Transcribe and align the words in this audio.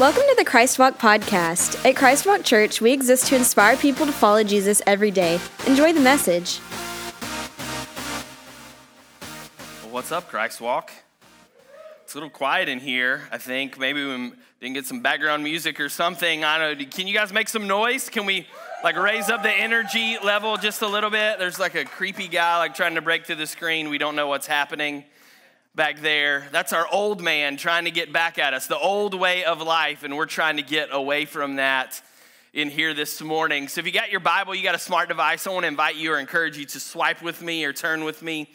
Welcome 0.00 0.22
to 0.30 0.34
the 0.38 0.46
Christ 0.46 0.78
Walk 0.78 0.96
podcast. 0.96 1.84
At 1.86 1.94
Christ 1.94 2.24
Walk 2.24 2.42
Church, 2.42 2.80
we 2.80 2.90
exist 2.90 3.26
to 3.26 3.36
inspire 3.36 3.76
people 3.76 4.06
to 4.06 4.12
follow 4.12 4.42
Jesus 4.42 4.80
every 4.86 5.10
day. 5.10 5.38
Enjoy 5.66 5.92
the 5.92 6.00
message. 6.00 6.58
Well, 9.82 9.92
what's 9.92 10.10
up, 10.10 10.26
Christ 10.30 10.58
Walk? 10.62 10.90
It's 12.02 12.14
a 12.14 12.16
little 12.16 12.30
quiet 12.30 12.70
in 12.70 12.80
here, 12.80 13.28
I 13.30 13.36
think. 13.36 13.78
Maybe 13.78 14.02
we 14.02 14.32
didn't 14.58 14.72
get 14.72 14.86
some 14.86 15.02
background 15.02 15.44
music 15.44 15.78
or 15.78 15.90
something. 15.90 16.44
I 16.44 16.56
don't 16.56 16.78
know. 16.78 16.86
Can 16.86 17.06
you 17.06 17.12
guys 17.12 17.30
make 17.30 17.50
some 17.50 17.66
noise? 17.66 18.08
Can 18.08 18.24
we 18.24 18.46
like 18.82 18.96
raise 18.96 19.28
up 19.28 19.42
the 19.42 19.52
energy 19.52 20.16
level 20.24 20.56
just 20.56 20.80
a 20.80 20.88
little 20.88 21.10
bit? 21.10 21.38
There's 21.38 21.58
like 21.58 21.74
a 21.74 21.84
creepy 21.84 22.28
guy 22.28 22.56
like 22.56 22.74
trying 22.74 22.94
to 22.94 23.02
break 23.02 23.26
through 23.26 23.36
the 23.36 23.46
screen. 23.46 23.90
We 23.90 23.98
don't 23.98 24.16
know 24.16 24.28
what's 24.28 24.46
happening 24.46 25.04
back 25.74 26.00
there. 26.00 26.48
That's 26.50 26.72
our 26.72 26.86
old 26.90 27.22
man 27.22 27.56
trying 27.56 27.84
to 27.84 27.90
get 27.90 28.12
back 28.12 28.38
at 28.38 28.54
us, 28.54 28.66
the 28.66 28.78
old 28.78 29.14
way 29.14 29.44
of 29.44 29.60
life, 29.60 30.02
and 30.02 30.16
we're 30.16 30.26
trying 30.26 30.56
to 30.56 30.62
get 30.62 30.88
away 30.90 31.24
from 31.24 31.56
that 31.56 32.02
in 32.52 32.68
here 32.68 32.92
this 32.92 33.22
morning. 33.22 33.68
So 33.68 33.80
if 33.80 33.86
you 33.86 33.92
got 33.92 34.10
your 34.10 34.20
Bible, 34.20 34.54
you 34.54 34.64
got 34.64 34.74
a 34.74 34.80
smart 34.80 35.08
device, 35.08 35.46
I 35.46 35.50
want 35.50 35.62
to 35.62 35.68
invite 35.68 35.94
you 35.94 36.12
or 36.12 36.18
encourage 36.18 36.58
you 36.58 36.64
to 36.64 36.80
swipe 36.80 37.22
with 37.22 37.40
me 37.40 37.64
or 37.64 37.72
turn 37.72 38.02
with 38.02 38.20
me 38.20 38.48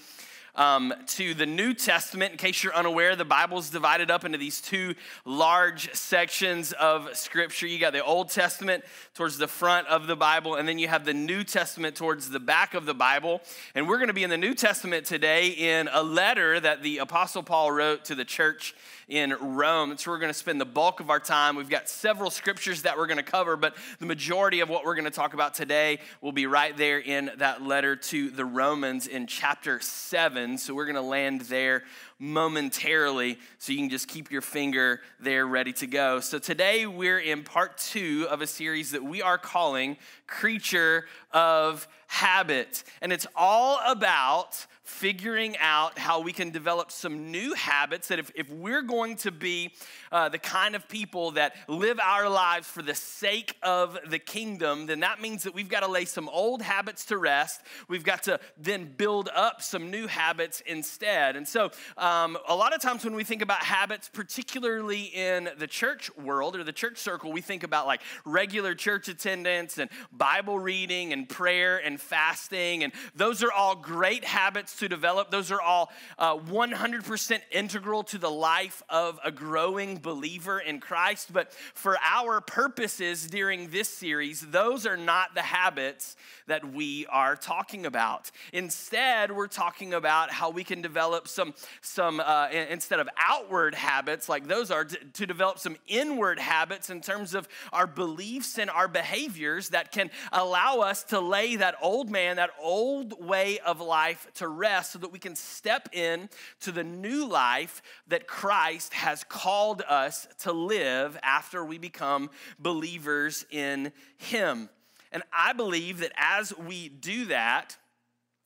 um, 0.56 0.94
to 1.08 1.34
the 1.34 1.46
New 1.46 1.74
Testament. 1.74 2.32
In 2.32 2.38
case 2.38 2.64
you're 2.64 2.76
unaware, 2.76 3.16
the 3.16 3.26
Bible 3.26 3.58
is 3.58 3.70
divided 3.70 4.10
up 4.10 4.26
into 4.26 4.38
these 4.38 4.62
two 4.62 4.96
large 5.26 5.94
sections 5.94 6.72
of 6.74 7.16
Scripture. 7.16 7.68
You 7.68 7.80
got 7.80 7.94
the 7.94 8.04
Old 8.04 8.30
Testament 8.30 8.84
towards 9.14 9.38
the 9.38 9.48
front 9.48 9.88
of 9.88 10.08
the 10.08 10.16
Bible, 10.16 10.56
and 10.56 10.68
then 10.68 10.80
you 10.80 10.88
have 10.88 11.06
the 11.06 11.14
New 11.14 11.44
Testament 11.44 11.96
towards 11.96 12.30
the 12.30 12.40
back 12.40 12.74
of 12.74 12.86
the 12.86 12.94
Bible. 12.94 13.42
And 13.74 13.88
we're 13.88 13.98
going 13.98 14.08
to 14.08 14.14
be 14.14 14.24
in 14.24 14.30
the 14.30 14.38
New 14.38 14.54
Testament 14.54 15.06
today 15.06 15.50
in 15.50 15.90
a 15.92 16.04
letter 16.04 16.60
that 16.60 16.84
the 16.84 17.00
Apostle 17.00 17.44
Paul 17.44 17.72
wrote 17.72 18.06
to 18.06 18.16
the 18.16 18.26
church 18.26 18.76
in 19.08 19.34
Rome. 19.40 19.90
That's 19.90 20.06
where 20.06 20.16
we're 20.16 20.20
going 20.20 20.34
to 20.34 20.38
spend 20.38 20.60
the 20.60 20.66
bulk 20.66 21.00
of 21.00 21.10
our 21.10 21.20
time. 21.20 21.56
We've 21.56 21.70
got 21.70 21.88
several 21.88 22.30
scriptures 22.32 22.84
that 22.84 22.98
we're 22.98 23.08
going 23.08 23.18
to 23.18 23.24
cover, 23.24 23.56
but 23.56 23.76
the 24.00 24.06
majority 24.06 24.62
of 24.62 24.70
what 24.70 24.84
we're 24.84 24.96
going 24.96 25.06
to 25.06 25.12
talk 25.12 25.34
about 25.34 25.54
today 25.54 26.00
will 26.22 26.32
be 26.32 26.48
right 26.48 26.76
there 26.76 27.00
in 27.00 27.32
that 27.38 27.62
letter 27.62 27.96
to 27.96 28.30
the 28.30 28.46
Romans 28.46 29.08
in 29.08 29.28
chapter 29.28 29.80
7. 29.80 30.58
So 30.58 30.74
we're 30.74 30.86
going 30.86 30.96
to 30.96 31.02
land 31.02 31.42
there 31.42 31.84
momentarily 32.20 33.38
so 33.58 33.74
you 33.74 33.80
can 33.80 33.90
just 33.90 34.08
keep 34.08 34.32
your 34.32 34.42
finger 34.42 35.02
there 35.20 35.46
ready 35.46 35.74
to 35.74 35.88
go. 35.88 36.20
So 36.20 36.40
today 36.40 36.86
we're 36.86 37.20
in 37.20 37.44
part 37.44 37.78
two 37.78 38.28
of 38.30 38.42
a 38.42 38.48
series 38.48 38.92
that 38.92 39.04
we 39.04 39.22
are 39.22 39.38
calling 39.38 39.98
Creature 40.28 41.06
of 41.32 41.88
Habit. 42.08 42.84
And 43.02 43.12
it's 43.12 43.28
all 43.36 43.80
about 43.86 44.66
figuring 44.86 45.58
out 45.58 45.98
how 45.98 46.20
we 46.20 46.32
can 46.32 46.52
develop 46.52 46.92
some 46.92 47.32
new 47.32 47.56
habits 47.56 48.10
that 48.10 48.20
if, 48.20 48.32
if 48.36 48.48
we're 48.52 48.84
going 48.84 49.16
to 49.16 49.32
be 49.32 49.74
uh, 50.12 50.30
the 50.30 50.38
kind 50.38 50.76
of 50.76 50.88
people 50.88 51.32
that 51.32 51.56
live 51.68 52.00
our 52.00 52.30
lives 52.30 52.68
for 52.68 52.84
the 52.84 52.94
sake 52.94 53.58
of 53.64 53.98
the 54.08 54.20
kingdom, 54.20 54.86
then 54.86 55.00
that 55.00 55.20
means 55.20 55.42
that 55.42 55.56
we've 55.56 55.70
got 55.70 55.80
to 55.80 55.92
lay 55.92 56.06
some 56.06 56.30
old 56.30 56.62
habits 56.62 57.04
to 57.06 57.18
rest. 57.18 57.62
We've 57.88 58.04
got 58.04 58.24
to 58.24 58.40
then 58.60 58.94
build 58.96 59.28
up 59.36 59.64
some 59.64 59.90
new 59.90 60.06
habits 60.06 60.62
instead. 60.68 61.36
And 61.36 61.48
so, 61.48 61.72
um, 62.06 62.38
a 62.48 62.56
lot 62.56 62.76
of 62.76 62.82
times 62.82 63.04
when 63.04 63.16
we 63.16 63.24
think 63.24 63.42
about 63.42 63.64
habits, 63.64 64.12
particularly 64.14 65.06
in 65.06 65.50
the 65.58 65.66
church 65.66 66.16
world 66.16 66.56
or 66.56 66.64
the 66.64 66.72
church 66.72 67.00
circle, 67.00 67.32
we 67.32 67.42
think 67.42 67.64
about 67.64 67.88
like 67.88 68.00
regular 68.26 68.76
church 68.76 69.08
attendance 69.08 69.80
and 69.80 69.90
Bible 70.12 70.60
reading 70.60 71.14
and 71.14 71.28
prayer 71.28 71.78
and 71.84 72.00
fasting. 72.00 72.84
And 72.84 72.94
those 73.16 73.42
are 73.42 73.52
all 73.52 73.76
great 73.76 74.24
habits 74.24 74.78
to 74.82 74.88
develop. 74.88 75.32
Those 75.32 75.52
are 75.52 75.60
all 75.60 75.92
uh, 76.20 76.38
100% 76.38 77.40
integral 77.52 78.04
to 78.04 78.20
the 78.20 78.30
life 78.30 78.84
of 78.88 79.20
a 79.24 79.32
growing 79.32 79.98
believer 79.98 80.60
in 80.60 80.80
Christ. 80.80 81.34
But 81.34 81.54
for 81.74 81.98
our 82.06 82.40
purposes 82.40 83.26
during 83.26 83.72
this 83.72 83.90
series, 83.90 84.42
those 84.42 84.86
are 84.86 84.98
not 84.98 85.34
the 85.34 85.42
habits 85.42 86.16
that 86.46 86.72
we 86.72 87.08
are 87.08 87.36
talking 87.36 87.88
about. 87.88 88.30
Instead, 88.54 89.32
we're 89.32 89.48
talking 89.48 89.96
about 89.96 90.30
how 90.30 90.52
we 90.52 90.64
can 90.64 90.84
develop 90.84 91.28
some, 91.28 91.56
some 91.96 92.20
uh, 92.20 92.50
instead 92.52 93.00
of 93.00 93.08
outward 93.18 93.74
habits 93.74 94.28
like 94.28 94.48
those 94.48 94.70
are, 94.70 94.84
to, 94.84 94.98
to 95.14 95.26
develop 95.26 95.58
some 95.58 95.78
inward 95.88 96.38
habits 96.38 96.90
in 96.90 97.00
terms 97.00 97.34
of 97.34 97.48
our 97.72 97.88
beliefs 97.88 98.60
and 98.60 98.70
our 98.70 98.90
behaviors 98.90 99.70
that 99.70 99.94
can 99.94 100.12
allow 100.34 100.80
us 100.80 101.04
to 101.06 101.20
lay 101.22 101.56
that 101.56 101.76
old 101.82 102.12
man, 102.12 102.36
that 102.36 102.52
old 102.62 103.26
way 103.26 103.60
of 103.60 103.80
life 103.80 104.28
to 104.36 104.48
rest 104.48 104.92
so 104.92 105.00
that 105.00 105.12
we 105.12 105.20
can 105.20 105.36
step 105.36 105.88
in 105.94 106.30
to 106.60 106.74
the 106.74 106.84
new 106.84 107.26
life 107.26 107.82
that 108.08 108.28
Christ 108.28 108.94
has 108.94 109.24
called 109.24 109.82
us 109.88 110.28
to 110.40 110.52
live 110.52 111.18
after 111.24 111.64
we 111.64 111.78
become 111.78 112.30
believers 112.60 113.46
in 113.50 113.94
Him. 114.18 114.70
And 115.14 115.24
I 115.32 115.54
believe 115.54 116.00
that 116.00 116.12
as 116.18 116.54
we 116.58 116.90
do 116.90 117.26
that, 117.26 117.78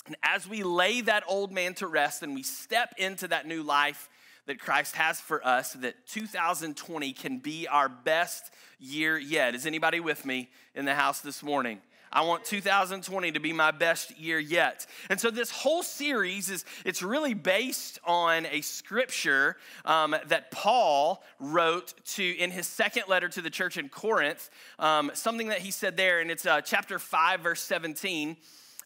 and 0.09 0.17
as 0.23 0.49
we 0.49 0.63
lay 0.63 1.01
that 1.01 1.23
old 1.27 1.51
man 1.51 1.75
to 1.75 1.85
rest 1.85 2.23
and 2.23 2.33
we 2.33 2.41
step 2.41 2.95
into 2.97 3.27
that 3.27 3.45
new 3.45 3.61
life 3.61 4.09
that 4.47 4.59
Christ 4.59 4.95
has 4.95 5.21
for 5.21 5.45
us, 5.45 5.73
that 5.73 6.07
2020 6.07 7.13
can 7.13 7.37
be 7.37 7.67
our 7.67 7.87
best 7.87 8.51
year 8.79 9.19
yet. 9.19 9.53
Is 9.53 9.67
anybody 9.67 9.99
with 9.99 10.25
me 10.25 10.49
in 10.73 10.85
the 10.85 10.95
house 10.95 11.21
this 11.21 11.43
morning? 11.43 11.79
I 12.11 12.21
want 12.21 12.43
2020 12.43 13.33
to 13.33 13.39
be 13.39 13.53
my 13.53 13.69
best 13.69 14.17
year 14.17 14.39
yet. 14.39 14.87
And 15.11 15.19
so 15.19 15.29
this 15.29 15.51
whole 15.51 15.83
series 15.83 16.49
is 16.49 16.65
it's 16.83 17.03
really 17.03 17.35
based 17.35 17.99
on 18.03 18.47
a 18.47 18.61
scripture 18.61 19.57
um, 19.85 20.15
that 20.25 20.49
Paul 20.49 21.21
wrote 21.39 21.93
to 22.15 22.23
in 22.23 22.49
his 22.49 22.65
second 22.65 23.03
letter 23.09 23.29
to 23.29 23.43
the 23.43 23.51
church 23.51 23.77
in 23.77 23.89
Corinth. 23.89 24.49
Um, 24.79 25.11
something 25.13 25.49
that 25.49 25.59
he 25.59 25.69
said 25.69 25.97
there, 25.97 26.19
and 26.19 26.31
it's 26.31 26.47
uh, 26.47 26.61
chapter 26.61 26.97
five, 26.97 27.41
verse 27.41 27.61
17, 27.61 28.37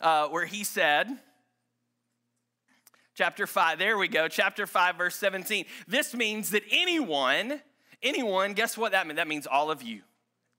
uh, 0.04 0.28
where 0.28 0.46
he 0.46 0.64
said. 0.64 1.08
Chapter 3.16 3.48
5, 3.48 3.80
there 3.80 3.98
we 3.98 4.08
go. 4.08 4.28
Chapter 4.28 4.68
5, 4.68 4.98
verse 4.98 5.16
17. 5.16 5.66
This 5.88 6.14
means 6.14 6.50
that 6.52 6.64
anyone, 6.72 7.62
anyone, 8.02 8.54
guess 8.54 8.78
what 8.78 8.92
that 8.92 9.08
means? 9.08 9.18
That 9.18 9.28
means 9.28 9.48
all 9.48 9.72
of 9.72 9.82
you. 9.82 10.02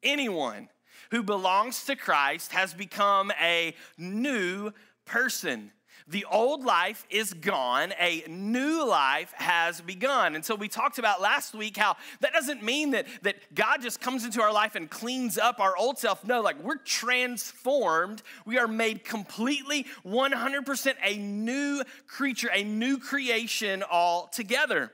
Anyone 0.03 0.69
who 1.11 1.23
belongs 1.23 1.85
to 1.85 1.97
Christ 1.97 2.53
has 2.53 2.73
become 2.73 3.33
a 3.41 3.75
new 3.99 4.71
person. 5.05 5.73
The 6.07 6.27
old 6.31 6.65
life 6.65 7.07
is 7.09 7.33
gone, 7.33 7.95
a 7.99 8.25
new 8.29 8.87
life 8.87 9.33
has 9.37 9.81
begun. 9.81 10.35
And 10.35 10.45
so 10.45 10.55
we 10.55 10.69
talked 10.69 10.99
about 10.99 11.23
last 11.23 11.55
week 11.55 11.79
how 11.79 11.97
that 12.21 12.35
doesn't 12.35 12.63
mean 12.63 12.91
that, 12.91 13.07
that 13.23 13.37
God 13.55 13.81
just 13.81 14.03
comes 14.03 14.27
into 14.27 14.43
our 14.43 14.53
life 14.53 14.75
and 14.75 14.91
cleans 14.91 15.39
up 15.39 15.61
our 15.61 15.75
old 15.75 15.99
self. 15.99 16.23
No, 16.23 16.43
like 16.43 16.63
we're 16.63 16.77
transformed. 16.77 18.23
We 18.45 18.59
are 18.59 18.69
made 18.69 19.03
completely 19.03 19.87
100% 20.05 20.95
a 21.03 21.17
new 21.17 21.83
creature, 22.07 22.51
a 22.53 22.65
new 22.65 22.99
creation 22.99 23.83
altogether 23.83 24.93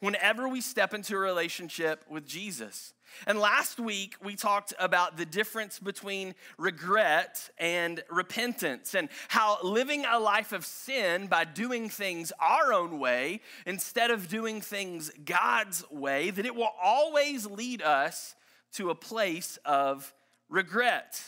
whenever 0.00 0.48
we 0.48 0.62
step 0.62 0.94
into 0.94 1.16
a 1.16 1.18
relationship 1.18 2.02
with 2.08 2.26
Jesus. 2.26 2.93
And 3.26 3.38
last 3.38 3.78
week, 3.78 4.16
we 4.22 4.36
talked 4.36 4.74
about 4.78 5.16
the 5.16 5.26
difference 5.26 5.78
between 5.78 6.34
regret 6.58 7.50
and 7.58 8.02
repentance 8.10 8.94
and 8.94 9.08
how 9.28 9.58
living 9.62 10.04
a 10.04 10.18
life 10.18 10.52
of 10.52 10.64
sin 10.64 11.26
by 11.26 11.44
doing 11.44 11.88
things 11.88 12.32
our 12.40 12.72
own 12.72 12.98
way 12.98 13.40
instead 13.66 14.10
of 14.10 14.28
doing 14.28 14.60
things 14.60 15.10
God's 15.24 15.84
way, 15.90 16.30
that 16.30 16.46
it 16.46 16.54
will 16.54 16.72
always 16.82 17.46
lead 17.46 17.82
us 17.82 18.34
to 18.72 18.90
a 18.90 18.94
place 18.94 19.58
of 19.64 20.12
regret. 20.48 21.20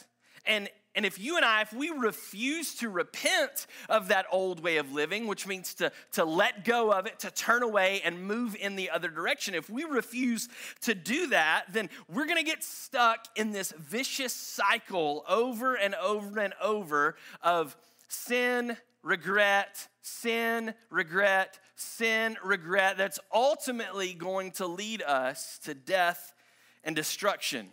And 0.44 0.68
and 0.96 1.04
if 1.04 1.18
you 1.18 1.36
and 1.36 1.44
I, 1.44 1.60
if 1.60 1.74
we 1.74 1.90
refuse 1.90 2.74
to 2.76 2.88
repent 2.88 3.66
of 3.90 4.08
that 4.08 4.24
old 4.32 4.60
way 4.60 4.78
of 4.78 4.92
living, 4.92 5.26
which 5.26 5.46
means 5.46 5.74
to, 5.74 5.92
to 6.12 6.24
let 6.24 6.64
go 6.64 6.90
of 6.90 7.04
it, 7.04 7.20
to 7.20 7.30
turn 7.30 7.62
away 7.62 8.00
and 8.02 8.26
move 8.26 8.56
in 8.56 8.76
the 8.76 8.88
other 8.88 9.08
direction, 9.08 9.54
if 9.54 9.68
we 9.68 9.84
refuse 9.84 10.48
to 10.80 10.94
do 10.94 11.28
that, 11.28 11.66
then 11.70 11.90
we're 12.08 12.26
gonna 12.26 12.42
get 12.42 12.64
stuck 12.64 13.26
in 13.36 13.52
this 13.52 13.74
vicious 13.78 14.32
cycle 14.32 15.22
over 15.28 15.74
and 15.74 15.94
over 15.96 16.40
and 16.40 16.54
over 16.62 17.16
of 17.42 17.76
sin, 18.08 18.78
regret, 19.02 19.88
sin, 20.00 20.72
regret, 20.88 21.58
sin, 21.74 22.38
regret, 22.42 22.96
that's 22.96 23.18
ultimately 23.34 24.14
going 24.14 24.50
to 24.52 24.66
lead 24.66 25.02
us 25.02 25.58
to 25.64 25.74
death 25.74 26.32
and 26.82 26.96
destruction. 26.96 27.68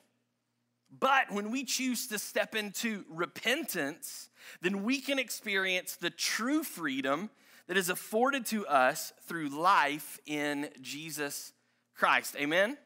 But 1.00 1.31
when 1.31 1.50
we 1.51 1.63
choose 1.63 2.07
to 2.07 2.19
step 2.19 2.56
into 2.56 3.04
repentance, 3.10 4.30
then 4.62 4.84
we 4.84 5.00
can 5.00 5.18
experience 5.18 5.95
the 5.95 6.10
true 6.10 6.63
freedom 6.63 7.30
that 7.68 7.78
is 7.78 7.90
afforded 7.90 8.45
to 8.48 8.68
us 8.68 9.13
through 9.28 9.50
life 9.50 10.19
in 10.25 10.69
Jesus 10.81 11.54
Christ. 11.95 12.36
Amen? 12.38 12.78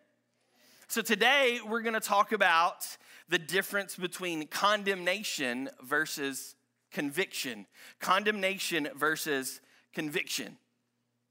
So 0.87 1.01
today 1.01 1.59
we're 1.67 1.81
going 1.81 1.95
to 1.95 1.99
talk 1.99 2.31
about 2.31 2.85
the 3.27 3.39
difference 3.39 3.95
between 3.97 4.47
condemnation 4.47 5.69
versus 5.83 6.55
conviction. 6.91 7.65
Condemnation 7.99 8.87
versus 8.95 9.59
conviction. 9.93 10.57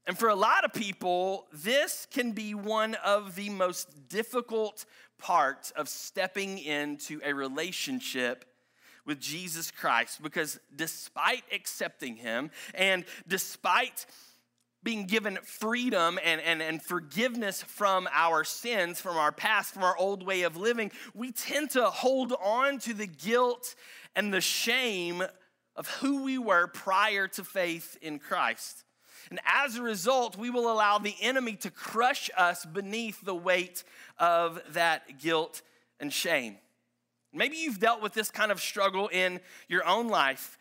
And 0.05 0.17
for 0.17 0.29
a 0.29 0.35
lot 0.35 0.63
of 0.63 0.71
people, 0.71 1.47
this 1.51 2.07
can 2.09 2.31
be 2.31 2.53
one 2.53 2.95
of 3.03 3.35
the 3.35 3.49
most 3.49 4.07
difficult 4.07 4.85
parts 5.17 5.71
of 5.71 5.89
stepping 5.89 6.57
into 6.57 7.19
a 7.23 7.33
relationship 7.33 8.45
with 9.05 9.19
Jesus 9.19 9.71
Christ 9.71 10.21
because 10.21 10.59
despite 10.75 11.43
accepting 11.51 12.17
Him 12.17 12.51
and 12.75 13.05
despite 13.27 14.05
being 14.83 15.05
given 15.05 15.37
freedom 15.43 16.19
and, 16.23 16.39
and, 16.41 16.61
and 16.61 16.81
forgiveness 16.81 17.63
from 17.63 18.07
our 18.13 18.43
sins, 18.43 19.01
from 19.01 19.17
our 19.17 19.31
past, 19.31 19.73
from 19.73 19.83
our 19.83 19.97
old 19.97 20.25
way 20.25 20.43
of 20.43 20.55
living, 20.55 20.91
we 21.13 21.31
tend 21.31 21.71
to 21.71 21.85
hold 21.85 22.33
on 22.41 22.79
to 22.79 22.93
the 22.93 23.07
guilt 23.07 23.75
and 24.15 24.33
the 24.33 24.41
shame 24.41 25.23
of 25.75 25.87
who 25.87 26.23
we 26.23 26.37
were 26.37 26.67
prior 26.67 27.27
to 27.27 27.43
faith 27.43 27.97
in 28.01 28.19
Christ. 28.19 28.83
And 29.29 29.39
as 29.45 29.75
a 29.75 29.81
result, 29.81 30.37
we 30.37 30.49
will 30.49 30.71
allow 30.71 30.97
the 30.97 31.15
enemy 31.21 31.55
to 31.57 31.71
crush 31.71 32.29
us 32.37 32.65
beneath 32.65 33.21
the 33.21 33.35
weight 33.35 33.83
of 34.19 34.61
that 34.73 35.19
guilt 35.19 35.61
and 35.99 36.11
shame. 36.11 36.57
Maybe 37.33 37.57
you've 37.57 37.79
dealt 37.79 38.01
with 38.01 38.13
this 38.13 38.31
kind 38.31 38.51
of 38.51 38.61
struggle 38.61 39.09
in 39.09 39.39
your 39.67 39.85
own 39.85 40.07
life. 40.07 40.57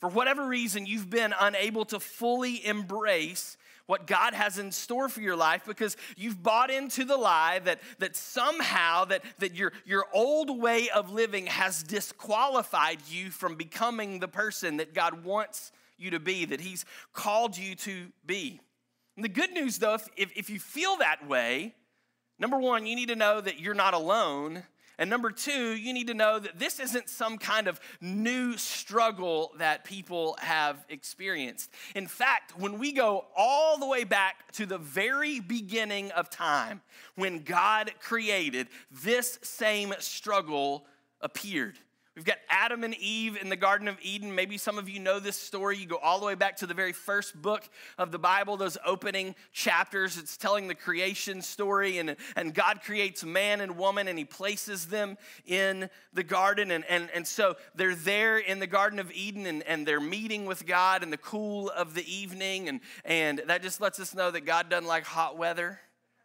For 0.00 0.08
whatever 0.08 0.46
reason, 0.46 0.86
you've 0.86 1.10
been 1.10 1.34
unable 1.38 1.84
to 1.86 2.00
fully 2.00 2.64
embrace 2.66 3.56
what 3.86 4.06
God 4.06 4.32
has 4.32 4.58
in 4.58 4.72
store 4.72 5.08
for 5.08 5.20
your 5.20 5.36
life 5.36 5.64
because 5.66 5.96
you've 6.16 6.42
bought 6.42 6.70
into 6.70 7.04
the 7.04 7.16
lie 7.16 7.60
that, 7.60 7.80
that 7.98 8.16
somehow 8.16 9.04
that, 9.06 9.22
that 9.38 9.54
your, 9.54 9.72
your 9.84 10.06
old 10.12 10.60
way 10.60 10.88
of 10.90 11.12
living 11.12 11.46
has 11.46 11.82
disqualified 11.82 12.98
you 13.08 13.30
from 13.30 13.54
becoming 13.54 14.18
the 14.18 14.28
person 14.28 14.78
that 14.78 14.94
God 14.94 15.24
wants 15.24 15.72
you 16.02 16.10
to 16.10 16.20
be, 16.20 16.44
that 16.44 16.60
He's 16.60 16.84
called 17.12 17.56
you 17.56 17.74
to 17.76 18.08
be. 18.26 18.60
And 19.16 19.24
the 19.24 19.28
good 19.28 19.52
news, 19.52 19.78
though, 19.78 19.94
if, 19.94 20.08
if, 20.16 20.32
if 20.36 20.50
you 20.50 20.58
feel 20.58 20.96
that 20.98 21.28
way, 21.28 21.74
number 22.38 22.58
one, 22.58 22.86
you 22.86 22.96
need 22.96 23.08
to 23.08 23.16
know 23.16 23.40
that 23.40 23.60
you're 23.60 23.74
not 23.74 23.94
alone. 23.94 24.62
And 24.98 25.10
number 25.10 25.30
two, 25.30 25.74
you 25.74 25.92
need 25.92 26.06
to 26.08 26.14
know 26.14 26.38
that 26.38 26.58
this 26.58 26.78
isn't 26.78 27.08
some 27.08 27.38
kind 27.38 27.66
of 27.66 27.80
new 28.00 28.56
struggle 28.56 29.52
that 29.58 29.84
people 29.84 30.36
have 30.40 30.84
experienced. 30.88 31.70
In 31.94 32.06
fact, 32.06 32.58
when 32.58 32.78
we 32.78 32.92
go 32.92 33.24
all 33.36 33.78
the 33.78 33.86
way 33.86 34.04
back 34.04 34.52
to 34.52 34.66
the 34.66 34.78
very 34.78 35.40
beginning 35.40 36.10
of 36.12 36.30
time, 36.30 36.82
when 37.16 37.42
God 37.42 37.92
created, 38.00 38.68
this 38.90 39.38
same 39.42 39.94
struggle 39.98 40.86
appeared. 41.20 41.78
We've 42.14 42.26
got 42.26 42.36
Adam 42.50 42.84
and 42.84 42.94
Eve 42.96 43.38
in 43.40 43.48
the 43.48 43.56
Garden 43.56 43.88
of 43.88 43.96
Eden. 44.02 44.34
Maybe 44.34 44.58
some 44.58 44.76
of 44.76 44.86
you 44.86 45.00
know 45.00 45.18
this 45.18 45.36
story. 45.36 45.78
You 45.78 45.86
go 45.86 45.96
all 45.96 46.20
the 46.20 46.26
way 46.26 46.34
back 46.34 46.56
to 46.58 46.66
the 46.66 46.74
very 46.74 46.92
first 46.92 47.40
book 47.40 47.66
of 47.96 48.12
the 48.12 48.18
Bible, 48.18 48.58
those 48.58 48.76
opening 48.84 49.34
chapters. 49.50 50.18
It's 50.18 50.36
telling 50.36 50.68
the 50.68 50.74
creation 50.74 51.40
story, 51.40 51.96
and, 51.96 52.16
and 52.36 52.52
God 52.52 52.82
creates 52.82 53.24
man 53.24 53.62
and 53.62 53.78
woman, 53.78 54.08
and 54.08 54.18
He 54.18 54.26
places 54.26 54.88
them 54.88 55.16
in 55.46 55.88
the 56.12 56.22
garden. 56.22 56.70
And, 56.70 56.84
and, 56.84 57.08
and 57.14 57.26
so 57.26 57.56
they're 57.74 57.94
there 57.94 58.36
in 58.36 58.58
the 58.58 58.66
Garden 58.66 58.98
of 58.98 59.10
Eden, 59.12 59.46
and, 59.46 59.62
and 59.62 59.86
they're 59.86 59.98
meeting 59.98 60.44
with 60.44 60.66
God 60.66 61.02
in 61.02 61.08
the 61.08 61.16
cool 61.16 61.70
of 61.70 61.94
the 61.94 62.04
evening. 62.14 62.68
And, 62.68 62.80
and 63.06 63.42
that 63.46 63.62
just 63.62 63.80
lets 63.80 63.98
us 63.98 64.14
know 64.14 64.30
that 64.30 64.42
God 64.42 64.68
doesn't 64.68 64.86
like 64.86 65.04
hot 65.04 65.38
weather 65.38 65.80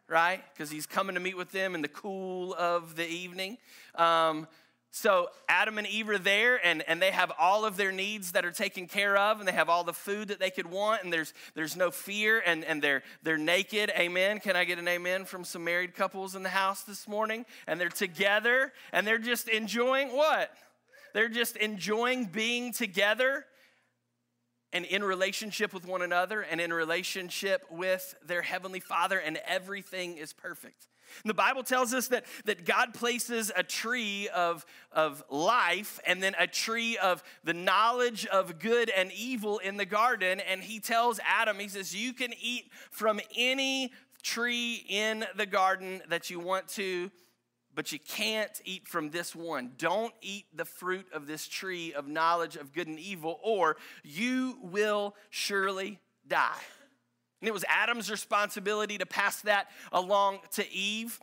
right? 0.09 0.41
Because 0.53 0.71
he's 0.71 0.85
coming 0.85 1.15
to 1.15 1.19
meet 1.19 1.35
with 1.35 1.51
them 1.51 1.75
in 1.75 1.81
the 1.81 1.89
cool 1.89 2.53
of 2.53 2.95
the 2.95 3.05
evening. 3.05 3.57
Um, 3.95 4.47
so 4.97 5.29
Adam 5.47 5.77
and 5.77 5.85
Eve 5.85 6.09
are 6.09 6.17
there 6.17 6.59
and, 6.65 6.81
and 6.87 6.99
they 6.99 7.11
have 7.11 7.31
all 7.39 7.65
of 7.65 7.77
their 7.77 7.91
needs 7.91 8.31
that 8.31 8.43
are 8.45 8.51
taken 8.51 8.87
care 8.87 9.15
of 9.15 9.37
and 9.39 9.47
they 9.47 9.53
have 9.53 9.69
all 9.69 9.83
the 9.83 9.93
food 9.93 10.29
that 10.29 10.39
they 10.39 10.49
could 10.49 10.65
want 10.65 11.03
and 11.03 11.13
there's 11.13 11.33
there's 11.53 11.75
no 11.75 11.91
fear 11.91 12.41
and, 12.43 12.65
and 12.65 12.81
they're 12.81 13.03
they're 13.21 13.37
naked. 13.37 13.91
Amen. 13.97 14.39
Can 14.39 14.55
I 14.55 14.65
get 14.65 14.79
an 14.79 14.87
amen 14.87 15.25
from 15.25 15.43
some 15.43 15.63
married 15.63 15.93
couples 15.93 16.35
in 16.35 16.41
the 16.41 16.49
house 16.49 16.81
this 16.81 17.07
morning? 17.07 17.45
And 17.67 17.79
they're 17.79 17.89
together 17.89 18.73
and 18.91 19.05
they're 19.05 19.19
just 19.19 19.47
enjoying 19.47 20.09
what? 20.09 20.51
They're 21.13 21.29
just 21.29 21.57
enjoying 21.57 22.25
being 22.25 22.73
together 22.73 23.45
and 24.73 24.83
in 24.83 25.03
relationship 25.03 25.73
with 25.73 25.85
one 25.85 26.01
another 26.01 26.41
and 26.41 26.59
in 26.59 26.73
relationship 26.73 27.63
with 27.69 28.15
their 28.25 28.41
heavenly 28.41 28.79
father 28.79 29.19
and 29.19 29.37
everything 29.45 30.17
is 30.17 30.33
perfect. 30.33 30.87
And 31.23 31.29
the 31.29 31.33
Bible 31.33 31.63
tells 31.63 31.93
us 31.93 32.07
that, 32.09 32.25
that 32.45 32.65
God 32.65 32.93
places 32.93 33.51
a 33.55 33.63
tree 33.63 34.29
of, 34.29 34.65
of 34.91 35.23
life 35.29 35.99
and 36.05 36.21
then 36.21 36.35
a 36.39 36.47
tree 36.47 36.97
of 36.97 37.23
the 37.43 37.53
knowledge 37.53 38.25
of 38.25 38.59
good 38.59 38.89
and 38.89 39.11
evil 39.11 39.59
in 39.59 39.77
the 39.77 39.85
garden. 39.85 40.39
And 40.39 40.61
he 40.61 40.79
tells 40.79 41.19
Adam, 41.25 41.59
he 41.59 41.67
says, 41.67 41.95
You 41.95 42.13
can 42.13 42.33
eat 42.39 42.71
from 42.91 43.19
any 43.35 43.91
tree 44.23 44.85
in 44.87 45.25
the 45.35 45.45
garden 45.45 46.01
that 46.09 46.29
you 46.29 46.39
want 46.39 46.67
to, 46.69 47.11
but 47.73 47.91
you 47.91 47.99
can't 47.99 48.61
eat 48.65 48.87
from 48.87 49.11
this 49.11 49.35
one. 49.35 49.71
Don't 49.77 50.13
eat 50.21 50.45
the 50.53 50.65
fruit 50.65 51.05
of 51.13 51.27
this 51.27 51.47
tree 51.47 51.93
of 51.93 52.07
knowledge 52.07 52.55
of 52.55 52.73
good 52.73 52.87
and 52.87 52.99
evil, 52.99 53.39
or 53.43 53.77
you 54.03 54.57
will 54.61 55.15
surely 55.29 55.99
die. 56.27 56.57
And 57.41 57.47
it 57.47 57.53
was 57.53 57.63
Adam's 57.67 58.09
responsibility 58.09 58.97
to 58.97 59.05
pass 59.05 59.41
that 59.41 59.67
along 59.91 60.39
to 60.53 60.71
Eve 60.71 61.19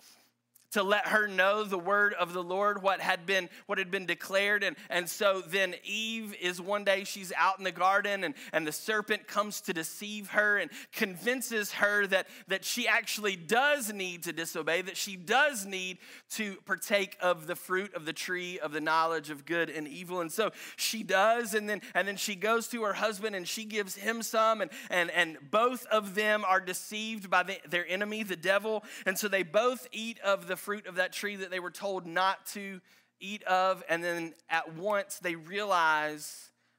to 0.75 0.82
let 0.82 1.06
her 1.09 1.29
know 1.29 1.62
the 1.62 1.79
word 1.79 2.15
of 2.15 2.32
the 2.32 2.43
Lord, 2.43 2.82
what 2.82 3.00
had 3.00 3.26
been 3.26 3.49
what 3.67 3.79
had 3.79 3.93
been 3.93 4.06
declared. 4.06 4.65
And, 4.65 4.76
and 4.91 5.09
so 5.09 5.41
then 5.41 5.76
Eve 5.85 6.35
is 6.41 6.61
one 6.61 6.82
day 6.82 7.05
she's 7.05 7.32
out 7.37 7.59
in 7.59 7.65
the 7.65 7.71
garden 7.71 8.25
and, 8.25 8.35
and 8.53 8.67
the 8.67 8.73
serpent 8.73 9.29
comes 9.29 9.61
to 9.62 9.73
deceive 9.73 10.31
her 10.31 10.59
and 10.59 10.69
convinces 10.93 11.73
her 11.75 12.09
that, 12.09 12.26
that 12.49 12.65
she 12.65 12.88
actually 12.88 13.37
does 13.37 13.93
need 13.93 14.25
to 14.25 14.32
disobey, 14.32 14.82
that 14.82 14.97
she 14.97 15.15
does 15.15 15.65
need 15.65 15.99
to 16.31 16.56
partake 16.67 17.17
of 17.20 17.47
the 17.47 17.55
fruit 17.55 17.94
of 17.94 18.05
the 18.05 18.12
tree 18.12 18.59
of 18.59 18.73
the 18.73 18.81
knowledge 18.81 19.31
of 19.31 19.47
good 19.47 19.70
and 19.70 19.87
evil. 19.87 20.20
And 20.20 20.32
so 20.32 20.50
she 20.75 21.05
does, 21.05 21.55
and 21.55 21.69
then 21.69 21.82
and 21.94 22.09
then 22.09 22.17
she 22.17 22.35
goes 22.35 22.67
to 22.69 22.82
her 22.82 22.94
husband 22.94 23.37
and 23.37 23.47
she 23.47 23.65
gives 23.65 23.94
him 23.94 24.23
some, 24.23 24.61
and 24.61 24.73
and, 24.91 25.12
and 25.12 25.38
both 25.53 25.87
of 25.87 26.17
them 26.17 26.44
are 26.44 26.61
deceived 26.61 27.31
by 27.31 27.44
the, 27.44 27.59
their 27.69 27.87
enemy, 27.87 28.25
the 28.25 28.35
devil. 28.35 28.82
And 29.06 29.17
so 29.17 29.29
they 29.29 29.44
both 29.44 29.87
eat 29.93 30.19
of 30.19 30.49
the 30.49 30.56
fruit 30.65 30.87
of 30.87 30.97
that 30.97 31.13
tree 31.13 31.37
that 31.37 31.51
they 31.51 31.61
were 31.61 31.71
told 31.71 32.07
not 32.07 32.47
to 32.47 32.81
eat 33.21 33.43
of. 33.45 33.83
And 33.89 34.03
then 34.03 34.35
at 34.49 34.75
once 34.75 35.19
they 35.19 35.35
realized 35.35 36.31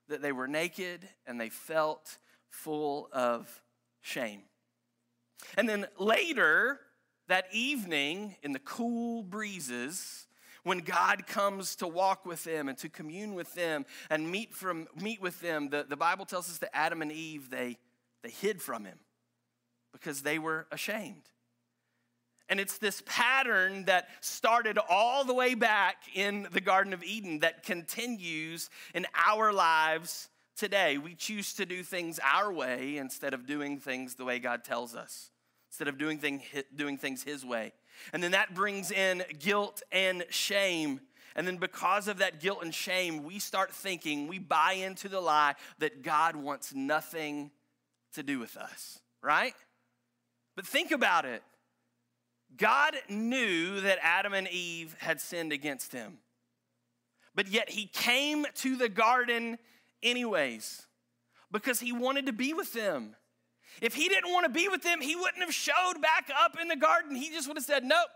that 0.10 0.22
they 0.22 0.32
were 0.32 0.48
naked 0.48 1.08
and 1.26 1.40
they 1.40 1.50
felt 1.50 2.18
full 2.50 3.10
of 3.12 3.62
shame. 4.02 4.42
And 5.58 5.70
then 5.70 5.86
later 6.00 6.80
that 7.28 7.46
evening, 7.52 8.36
in 8.44 8.52
the 8.52 8.60
cool 8.60 9.24
breezes, 9.24 10.27
when 10.63 10.80
God 10.80 11.27
comes 11.27 11.75
to 11.77 11.88
walk 11.88 12.25
with 12.25 12.44
them 12.44 12.70
and 12.70 12.77
to 12.80 12.89
commune 12.89 13.36
with 13.36 13.54
them 13.54 13.86
and 14.10 14.30
meet, 14.32 14.54
from, 14.54 14.88
meet 15.00 15.22
with 15.22 15.39
them, 15.42 15.70
the, 15.70 15.86
the 15.88 15.96
Bible 15.96 16.25
tells 16.25 16.50
us 16.50 16.58
that 16.60 16.75
Adam 16.75 17.01
and 17.01 17.12
Eve, 17.12 17.50
they, 17.50 17.77
they 18.24 18.30
hid 18.30 18.62
from 18.62 18.86
him 18.86 18.98
because 19.92 20.24
they 20.24 20.39
were 20.39 20.68
ashamed. 20.72 21.24
And 22.48 22.60
it's 22.60 22.78
this 22.78 23.02
pattern 23.06 23.86
that 23.86 24.08
started 24.22 24.78
all 24.90 25.24
the 25.24 25.34
way 25.34 25.56
back 25.56 25.98
in 26.14 26.48
the 26.52 26.62
Garden 26.62 26.94
of 26.94 27.04
Eden 27.04 27.40
that 27.40 27.64
continues 27.64 28.70
in 28.94 29.08
our 29.28 29.52
lives 29.52 30.30
today. 30.56 30.98
We 30.98 31.16
choose 31.16 31.54
to 31.56 31.66
do 31.66 31.82
things 31.84 32.20
our 32.24 32.52
way 32.54 32.98
instead 32.98 33.34
of 33.34 33.48
doing 33.48 33.80
things 33.80 34.16
the 34.16 34.25
way 34.25 34.40
God 34.40 34.64
tells 34.64 34.96
us, 34.96 35.32
instead 35.70 35.88
of 35.88 35.98
doing, 35.98 36.20
thing, 36.20 36.44
doing 36.75 36.98
things 36.98 37.24
His 37.24 37.44
way. 37.44 37.74
And 38.14 38.22
then 38.22 38.32
that 38.32 38.54
brings 38.54 38.92
in 38.92 39.24
guilt 39.40 39.82
and 39.92 40.24
shame. 40.30 41.02
And 41.36 41.46
then, 41.46 41.58
because 41.58 42.08
of 42.08 42.20
that 42.20 42.40
guilt 42.40 42.60
and 42.64 42.74
shame, 42.74 43.24
we 43.24 43.40
start 43.40 43.74
thinking, 43.74 44.28
we 44.28 44.40
buy 44.40 44.74
into 44.74 45.10
the 45.10 45.20
lie 45.20 45.56
that 45.80 46.02
God 46.02 46.38
wants 46.38 46.74
nothing 46.74 47.52
to 48.14 48.24
do 48.24 48.40
with 48.40 48.56
us, 48.56 49.00
right? 49.22 49.54
But 50.56 50.66
think 50.66 50.92
about 50.92 51.25
it. 51.25 51.44
God 52.57 52.95
knew 53.09 53.81
that 53.81 54.00
Adam 54.01 54.33
and 54.33 54.47
Eve 54.47 54.95
had 55.00 55.19
sinned 55.19 55.51
against 55.51 55.91
him, 55.91 56.19
but 57.33 57.47
yet 57.47 57.69
he 57.69 57.88
came 57.88 58.45
to 58.55 58.75
the 58.75 58.89
garden 58.89 59.57
anyways 60.01 60.85
because 61.51 61.79
he 61.79 61.91
wanted 61.91 62.25
to 62.27 62.33
be 62.33 62.53
with 62.53 62.74
them. 62.74 63.15
If 63.81 63.93
he 63.93 64.07
didn't 64.07 64.31
want 64.31 64.45
to 64.45 64.51
be 64.51 64.69
with 64.69 64.83
them, 64.83 65.01
he 65.01 65.15
wouldn't 65.15 65.43
have 65.43 65.53
showed 65.53 66.01
back 66.01 66.29
up 66.38 66.57
in 66.62 66.67
the 66.67 66.75
garden. 66.75 67.15
He 67.15 67.29
just 67.29 67.47
would 67.47 67.57
have 67.57 67.65
said, 67.65 67.83
Nope, 67.83 68.09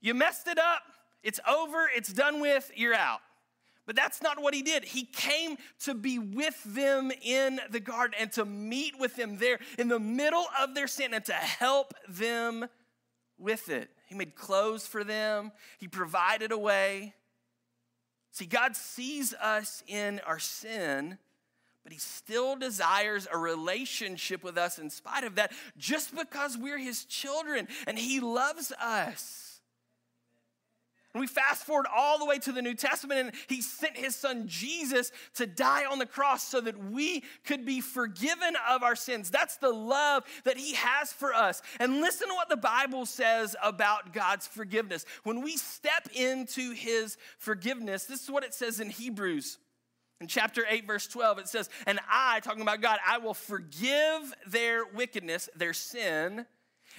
you 0.00 0.14
messed 0.14 0.46
it 0.46 0.58
up. 0.58 0.82
It's 1.22 1.40
over. 1.48 1.90
It's 1.94 2.12
done 2.12 2.40
with. 2.40 2.70
You're 2.76 2.94
out. 2.94 3.20
But 3.86 3.96
that's 3.96 4.20
not 4.20 4.42
what 4.42 4.52
he 4.54 4.62
did. 4.62 4.84
He 4.84 5.04
came 5.04 5.56
to 5.80 5.94
be 5.94 6.18
with 6.18 6.60
them 6.64 7.12
in 7.22 7.60
the 7.70 7.80
garden 7.80 8.16
and 8.18 8.30
to 8.32 8.44
meet 8.44 8.98
with 8.98 9.14
them 9.14 9.38
there 9.38 9.58
in 9.78 9.88
the 9.88 10.00
middle 10.00 10.46
of 10.60 10.74
their 10.74 10.88
sin 10.88 11.14
and 11.14 11.24
to 11.24 11.32
help 11.32 11.94
them 12.08 12.66
with 13.38 13.68
it. 13.68 13.90
He 14.06 14.14
made 14.14 14.34
clothes 14.34 14.86
for 14.86 15.04
them, 15.04 15.52
He 15.78 15.88
provided 15.88 16.52
a 16.52 16.58
way. 16.58 17.14
See, 18.32 18.44
God 18.44 18.76
sees 18.76 19.32
us 19.32 19.82
in 19.86 20.20
our 20.26 20.38
sin, 20.38 21.16
but 21.84 21.92
he 21.92 21.98
still 21.98 22.54
desires 22.54 23.26
a 23.32 23.38
relationship 23.38 24.44
with 24.44 24.58
us 24.58 24.78
in 24.78 24.90
spite 24.90 25.24
of 25.24 25.36
that, 25.36 25.52
just 25.78 26.14
because 26.14 26.58
we're 26.58 26.76
his 26.76 27.06
children 27.06 27.66
and 27.86 27.98
he 27.98 28.20
loves 28.20 28.72
us. 28.72 29.45
And 31.16 31.20
we 31.22 31.26
fast 31.26 31.64
forward 31.64 31.86
all 31.96 32.18
the 32.18 32.26
way 32.26 32.38
to 32.40 32.52
the 32.52 32.60
New 32.60 32.74
Testament, 32.74 33.18
and 33.18 33.32
he 33.46 33.62
sent 33.62 33.96
his 33.96 34.14
son 34.14 34.46
Jesus 34.48 35.12
to 35.36 35.46
die 35.46 35.86
on 35.86 35.98
the 35.98 36.04
cross 36.04 36.46
so 36.46 36.60
that 36.60 36.76
we 36.90 37.24
could 37.46 37.64
be 37.64 37.80
forgiven 37.80 38.54
of 38.68 38.82
our 38.82 38.94
sins. 38.94 39.30
That's 39.30 39.56
the 39.56 39.72
love 39.72 40.24
that 40.44 40.58
he 40.58 40.74
has 40.74 41.14
for 41.14 41.32
us. 41.32 41.62
And 41.80 42.02
listen 42.02 42.28
to 42.28 42.34
what 42.34 42.50
the 42.50 42.58
Bible 42.58 43.06
says 43.06 43.56
about 43.62 44.12
God's 44.12 44.46
forgiveness. 44.46 45.06
When 45.24 45.40
we 45.40 45.56
step 45.56 46.06
into 46.14 46.72
his 46.72 47.16
forgiveness, 47.38 48.04
this 48.04 48.22
is 48.22 48.30
what 48.30 48.44
it 48.44 48.52
says 48.52 48.78
in 48.78 48.90
Hebrews. 48.90 49.56
In 50.20 50.26
chapter 50.26 50.66
8, 50.68 50.86
verse 50.86 51.06
12, 51.06 51.38
it 51.38 51.48
says, 51.48 51.70
And 51.86 51.98
I, 52.12 52.40
talking 52.40 52.60
about 52.60 52.82
God, 52.82 52.98
I 53.08 53.16
will 53.16 53.32
forgive 53.32 54.34
their 54.46 54.84
wickedness, 54.84 55.48
their 55.56 55.72
sin, 55.72 56.44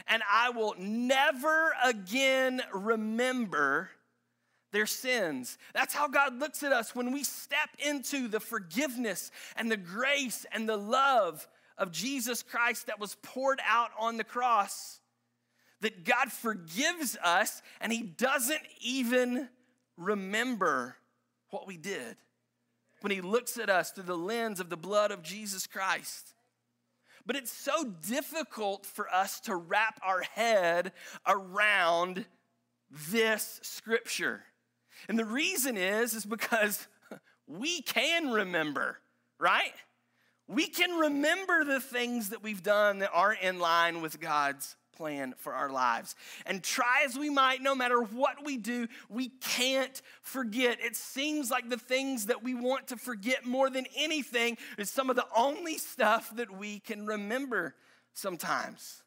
and 0.08 0.24
I 0.28 0.50
will 0.50 0.74
never 0.80 1.76
again 1.84 2.64
remember 2.74 3.92
their 4.72 4.86
sins. 4.86 5.58
That's 5.74 5.94
how 5.94 6.08
God 6.08 6.40
looks 6.40 6.64
at 6.64 6.74
us 6.74 6.96
when 6.96 7.12
we 7.12 7.24
step 7.24 7.70
into 7.80 8.28
the 8.28 8.40
forgiveness 8.40 9.32
and 9.56 9.72
the 9.72 9.78
grace 9.78 10.46
and 10.52 10.68
the 10.68 10.78
love 10.78 11.48
of 11.78 11.92
Jesus 11.92 12.44
Christ 12.44 12.88
that 12.88 13.00
was 13.00 13.16
poured 13.22 13.60
out 13.66 13.92
on 14.00 14.18
the 14.18 14.24
cross. 14.24 15.00
That 15.82 16.06
God 16.06 16.32
forgives 16.32 17.18
us 17.24 17.62
and 17.80 17.94
He 17.94 18.02
doesn't 18.02 18.62
even 18.82 19.48
remember 19.96 20.96
what 21.50 21.68
we 21.68 21.78
did 21.78 22.18
when 23.02 23.12
He 23.12 23.22
looks 23.22 23.58
at 23.58 23.70
us 23.70 23.92
through 23.92 24.06
the 24.06 24.18
lens 24.18 24.60
of 24.60 24.70
the 24.70 24.78
blood 24.78 25.12
of 25.12 25.24
Jesus 25.24 25.68
Christ. 25.68 26.34
But 27.26 27.36
it's 27.36 27.52
so 27.52 27.84
difficult 28.08 28.86
for 28.86 29.14
us 29.14 29.40
to 29.42 29.56
wrap 29.56 30.00
our 30.02 30.22
head 30.22 30.94
around 31.28 32.26
this 32.90 33.60
scripture. 33.64 34.44
And 35.08 35.18
the 35.18 35.26
reason 35.26 35.78
is 35.78 36.14
is 36.14 36.26
because 36.26 36.88
we 37.48 37.82
can 37.82 38.32
remember, 38.32 38.98
right? 39.40 39.74
We 40.48 40.68
can 40.68 40.92
remember 40.92 41.66
the 41.66 41.80
things 41.82 42.30
that 42.30 42.42
we've 42.42 42.64
done 42.64 43.00
that 43.00 43.12
aren't 43.14 43.42
in 43.42 43.60
line 43.60 44.02
with 44.02 44.20
God's 44.20 44.76
plan 44.98 45.36
for 45.38 45.54
our 45.54 45.70
lives. 45.70 46.16
And 46.46 46.64
try 46.64 47.04
as 47.06 47.18
we 47.18 47.30
might, 47.30 47.62
no 47.62 47.76
matter 47.76 48.02
what 48.02 48.44
we 48.44 48.58
do, 48.58 48.88
we 49.10 49.30
can't 49.30 50.02
forget. 50.22 50.80
It 50.82 50.96
seems 50.96 51.52
like 51.52 51.70
the 51.70 51.78
things 51.78 52.26
that 52.26 52.44
we 52.44 52.56
want 52.56 52.88
to 52.88 52.98
forget 52.98 53.46
more 53.46 53.70
than 53.70 53.86
anything 53.96 54.58
is 54.78 54.90
some 54.90 55.10
of 55.10 55.16
the 55.16 55.28
only 55.36 55.78
stuff 55.78 56.36
that 56.36 56.58
we 56.58 56.80
can 56.80 57.06
remember 57.06 57.76
sometimes. 58.14 59.04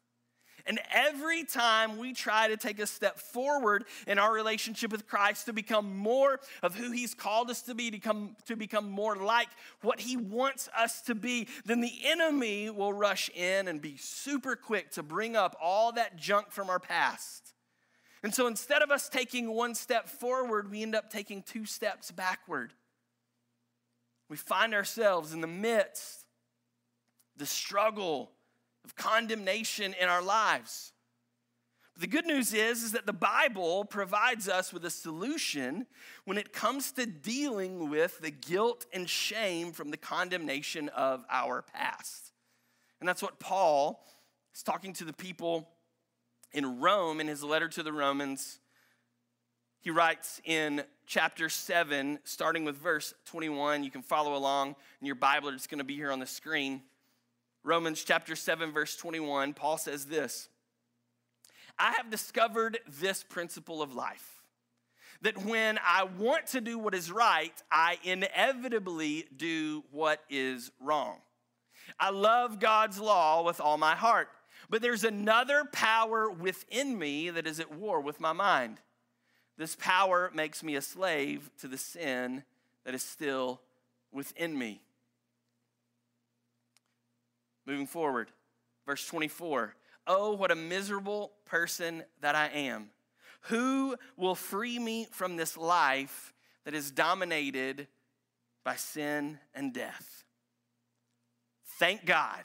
And 0.65 0.79
every 0.91 1.43
time 1.43 1.97
we 1.97 2.13
try 2.13 2.47
to 2.47 2.57
take 2.57 2.79
a 2.79 2.87
step 2.87 3.17
forward 3.17 3.85
in 4.07 4.19
our 4.19 4.33
relationship 4.33 4.91
with 4.91 5.07
Christ 5.07 5.45
to 5.45 5.53
become 5.53 5.97
more 5.97 6.39
of 6.61 6.75
who 6.75 6.91
He's 6.91 7.13
called 7.13 7.49
us 7.49 7.61
to 7.63 7.75
be, 7.75 7.91
to, 7.91 7.99
come, 7.99 8.35
to 8.45 8.55
become 8.55 8.89
more 8.89 9.15
like 9.15 9.49
what 9.81 9.99
He 9.99 10.17
wants 10.17 10.69
us 10.77 11.01
to 11.03 11.15
be, 11.15 11.47
then 11.65 11.81
the 11.81 11.93
enemy 12.05 12.69
will 12.69 12.93
rush 12.93 13.29
in 13.35 13.67
and 13.67 13.81
be 13.81 13.97
super 13.97 14.55
quick 14.55 14.91
to 14.91 15.03
bring 15.03 15.35
up 15.35 15.55
all 15.61 15.91
that 15.93 16.17
junk 16.17 16.51
from 16.51 16.69
our 16.69 16.79
past. 16.79 17.53
And 18.23 18.33
so 18.33 18.47
instead 18.47 18.81
of 18.81 18.91
us 18.91 19.09
taking 19.09 19.51
one 19.51 19.73
step 19.73 20.07
forward, 20.07 20.69
we 20.69 20.83
end 20.83 20.95
up 20.95 21.09
taking 21.09 21.41
two 21.41 21.65
steps 21.65 22.11
backward. 22.11 22.73
We 24.29 24.37
find 24.37 24.73
ourselves 24.73 25.33
in 25.33 25.41
the 25.41 25.47
midst, 25.47 26.25
the 27.35 27.45
struggle, 27.45 28.31
of 28.85 28.95
condemnation 28.95 29.95
in 29.99 30.09
our 30.09 30.21
lives. 30.21 30.93
But 31.93 32.01
the 32.01 32.07
good 32.07 32.25
news 32.25 32.53
is, 32.53 32.83
is 32.83 32.91
that 32.93 33.05
the 33.05 33.13
Bible 33.13 33.85
provides 33.85 34.47
us 34.47 34.71
with 34.71 34.85
a 34.85 34.89
solution 34.89 35.85
when 36.25 36.37
it 36.37 36.53
comes 36.53 36.91
to 36.93 37.05
dealing 37.05 37.89
with 37.89 38.19
the 38.19 38.31
guilt 38.31 38.85
and 38.93 39.09
shame 39.09 39.71
from 39.71 39.91
the 39.91 39.97
condemnation 39.97 40.89
of 40.89 41.25
our 41.29 41.61
past. 41.61 42.31
And 42.99 43.09
that's 43.09 43.21
what 43.21 43.39
Paul 43.39 44.05
is 44.55 44.63
talking 44.63 44.93
to 44.93 45.05
the 45.05 45.13
people 45.13 45.67
in 46.53 46.79
Rome 46.79 47.19
in 47.19 47.27
his 47.27 47.43
letter 47.43 47.67
to 47.69 47.83
the 47.83 47.93
Romans. 47.93 48.59
He 49.81 49.89
writes 49.89 50.39
in 50.45 50.83
chapter 51.07 51.49
7, 51.49 52.19
starting 52.23 52.63
with 52.63 52.77
verse 52.77 53.13
21. 53.25 53.83
You 53.83 53.91
can 53.91 54.03
follow 54.03 54.35
along 54.35 54.75
in 54.99 55.07
your 55.07 55.15
Bible, 55.15 55.49
it's 55.49 55.67
going 55.67 55.79
to 55.79 55.83
be 55.83 55.95
here 55.95 56.11
on 56.11 56.19
the 56.19 56.27
screen. 56.27 56.83
Romans 57.63 58.03
chapter 58.03 58.35
7, 58.35 58.71
verse 58.71 58.95
21, 58.95 59.53
Paul 59.53 59.77
says 59.77 60.05
this 60.05 60.49
I 61.77 61.93
have 61.93 62.09
discovered 62.09 62.79
this 62.99 63.23
principle 63.23 63.81
of 63.81 63.93
life 63.93 64.41
that 65.21 65.45
when 65.45 65.79
I 65.85 66.03
want 66.03 66.47
to 66.47 66.61
do 66.61 66.79
what 66.79 66.95
is 66.95 67.11
right, 67.11 67.53
I 67.71 67.99
inevitably 68.03 69.25
do 69.35 69.83
what 69.91 70.21
is 70.29 70.71
wrong. 70.79 71.17
I 71.99 72.09
love 72.09 72.59
God's 72.59 72.99
law 72.99 73.43
with 73.43 73.61
all 73.61 73.77
my 73.77 73.95
heart, 73.95 74.29
but 74.69 74.81
there's 74.81 75.03
another 75.03 75.63
power 75.71 76.29
within 76.29 76.97
me 76.97 77.29
that 77.29 77.45
is 77.45 77.59
at 77.59 77.73
war 77.73 78.01
with 78.01 78.19
my 78.19 78.33
mind. 78.33 78.79
This 79.57 79.75
power 79.75 80.31
makes 80.33 80.63
me 80.63 80.75
a 80.75 80.81
slave 80.81 81.51
to 81.59 81.67
the 81.67 81.77
sin 81.77 82.43
that 82.85 82.95
is 82.95 83.03
still 83.03 83.61
within 84.11 84.57
me. 84.57 84.81
Moving 87.71 87.87
forward, 87.87 88.27
verse 88.85 89.07
24. 89.07 89.73
Oh, 90.05 90.33
what 90.33 90.51
a 90.51 90.55
miserable 90.55 91.31
person 91.45 92.03
that 92.19 92.35
I 92.35 92.47
am. 92.47 92.89
Who 93.43 93.95
will 94.17 94.35
free 94.35 94.77
me 94.77 95.07
from 95.09 95.37
this 95.37 95.55
life 95.55 96.33
that 96.65 96.73
is 96.73 96.91
dominated 96.91 97.87
by 98.65 98.75
sin 98.75 99.39
and 99.55 99.73
death? 99.73 100.25
Thank 101.79 102.03
God, 102.03 102.43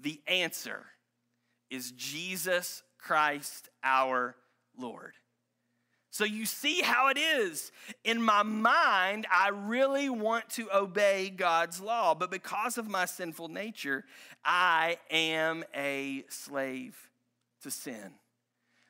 the 0.00 0.22
answer 0.26 0.86
is 1.68 1.90
Jesus 1.90 2.82
Christ 2.96 3.68
our 3.84 4.36
Lord. 4.78 5.12
So 6.18 6.24
you 6.24 6.46
see 6.46 6.82
how 6.82 7.10
it 7.10 7.16
is. 7.16 7.70
In 8.02 8.20
my 8.20 8.42
mind, 8.42 9.28
I 9.32 9.50
really 9.50 10.10
want 10.10 10.50
to 10.54 10.68
obey 10.76 11.30
God's 11.30 11.80
law, 11.80 12.12
but 12.12 12.28
because 12.28 12.76
of 12.76 12.88
my 12.88 13.04
sinful 13.04 13.46
nature, 13.46 14.04
I 14.44 14.98
am 15.12 15.62
a 15.76 16.24
slave 16.28 16.96
to 17.62 17.70
sin. 17.70 18.14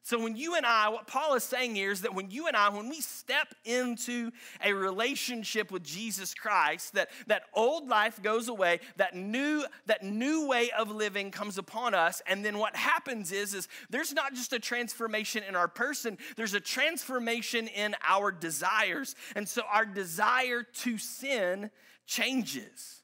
So, 0.08 0.18
when 0.18 0.36
you 0.36 0.54
and 0.54 0.64
I, 0.64 0.88
what 0.88 1.06
Paul 1.06 1.34
is 1.34 1.44
saying 1.44 1.74
here 1.74 1.90
is 1.90 2.00
that 2.00 2.14
when 2.14 2.30
you 2.30 2.46
and 2.46 2.56
I, 2.56 2.70
when 2.70 2.88
we 2.88 3.02
step 3.02 3.54
into 3.66 4.30
a 4.64 4.72
relationship 4.72 5.70
with 5.70 5.84
Jesus 5.84 6.32
Christ, 6.32 6.94
that, 6.94 7.10
that 7.26 7.42
old 7.52 7.88
life 7.88 8.22
goes 8.22 8.48
away, 8.48 8.80
that 8.96 9.14
new, 9.14 9.66
that 9.84 10.02
new 10.02 10.48
way 10.48 10.70
of 10.70 10.90
living 10.90 11.30
comes 11.30 11.58
upon 11.58 11.92
us, 11.92 12.22
and 12.26 12.42
then 12.42 12.56
what 12.56 12.74
happens 12.74 13.32
is, 13.32 13.52
is 13.52 13.68
there's 13.90 14.14
not 14.14 14.32
just 14.32 14.54
a 14.54 14.58
transformation 14.58 15.42
in 15.46 15.54
our 15.54 15.68
person, 15.68 16.16
there's 16.38 16.54
a 16.54 16.60
transformation 16.60 17.68
in 17.68 17.94
our 18.02 18.32
desires. 18.32 19.14
And 19.36 19.46
so 19.46 19.60
our 19.70 19.84
desire 19.84 20.62
to 20.62 20.96
sin 20.96 21.68
changes 22.06 22.97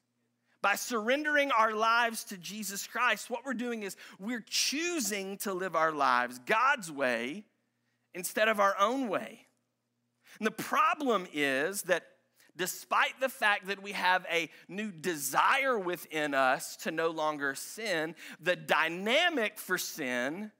by 0.65 0.73
surrendering 0.73 1.51
our 1.51 1.75
lives 1.75 2.23
to 2.23 2.37
Jesus 2.39 2.87
Christ, 2.87 3.29
what 3.29 3.45
we're 3.45 3.53
doing 3.53 3.83
is 3.83 3.95
we're 4.19 4.43
choosing 4.49 5.37
to 5.37 5.53
live 5.53 5.75
our 5.75 5.91
lives 5.91 6.39
God's 6.47 6.91
way 6.91 7.43
instead 8.15 8.47
of 8.47 8.59
our 8.59 8.75
own 8.79 9.07
way. 9.07 9.41
And 10.39 10.47
the 10.47 10.49
problem 10.49 11.27
is 11.31 11.83
that 11.83 12.07
despite 12.57 13.19
the 13.21 13.29
fact 13.29 13.67
that 13.67 13.83
we 13.83 13.91
have 13.91 14.25
a 14.27 14.49
new 14.67 14.91
desire 14.91 15.77
within 15.77 16.33
us 16.33 16.75
to 16.77 16.89
no 16.89 17.11
longer 17.11 17.53
sin, 17.53 18.15
the 18.41 18.55
dynamic 18.55 19.59
for 19.59 19.77
sin, 19.77 20.51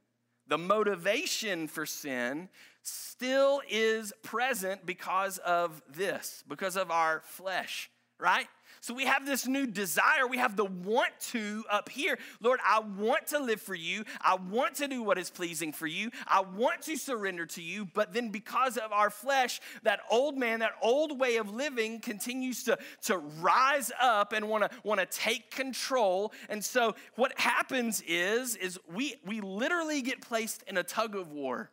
the 0.45 0.59
motivation 0.59 1.67
for 1.67 1.87
sin, 1.87 2.49
still 2.83 3.59
is 3.67 4.13
present 4.21 4.85
because 4.85 5.39
of 5.39 5.81
this, 5.89 6.43
because 6.47 6.75
of 6.75 6.91
our 6.91 7.23
flesh, 7.25 7.89
right? 8.19 8.45
So 8.85 8.93
we 8.93 9.05
have 9.05 9.25
this 9.25 9.47
new 9.47 9.65
desire. 9.65 10.27
We 10.29 10.37
have 10.37 10.55
the 10.55 10.65
want 10.65 11.09
to 11.31 11.63
up 11.71 11.89
here. 11.89 12.19
Lord, 12.39 12.59
I 12.63 12.81
want 12.81 13.25
to 13.29 13.39
live 13.39 13.59
for 13.59 13.73
you. 13.73 14.03
I 14.21 14.35
want 14.35 14.75
to 14.75 14.87
do 14.87 15.01
what 15.01 15.17
is 15.17 15.31
pleasing 15.31 15.71
for 15.71 15.87
you. 15.87 16.11
I 16.27 16.41
want 16.41 16.83
to 16.83 16.95
surrender 16.95 17.47
to 17.47 17.63
you. 17.63 17.85
But 17.85 18.13
then 18.13 18.29
because 18.29 18.77
of 18.77 18.91
our 18.91 19.09
flesh, 19.09 19.59
that 19.81 20.01
old 20.11 20.37
man, 20.37 20.59
that 20.59 20.73
old 20.83 21.19
way 21.19 21.37
of 21.37 21.51
living 21.51 21.99
continues 21.99 22.63
to, 22.65 22.77
to 23.05 23.17
rise 23.17 23.91
up 23.99 24.33
and 24.33 24.47
want 24.47 24.65
to 24.65 24.77
want 24.83 24.99
to 24.99 25.07
take 25.07 25.49
control. 25.49 26.31
And 26.47 26.63
so 26.63 26.93
what 27.15 27.39
happens 27.39 28.03
is, 28.05 28.55
is 28.55 28.77
we, 28.87 29.15
we 29.25 29.41
literally 29.41 30.03
get 30.03 30.21
placed 30.21 30.61
in 30.67 30.77
a 30.77 30.83
tug 30.83 31.15
of 31.15 31.31
war 31.31 31.71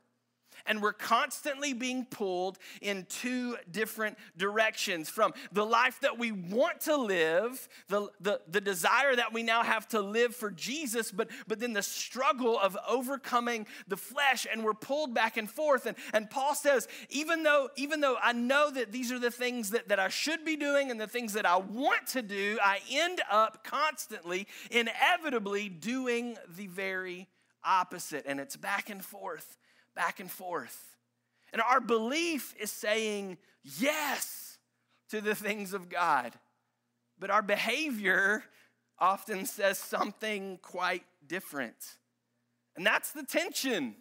And 0.66 0.82
we're 0.82 0.92
constantly 0.92 1.72
being 1.72 2.04
pulled 2.04 2.58
in 2.80 3.06
two 3.08 3.56
different 3.70 4.18
directions 4.36 5.08
from 5.08 5.32
the 5.52 5.64
life 5.64 6.00
that 6.00 6.18
we 6.18 6.32
want 6.32 6.80
to 6.82 6.96
live, 6.96 7.68
the, 7.88 8.08
the, 8.20 8.40
the 8.48 8.60
desire 8.60 9.14
that 9.16 9.32
we 9.32 9.42
now 9.42 9.62
have 9.62 9.88
to 9.88 10.00
live 10.00 10.34
for 10.34 10.50
Jesus, 10.50 11.10
but, 11.10 11.28
but 11.46 11.60
then 11.60 11.72
the 11.72 11.82
struggle 11.82 12.58
of 12.58 12.76
overcoming 12.88 13.66
the 13.88 13.96
flesh, 13.96 14.46
and 14.50 14.64
we're 14.64 14.74
pulled 14.74 15.14
back 15.14 15.36
and 15.36 15.50
forth. 15.50 15.86
And, 15.86 15.96
and 16.12 16.30
Paul 16.30 16.54
says, 16.54 16.88
even 17.10 17.42
though, 17.42 17.68
even 17.76 18.00
though 18.00 18.16
I 18.22 18.32
know 18.32 18.70
that 18.70 18.92
these 18.92 19.12
are 19.12 19.18
the 19.18 19.30
things 19.30 19.70
that, 19.70 19.88
that 19.88 19.98
I 19.98 20.08
should 20.08 20.44
be 20.44 20.56
doing 20.56 20.90
and 20.90 21.00
the 21.00 21.06
things 21.06 21.32
that 21.34 21.46
I 21.46 21.56
want 21.56 22.06
to 22.08 22.22
do, 22.22 22.58
I 22.62 22.80
end 22.90 23.20
up 23.30 23.64
constantly, 23.64 24.46
inevitably 24.70 25.68
doing 25.68 26.36
the 26.48 26.66
very 26.66 27.28
opposite. 27.64 28.24
And 28.26 28.40
it's 28.40 28.56
back 28.56 28.90
and 28.90 29.04
forth 29.04 29.56
back 29.94 30.20
and 30.20 30.30
forth. 30.30 30.96
And 31.52 31.60
our 31.60 31.80
belief 31.80 32.54
is 32.58 32.70
saying 32.70 33.38
yes 33.62 34.58
to 35.10 35.20
the 35.20 35.34
things 35.34 35.74
of 35.74 35.88
God. 35.88 36.32
But 37.18 37.30
our 37.30 37.42
behavior 37.42 38.44
often 38.98 39.46
says 39.46 39.78
something 39.78 40.58
quite 40.62 41.04
different. 41.26 41.76
And 42.76 42.86
that's 42.86 43.12
the 43.12 43.22
tension. 43.22 43.96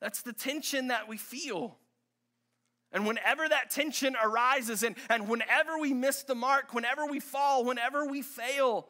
That's 0.00 0.22
the 0.22 0.32
tension 0.32 0.88
that 0.88 1.08
we 1.08 1.16
feel. 1.16 1.76
And 2.92 3.06
whenever 3.06 3.48
that 3.48 3.70
tension 3.70 4.16
arises, 4.22 4.82
and, 4.82 4.96
and 5.10 5.28
whenever 5.28 5.78
we 5.78 5.92
miss 5.92 6.22
the 6.22 6.34
mark, 6.34 6.72
whenever 6.72 7.06
we 7.06 7.20
fall, 7.20 7.64
whenever 7.64 8.06
we 8.06 8.22
fail, 8.22 8.88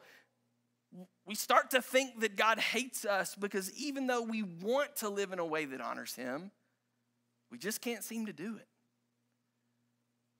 we 1.27 1.35
start 1.35 1.71
to 1.71 1.81
think 1.81 2.21
that 2.21 2.37
God 2.37 2.57
hates 2.57 3.03
us 3.03 3.35
because 3.35 3.71
even 3.73 4.07
though 4.07 4.21
we 4.21 4.43
want 4.43 4.95
to 4.97 5.09
live 5.09 5.33
in 5.33 5.39
a 5.39 5.45
way 5.45 5.65
that 5.65 5.81
honors 5.81 6.15
Him, 6.15 6.51
we 7.51 7.57
just 7.57 7.81
can't 7.81 8.03
seem 8.03 8.25
to 8.27 8.33
do 8.33 8.55
it. 8.55 8.67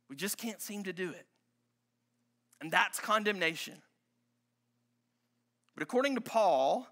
We 0.09 0.15
just 0.15 0.37
can't 0.37 0.61
seem 0.61 0.83
to 0.83 0.93
do 0.93 1.09
it. 1.09 1.25
And 2.61 2.71
that's 2.71 2.99
condemnation. 2.99 3.75
But 5.75 5.83
according 5.83 6.15
to 6.15 6.21
Paul, 6.21 6.87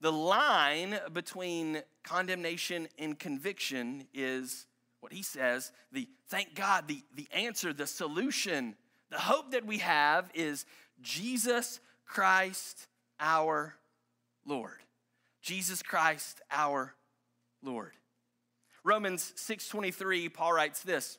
the 0.00 0.12
line 0.12 0.98
between 1.12 1.82
condemnation 2.04 2.88
and 2.98 3.18
conviction 3.18 4.06
is 4.14 4.66
what 5.00 5.12
he 5.12 5.22
says 5.22 5.72
the 5.92 6.06
thank 6.28 6.54
God, 6.54 6.86
the, 6.88 7.02
the 7.14 7.26
answer, 7.32 7.72
the 7.72 7.86
solution, 7.86 8.76
the 9.10 9.18
hope 9.18 9.52
that 9.52 9.64
we 9.66 9.78
have 9.78 10.30
is 10.34 10.66
Jesus 11.00 11.80
Christ 12.06 12.86
our 13.20 13.76
Lord. 14.44 14.82
Jesus 15.42 15.82
Christ 15.82 16.40
our 16.50 16.94
Lord. 17.62 17.94
Romans 18.82 19.32
6:23 19.36 20.28
Paul 20.28 20.54
writes 20.54 20.82
this. 20.82 21.18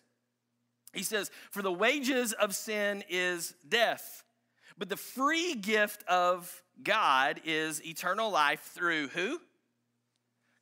He 0.94 1.04
says, 1.04 1.32
"For 1.52 1.62
the 1.62 1.72
wages 1.72 2.34
of 2.34 2.56
sin 2.56 3.04
is 3.08 3.54
death, 3.68 4.24
but 4.78 4.90
the 4.90 4.98
free 4.98 5.56
gift 5.56 6.04
of 6.04 6.64
God 6.84 7.42
is 7.46 7.84
eternal 7.86 8.30
life 8.30 8.64
through 8.74 9.10
who? 9.10 9.42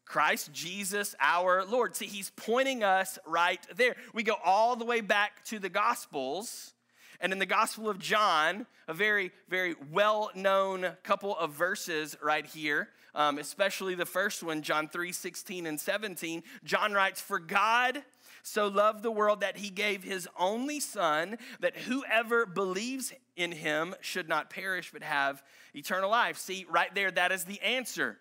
Christ 0.06 0.52
Jesus 0.52 1.16
our 1.20 1.64
Lord." 1.66 1.96
See, 1.96 2.08
he's 2.08 2.32
pointing 2.32 2.84
us 2.84 3.18
right 3.26 3.66
there. 3.76 3.96
We 4.14 4.24
go 4.24 4.36
all 4.44 4.76
the 4.76 4.86
way 4.86 5.02
back 5.02 5.44
to 5.46 5.60
the 5.60 5.70
Gospels 5.70 6.74
and 7.22 7.34
in 7.34 7.40
the 7.40 7.46
Gospel 7.46 7.90
of 7.90 8.00
John, 8.00 8.66
a 8.88 8.94
very, 8.94 9.32
very 9.50 9.76
well 9.92 10.32
known 10.36 10.88
couple 11.04 11.38
of 11.38 11.52
verses 11.52 12.18
right 12.22 12.46
here, 12.46 12.90
um, 13.14 13.38
especially 13.38 13.96
the 13.96 14.06
first 14.06 14.42
one, 14.42 14.62
John 14.62 14.88
3 14.88 15.12
16 15.12 15.66
and 15.66 15.80
17, 15.80 16.44
John 16.64 16.94
writes, 16.94 17.20
For 17.20 17.40
God 17.40 18.04
so 18.44 18.68
loved 18.68 19.04
the 19.04 19.12
world 19.12 19.42
that 19.42 19.58
he 19.58 19.70
gave 19.70 20.04
his 20.04 20.28
only 20.38 20.80
Son, 20.80 21.38
that 21.60 21.76
whoever 21.76 22.46
believes 22.46 23.14
in 23.36 23.52
him 23.52 23.96
should 24.02 24.30
not 24.30 24.50
perish 24.50 24.92
but 24.92 25.04
have 25.04 25.44
eternal 25.76 26.10
life. 26.10 26.38
See, 26.38 26.66
right 26.70 26.94
there, 26.96 27.12
that 27.12 27.32
is 27.32 27.44
the 27.44 27.62
answer. 27.62 28.18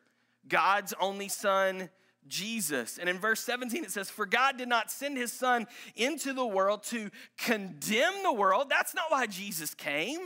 God's 0.48 0.94
only 1.00 1.28
Son 1.28 1.90
Jesus. 2.28 2.98
And 2.98 3.08
in 3.08 3.18
verse 3.18 3.40
17, 3.40 3.84
it 3.84 3.90
says, 3.90 4.10
For 4.10 4.26
God 4.26 4.56
did 4.56 4.68
not 4.68 4.90
send 4.90 5.16
his 5.16 5.32
Son 5.32 5.66
into 5.96 6.32
the 6.32 6.46
world 6.46 6.82
to 6.84 7.10
condemn 7.36 8.22
the 8.22 8.32
world. 8.32 8.68
That's 8.68 8.94
not 8.94 9.10
why 9.10 9.26
Jesus 9.26 9.74
came. 9.74 10.18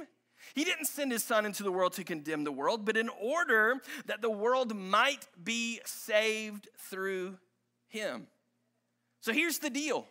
He 0.55 0.64
didn't 0.64 0.87
send 0.87 1.12
his 1.12 1.22
Son 1.22 1.46
into 1.46 1.62
the 1.62 1.72
world 1.72 1.94
to 1.94 2.05
condemn 2.05 2.44
the 2.44 2.53
world, 2.53 2.85
but 2.85 2.96
in 2.96 3.09
order 3.09 3.81
that 4.07 4.20
the 4.20 4.31
world 4.31 4.76
might 4.76 5.26
be 5.42 5.81
saved 5.85 6.68
through 6.79 7.38
him. 7.88 8.26
So 9.20 9.33
here's 9.33 9.59
the 9.59 9.70
deal 9.70 10.07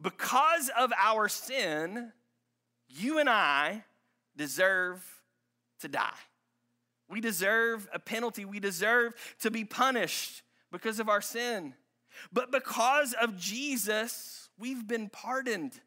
because 0.00 0.70
of 0.78 0.92
our 0.96 1.28
sin, 1.28 2.12
you 2.88 3.18
and 3.18 3.28
I 3.28 3.84
deserve 4.36 5.04
to 5.80 5.88
die. 5.88 6.12
We 7.08 7.20
deserve 7.20 7.88
a 7.92 7.98
penalty. 7.98 8.44
We 8.44 8.60
deserve 8.60 9.14
to 9.40 9.50
be 9.50 9.64
punished 9.64 10.42
because 10.70 11.00
of 11.00 11.08
our 11.08 11.20
sin. 11.20 11.74
But 12.32 12.50
because 12.50 13.14
of 13.14 13.38
Jesus, 13.38 14.48
we've 14.58 14.86
been 14.86 15.08
pardoned. 15.08 15.80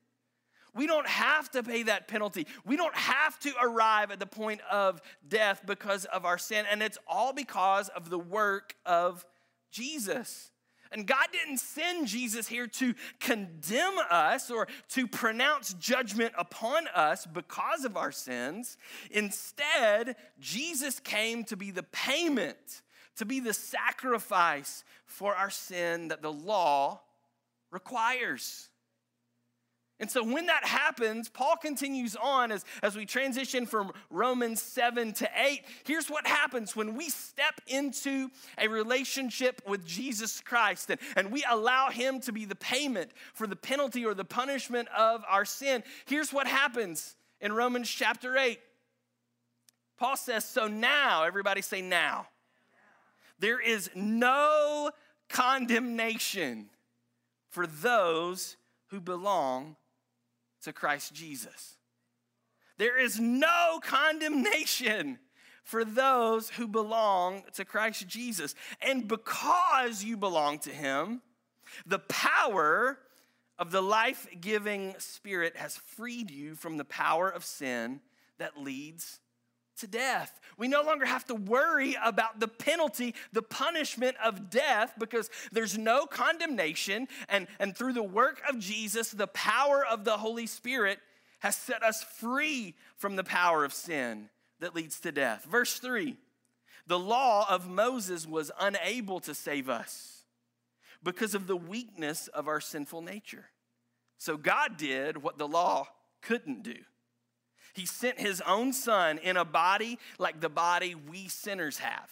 We 0.74 0.88
don't 0.88 1.08
have 1.08 1.52
to 1.52 1.64
pay 1.64 1.84
that 1.84 2.08
penalty. 2.08 2.48
We 2.66 2.78
don't 2.78 2.96
have 2.96 3.38
to 3.42 3.54
arrive 3.62 4.12
at 4.12 4.20
the 4.20 4.26
point 4.26 4.62
of 4.72 5.02
death 5.28 5.64
because 5.66 6.06
of 6.06 6.26
our 6.26 6.38
sin. 6.38 6.66
And 6.72 6.82
it's 6.82 6.98
all 7.08 7.34
because 7.34 7.90
of 7.90 8.10
the 8.10 8.20
work 8.20 8.76
of 8.86 9.26
Jesus. 9.70 10.51
And 10.92 11.08
God 11.08 11.28
didn't 11.32 11.60
send 11.60 12.08
Jesus 12.08 12.48
here 12.48 12.68
to 12.68 12.94
condemn 13.20 13.98
us 14.10 14.52
or 14.52 14.68
to 14.90 15.08
pronounce 15.08 15.74
judgment 15.76 16.34
upon 16.38 16.88
us 16.90 17.26
because 17.26 17.86
of 17.86 17.96
our 17.96 18.12
sins. 18.12 18.78
Instead, 19.10 20.18
Jesus 20.40 21.00
came 21.00 21.46
to 21.46 21.56
be 21.56 21.72
the 21.72 21.84
payment, 21.84 22.82
to 23.16 23.26
be 23.26 23.40
the 23.40 23.54
sacrifice 23.54 24.84
for 25.06 25.34
our 25.34 25.50
sin 25.50 26.10
that 26.10 26.22
the 26.22 26.32
law 26.32 27.02
requires. 27.72 28.71
And 30.02 30.10
so 30.10 30.24
when 30.24 30.48
that 30.48 30.66
happens, 30.66 31.30
Paul 31.30 31.58
continues 31.58 32.16
on 32.16 32.52
as, 32.52 32.66
as 32.82 32.96
we 32.96 33.06
transition 33.06 33.68
from 33.68 33.92
Romans 34.10 34.60
7 34.60 35.14
to 35.14 35.30
8. 35.38 35.62
Here's 35.86 36.10
what 36.10 36.26
happens 36.26 36.76
when 36.76 36.96
we 36.96 37.10
step 37.10 37.62
into 37.68 38.30
a 38.58 38.68
relationship 38.68 39.62
with 39.68 39.86
Jesus 39.86 40.42
Christ 40.42 40.90
and, 40.90 41.00
and 41.16 41.32
we 41.32 41.46
allow 41.48 41.92
him 41.92 42.20
to 42.22 42.32
be 42.32 42.46
the 42.46 42.56
payment 42.56 43.12
for 43.36 43.46
the 43.46 43.56
penalty 43.56 44.04
or 44.04 44.16
the 44.16 44.26
punishment 44.26 44.88
of 44.98 45.24
our 45.30 45.46
sin. 45.46 45.84
Here's 46.06 46.34
what 46.34 46.48
happens 46.48 47.16
in 47.40 47.54
Romans 47.54 47.88
chapter 47.88 48.36
8. 48.36 48.60
Paul 49.98 50.18
says, 50.18 50.46
So 50.46 50.68
now, 50.68 51.26
everybody 51.26 51.62
say 51.62 51.84
now. 51.84 52.26
There 53.38 53.62
is 53.62 53.92
no 53.94 54.90
condemnation 55.30 56.72
for 57.50 57.68
those 57.68 58.58
who 58.88 59.00
belong 59.00 59.76
to 60.64 60.74
Christ 60.74 61.14
Jesus. 61.14 61.78
There 62.78 63.00
is 63.00 63.20
no 63.20 63.80
condemnation 63.82 65.20
for 65.64 65.86
those 65.86 66.50
who 66.50 66.68
belong 66.68 67.44
to 67.54 67.64
Christ 67.64 68.08
Jesus. 68.08 68.56
And 68.82 69.08
because 69.08 70.04
you 70.04 70.18
belong 70.18 70.60
to 70.60 70.72
Him, 70.72 71.22
the 71.86 72.00
power 72.00 72.98
of 73.58 73.72
the 73.72 73.82
life 73.82 74.28
giving 74.42 74.96
Spirit 74.98 75.56
has 75.56 75.78
freed 75.78 76.32
you 76.32 76.56
from 76.56 76.78
the 76.78 76.86
power 76.86 77.30
of 77.30 77.46
sin 77.46 78.02
that 78.40 78.60
leads 78.60 79.21
to 79.82 79.88
death. 79.88 80.40
We 80.58 80.68
no 80.68 80.84
longer 80.84 81.06
have 81.06 81.26
to 81.26 81.36
worry 81.36 81.98
about 82.04 82.40
the 82.40 82.48
penalty, 82.48 83.16
the 83.34 83.42
punishment 83.42 84.16
of 84.24 84.50
death, 84.50 84.94
because 84.98 85.30
there's 85.52 85.78
no 85.78 86.06
condemnation. 86.06 87.08
And, 87.30 87.48
and 87.60 87.76
through 87.76 87.94
the 87.94 88.04
work 88.04 88.42
of 88.48 88.60
Jesus, 88.60 89.12
the 89.12 89.28
power 89.28 89.86
of 89.86 90.06
the 90.06 90.18
Holy 90.18 90.48
Spirit 90.48 91.00
has 91.40 91.56
set 91.56 91.84
us 91.84 92.04
free 92.04 92.76
from 92.98 93.16
the 93.16 93.24
power 93.24 93.66
of 93.66 93.74
sin 93.74 94.30
that 94.60 94.76
leads 94.76 95.00
to 95.02 95.12
death. 95.12 95.46
Verse 95.50 95.80
3 95.80 96.16
The 96.88 97.00
law 97.00 97.48
of 97.50 97.68
Moses 97.68 98.28
was 98.28 98.52
unable 98.60 99.20
to 99.22 99.34
save 99.34 99.68
us 99.70 100.24
because 101.04 101.34
of 101.34 101.48
the 101.48 101.58
weakness 101.58 102.28
of 102.28 102.48
our 102.48 102.62
sinful 102.62 103.02
nature. 103.02 103.46
So 104.18 104.38
God 104.38 104.78
did 104.78 105.18
what 105.24 105.40
the 105.40 105.48
law 105.48 105.88
couldn't 106.22 106.62
do. 106.64 106.76
He 107.74 107.86
sent 107.86 108.20
his 108.20 108.42
own 108.42 108.74
son 108.74 109.18
in 109.18 109.38
a 109.38 109.46
body 109.46 110.00
like 110.20 110.42
the 110.42 110.50
body 110.50 110.96
we 110.96 111.28
sinners 111.28 111.78
have. 111.80 112.10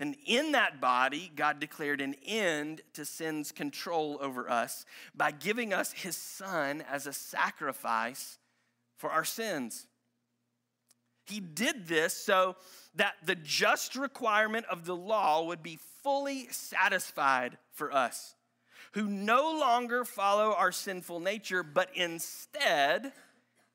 And 0.00 0.16
in 0.26 0.52
that 0.52 0.80
body, 0.80 1.30
God 1.36 1.60
declared 1.60 2.00
an 2.00 2.16
end 2.26 2.80
to 2.94 3.04
sin's 3.04 3.52
control 3.52 4.18
over 4.20 4.50
us 4.50 4.84
by 5.14 5.30
giving 5.30 5.72
us 5.72 5.92
his 5.92 6.16
son 6.16 6.82
as 6.90 7.06
a 7.06 7.12
sacrifice 7.12 8.38
for 8.96 9.10
our 9.10 9.24
sins. 9.24 9.86
He 11.24 11.38
did 11.38 11.86
this 11.86 12.14
so 12.14 12.56
that 12.96 13.14
the 13.24 13.36
just 13.36 13.94
requirement 13.94 14.66
of 14.68 14.86
the 14.86 14.96
law 14.96 15.44
would 15.44 15.62
be 15.62 15.78
fully 16.02 16.48
satisfied 16.50 17.58
for 17.70 17.92
us. 17.92 18.34
who 18.92 19.08
no 19.08 19.56
longer 19.58 20.04
follow 20.04 20.54
our 20.54 20.72
sinful 20.72 21.20
nature, 21.20 21.62
but 21.62 21.88
instead 21.94 23.12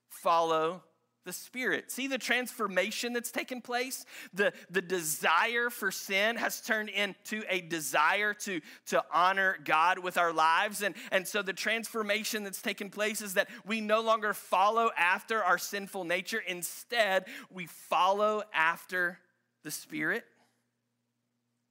follow 0.10 0.84
the 1.28 1.34
Spirit. 1.34 1.92
See 1.92 2.08
the 2.08 2.18
transformation 2.18 3.14
that's 3.14 3.32
taken 3.32 3.62
place? 3.62 4.06
The, 4.34 4.54
the 4.72 4.82
desire 4.82 5.70
for 5.70 5.92
sin 5.92 6.38
has 6.38 6.62
turned 6.62 6.90
into 6.90 7.44
a 7.50 7.62
desire 7.62 8.34
to, 8.34 8.62
to 8.88 9.04
honor 9.14 9.58
God 9.64 10.00
with 10.00 10.18
our 10.18 10.32
lives. 10.32 10.82
And, 10.82 10.96
and 11.12 11.28
so 11.28 11.42
the 11.44 11.54
transformation 11.54 12.44
that's 12.44 12.62
taken 12.62 12.90
place 12.90 13.22
is 13.22 13.34
that 13.34 13.50
we 13.66 13.82
no 13.82 14.02
longer 14.02 14.34
follow 14.34 14.90
after 14.98 15.44
our 15.44 15.58
sinful 15.58 16.06
nature. 16.06 16.42
Instead, 16.48 17.26
we 17.52 17.66
follow 17.68 18.42
after 18.54 19.20
the 19.64 19.72
Spirit. 19.72 20.24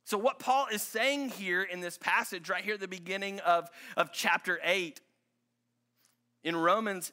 So, 0.04 0.18
what 0.18 0.38
Paul 0.38 0.66
is 0.70 0.82
saying 0.82 1.30
here 1.30 1.62
in 1.62 1.80
this 1.80 1.98
passage, 1.98 2.50
right 2.50 2.62
here 2.62 2.74
at 2.74 2.80
the 2.80 2.86
beginning 2.86 3.40
of, 3.40 3.68
of 3.96 4.12
chapter 4.12 4.60
8 4.62 5.00
in 6.44 6.54
Romans, 6.54 7.10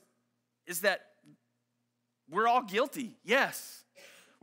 is 0.67 0.81
that 0.81 1.05
we're 2.33 2.47
all 2.47 2.63
guilty, 2.63 3.17
yes. 3.23 3.83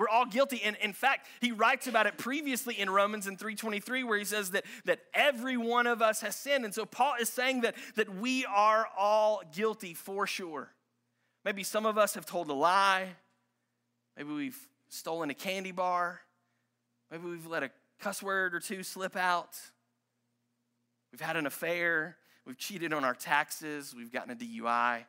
We're 0.00 0.08
all 0.08 0.24
guilty. 0.24 0.62
And 0.64 0.76
in 0.76 0.94
fact, 0.94 1.26
he 1.42 1.52
writes 1.52 1.86
about 1.86 2.06
it 2.06 2.16
previously 2.16 2.80
in 2.80 2.88
Romans 2.88 3.26
in 3.26 3.36
323, 3.36 4.02
where 4.04 4.18
he 4.18 4.24
says 4.24 4.52
that, 4.52 4.64
that 4.86 5.00
every 5.12 5.58
one 5.58 5.86
of 5.86 6.00
us 6.00 6.22
has 6.22 6.34
sinned. 6.34 6.64
And 6.64 6.72
so 6.72 6.86
Paul 6.86 7.16
is 7.20 7.28
saying 7.28 7.60
that, 7.62 7.74
that 7.96 8.14
we 8.16 8.46
are 8.46 8.86
all 8.96 9.42
guilty 9.54 9.92
for 9.92 10.26
sure. 10.26 10.72
Maybe 11.44 11.62
some 11.62 11.84
of 11.84 11.98
us 11.98 12.14
have 12.14 12.24
told 12.24 12.48
a 12.48 12.54
lie. 12.54 13.08
Maybe 14.16 14.32
we've 14.32 14.68
stolen 14.88 15.28
a 15.28 15.34
candy 15.34 15.72
bar. 15.72 16.20
Maybe 17.10 17.28
we've 17.28 17.46
let 17.46 17.62
a 17.62 17.70
cuss 17.98 18.22
word 18.22 18.54
or 18.54 18.60
two 18.60 18.82
slip 18.82 19.16
out. 19.16 19.58
We've 21.12 21.20
had 21.20 21.36
an 21.36 21.44
affair. 21.46 22.16
We've 22.46 22.56
cheated 22.56 22.94
on 22.94 23.04
our 23.04 23.14
taxes. 23.14 23.94
We've 23.94 24.10
gotten 24.10 24.30
a 24.30 24.36
DUI. 24.36 25.04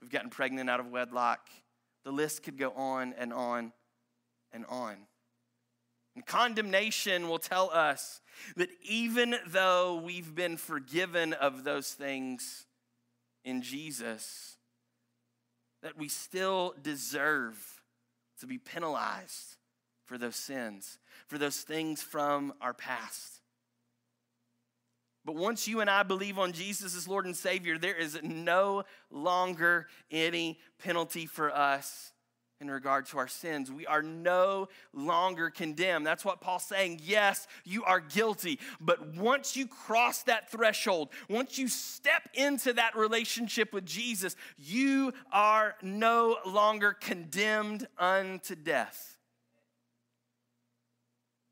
We've 0.00 0.10
gotten 0.10 0.30
pregnant 0.30 0.70
out 0.70 0.80
of 0.80 0.90
wedlock. 0.90 1.48
The 2.04 2.12
list 2.12 2.42
could 2.42 2.58
go 2.58 2.72
on 2.72 3.14
and 3.18 3.32
on 3.32 3.72
and 4.52 4.64
on. 4.66 4.96
And 6.14 6.26
condemnation 6.26 7.28
will 7.28 7.38
tell 7.38 7.70
us 7.70 8.20
that 8.56 8.70
even 8.82 9.36
though 9.46 10.00
we've 10.04 10.34
been 10.34 10.56
forgiven 10.56 11.32
of 11.32 11.64
those 11.64 11.92
things 11.92 12.66
in 13.44 13.62
Jesus, 13.62 14.56
that 15.82 15.96
we 15.96 16.08
still 16.08 16.74
deserve 16.82 17.82
to 18.40 18.46
be 18.46 18.58
penalized 18.58 19.56
for 20.06 20.18
those 20.18 20.36
sins, 20.36 20.98
for 21.26 21.38
those 21.38 21.60
things 21.60 22.02
from 22.02 22.52
our 22.60 22.74
past. 22.74 23.37
But 25.28 25.36
once 25.36 25.68
you 25.68 25.80
and 25.80 25.90
I 25.90 26.04
believe 26.04 26.38
on 26.38 26.52
Jesus 26.52 26.96
as 26.96 27.06
Lord 27.06 27.26
and 27.26 27.36
Savior, 27.36 27.76
there 27.76 27.94
is 27.94 28.18
no 28.22 28.84
longer 29.10 29.86
any 30.10 30.58
penalty 30.78 31.26
for 31.26 31.54
us 31.54 32.14
in 32.62 32.70
regard 32.70 33.04
to 33.08 33.18
our 33.18 33.28
sins. 33.28 33.70
We 33.70 33.86
are 33.86 34.02
no 34.02 34.70
longer 34.94 35.50
condemned. 35.50 36.06
That's 36.06 36.24
what 36.24 36.40
Paul's 36.40 36.64
saying. 36.64 37.02
Yes, 37.04 37.46
you 37.66 37.84
are 37.84 38.00
guilty, 38.00 38.58
but 38.80 39.16
once 39.16 39.54
you 39.54 39.66
cross 39.66 40.22
that 40.22 40.50
threshold, 40.50 41.10
once 41.28 41.58
you 41.58 41.68
step 41.68 42.22
into 42.32 42.72
that 42.72 42.96
relationship 42.96 43.74
with 43.74 43.84
Jesus, 43.84 44.34
you 44.56 45.12
are 45.30 45.74
no 45.82 46.38
longer 46.46 46.94
condemned 46.94 47.86
unto 47.98 48.54
death. 48.54 49.18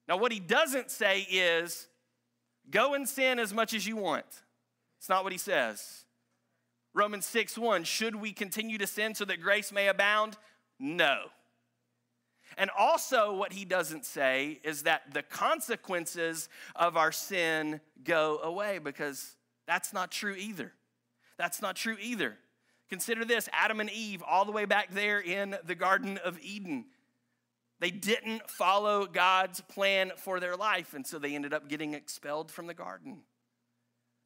Now, 0.09 0.17
what 0.17 0.33
he 0.33 0.41
doesn't 0.41 0.91
say 0.91 1.27
is, 1.31 1.89
Go 2.71 2.95
and 2.95 3.09
sin 3.09 3.39
as 3.39 3.55
much 3.55 3.75
as 3.75 3.87
you 3.87 3.97
want. 3.97 4.27
It's 4.99 5.09
not 5.09 5.25
what 5.25 5.33
he 5.33 5.39
says. 5.39 6.05
Romans 6.95 7.27
6 7.27 7.59
1, 7.59 7.85
should 7.85 8.17
we 8.17 8.33
continue 8.33 8.79
to 8.79 8.87
sin 8.87 9.15
so 9.15 9.25
that 9.27 9.41
grace 9.41 9.71
may 9.71 9.89
abound? 9.89 10.37
No. 10.79 11.27
And 12.57 12.71
also, 12.77 13.35
what 13.35 13.53
he 13.53 13.65
doesn't 13.65 14.07
say 14.07 14.61
is 14.65 14.83
that 14.83 15.13
the 15.13 15.23
consequences 15.23 16.49
of 16.75 16.97
our 16.97 17.13
sin 17.13 17.81
go 18.03 18.39
away 18.43 18.79
because 18.79 19.37
that's 19.67 19.93
not 19.93 20.11
true 20.11 20.35
either. 20.39 20.73
That's 21.37 21.61
not 21.61 21.77
true 21.77 21.97
either. 22.01 22.39
Consider 22.89 23.25
this 23.25 23.49
Adam 23.53 23.81
and 23.81 23.91
Eve, 23.91 24.23
all 24.27 24.45
the 24.45 24.53
way 24.53 24.65
back 24.65 24.95
there 24.95 25.21
in 25.21 25.57
the 25.65 25.75
Garden 25.75 26.19
of 26.25 26.39
Eden. 26.41 26.87
They 27.79 27.91
didn't 27.91 28.49
follow 28.49 29.07
God's 29.07 29.61
plan 29.61 30.13
for 30.17 30.41
their 30.41 30.57
life, 30.57 30.95
and 30.95 31.07
so 31.07 31.19
they 31.19 31.35
ended 31.35 31.53
up 31.53 31.69
getting 31.69 31.95
expelled 31.95 32.51
from 32.51 32.67
the 32.67 32.75
garden. 32.75 33.23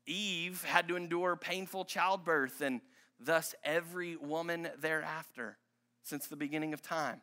Eve 0.07 0.65
had 0.65 0.89
to 0.89 0.97
endure 0.97 1.37
painful 1.37 1.85
childbirth, 1.85 2.61
and 2.61 2.81
thus 3.19 3.55
every 3.65 4.17
woman 4.17 4.69
thereafter 4.79 5.59
since 6.03 6.27
the 6.27 6.37
beginning 6.37 6.73
of 6.73 6.81
time. 6.81 7.21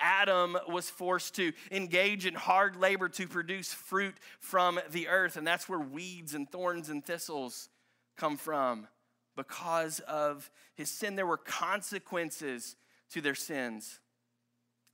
Adam 0.00 0.56
was 0.68 0.90
forced 0.90 1.36
to 1.36 1.52
engage 1.70 2.26
in 2.26 2.34
hard 2.34 2.76
labor 2.76 3.08
to 3.08 3.28
produce 3.28 3.72
fruit 3.72 4.16
from 4.40 4.80
the 4.90 5.06
earth, 5.06 5.36
and 5.36 5.46
that's 5.46 5.68
where 5.68 5.78
weeds 5.78 6.34
and 6.34 6.50
thorns 6.50 6.88
and 6.88 7.04
thistles 7.04 7.68
come 8.16 8.36
from 8.36 8.88
because 9.36 10.00
of 10.00 10.50
his 10.74 10.90
sin. 10.90 11.14
There 11.14 11.26
were 11.26 11.36
consequences 11.36 12.76
to 13.10 13.20
their 13.20 13.36
sins. 13.36 14.00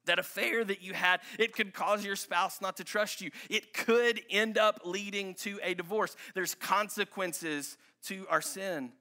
That 0.09 0.19
affair 0.19 0.65
that 0.65 0.83
you 0.83 0.95
had, 0.95 1.21
it 1.39 1.55
could 1.55 1.73
cause 1.73 2.05
your 2.05 2.17
spouse 2.17 2.61
not 2.61 2.77
to 2.79 2.85
trust 2.85 3.21
you. 3.21 3.31
It 3.49 3.73
could 3.73 4.21
end 4.31 4.59
up 4.59 4.81
leading 4.85 5.35
to 5.37 5.61
a 5.63 5.75
divorce. 5.75 6.17
There's 6.35 6.55
consequences 6.55 7.79
to 8.05 8.27
our 8.29 8.41
sin. 8.41 8.93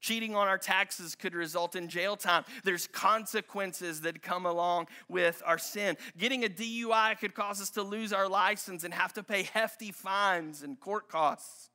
Cheating 0.00 0.34
on 0.34 0.48
our 0.48 0.56
taxes 0.56 1.14
could 1.14 1.34
result 1.34 1.76
in 1.76 1.88
jail 1.88 2.16
time. 2.16 2.44
There's 2.64 2.86
consequences 2.86 4.00
that 4.00 4.22
come 4.22 4.46
along 4.46 4.88
with 5.08 5.42
our 5.44 5.58
sin. 5.58 5.96
Getting 6.16 6.44
a 6.44 6.48
DUI 6.48 7.18
could 7.20 7.34
cause 7.34 7.60
us 7.60 7.70
to 7.70 7.82
lose 7.82 8.12
our 8.12 8.28
license 8.28 8.82
and 8.82 8.94
have 8.94 9.12
to 9.14 9.22
pay 9.22 9.42
hefty 9.42 9.92
fines 9.92 10.62
and 10.62 10.80
court 10.80 11.08
costs. 11.08 11.69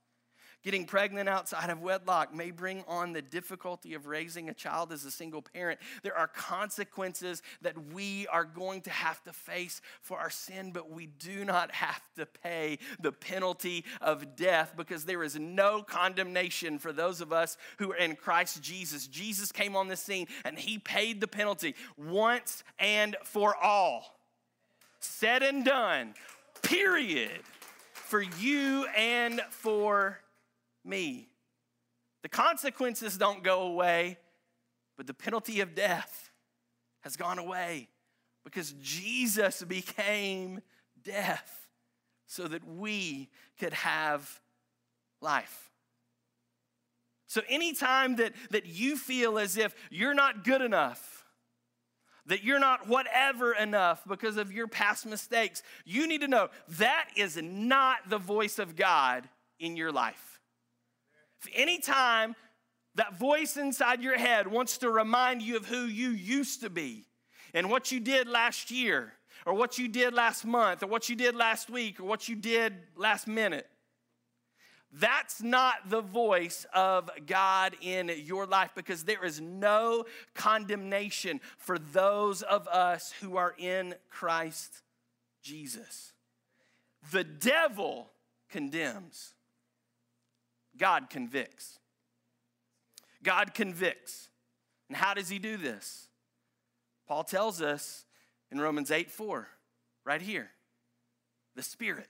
Getting 0.66 0.86
pregnant 0.86 1.30
outside 1.30 1.70
of 1.70 1.84
wedlock 1.84 2.34
may 2.34 2.50
bring 2.50 2.84
on 2.88 3.14
the 3.14 3.22
difficulty 3.22 3.94
of 3.94 4.08
raising 4.08 4.50
a 4.50 4.54
child 4.54 4.92
as 4.92 5.06
a 5.06 5.12
single 5.12 5.44
parent. 5.44 5.80
There 6.02 6.18
are 6.18 6.28
consequences 6.28 7.44
that 7.62 7.94
we 7.94 8.26
are 8.32 8.46
going 8.46 8.82
to 8.82 8.90
have 8.90 9.24
to 9.26 9.32
face 9.32 9.80
for 10.02 10.18
our 10.18 10.32
sin, 10.32 10.72
but 10.72 10.90
we 10.90 11.06
do 11.06 11.46
not 11.46 11.72
have 11.72 12.02
to 12.16 12.26
pay 12.26 12.80
the 13.00 13.12
penalty 13.12 13.86
of 14.02 14.36
death 14.36 14.74
because 14.76 15.06
there 15.06 15.22
is 15.22 15.36
no 15.36 15.84
condemnation 15.84 16.80
for 16.80 16.92
those 16.92 17.22
of 17.22 17.32
us 17.32 17.58
who 17.78 17.92
are 17.92 17.98
in 17.98 18.16
Christ 18.16 18.64
Jesus. 18.64 19.06
Jesus 19.06 19.52
came 19.52 19.76
on 19.76 19.88
the 19.88 19.96
scene 19.96 20.26
and 20.44 20.58
he 20.58 20.80
paid 20.80 21.22
the 21.22 21.28
penalty 21.28 21.76
once 21.96 22.64
and 22.80 23.16
for 23.24 23.56
all. 23.56 24.18
Said 25.00 25.44
and 25.44 25.64
done, 25.64 26.16
period, 26.64 27.42
for 27.94 28.24
you 28.24 28.88
and 28.98 29.42
for 29.52 30.22
me. 30.86 31.30
The 32.24 32.30
consequences 32.30 33.18
don't 33.18 33.44
go 33.44 33.64
away, 33.64 34.18
but 34.98 35.08
the 35.08 35.14
penalty 35.14 35.62
of 35.62 35.76
death 35.76 36.32
has 37.02 37.16
gone 37.16 37.40
away 37.40 37.90
because 38.44 38.74
Jesus 38.82 39.64
became 39.64 40.62
death 41.04 41.68
so 42.28 42.48
that 42.48 42.68
we 42.68 43.30
could 43.60 43.74
have 43.74 44.42
life. 45.22 45.72
So, 47.28 47.42
anytime 47.50 48.16
that, 48.18 48.34
that 48.52 48.66
you 48.66 48.98
feel 48.98 49.38
as 49.38 49.58
if 49.58 49.76
you're 49.90 50.14
not 50.14 50.44
good 50.44 50.62
enough, 50.62 51.26
that 52.28 52.44
you're 52.44 52.60
not 52.60 52.88
whatever 52.88 53.54
enough 53.54 54.04
because 54.08 54.38
of 54.38 54.52
your 54.52 54.68
past 54.68 55.06
mistakes, 55.06 55.62
you 55.86 56.08
need 56.08 56.22
to 56.22 56.28
know 56.28 56.50
that 56.70 57.10
is 57.16 57.40
not 57.42 58.10
the 58.10 58.18
voice 58.18 58.58
of 58.58 58.76
God 58.76 59.28
in 59.60 59.76
your 59.76 59.92
life. 59.92 60.35
Anytime 61.54 62.36
that 62.96 63.18
voice 63.18 63.58
inside 63.58 64.02
your 64.02 64.18
head 64.18 64.48
wants 64.48 64.78
to 64.80 64.90
remind 64.90 65.42
you 65.42 65.58
of 65.58 65.66
who 65.66 65.86
you 65.86 66.10
used 66.10 66.62
to 66.62 66.70
be 66.70 67.06
and 67.54 67.70
what 67.70 67.92
you 67.92 68.00
did 68.00 68.28
last 68.28 68.72
year 68.72 69.14
or 69.46 69.54
what 69.54 69.78
you 69.78 69.88
did 69.88 70.14
last 70.14 70.46
month 70.46 70.82
or 70.82 70.88
what 70.88 71.10
you 71.10 71.16
did 71.16 71.36
last 71.36 71.70
week 71.70 72.00
or 72.00 72.04
what 72.04 72.28
you 72.30 72.36
did 72.36 72.74
last 72.96 73.28
minute. 73.28 73.68
That's 74.98 75.42
not 75.42 75.90
the 75.90 76.02
voice 76.02 76.66
of 76.74 77.10
God 77.26 77.76
in 77.82 78.10
your 78.24 78.46
life 78.46 78.72
because 78.76 79.04
there 79.04 79.26
is 79.26 79.42
no 79.42 80.06
condemnation 80.34 81.42
for 81.58 81.78
those 81.78 82.44
of 82.44 82.66
us 82.70 83.14
who 83.20 83.36
are 83.36 83.54
in 83.58 83.96
Christ 84.10 84.84
Jesus. 85.42 86.14
The 87.12 87.26
devil 87.26 88.10
condemns. 88.50 89.34
God 90.78 91.10
convicts. 91.10 91.80
God 93.24 93.54
convicts. 93.54 94.30
And 94.90 94.98
how 94.98 95.14
does 95.14 95.30
he 95.30 95.40
do 95.40 95.58
this? 95.58 96.08
Paul 97.08 97.24
tells 97.24 97.62
us 97.62 98.06
in 98.52 98.60
Romans 98.60 98.92
8 98.92 99.10
4, 99.12 99.48
right 100.06 100.22
here. 100.22 100.52
The 101.56 101.64
Spirit. 101.64 102.10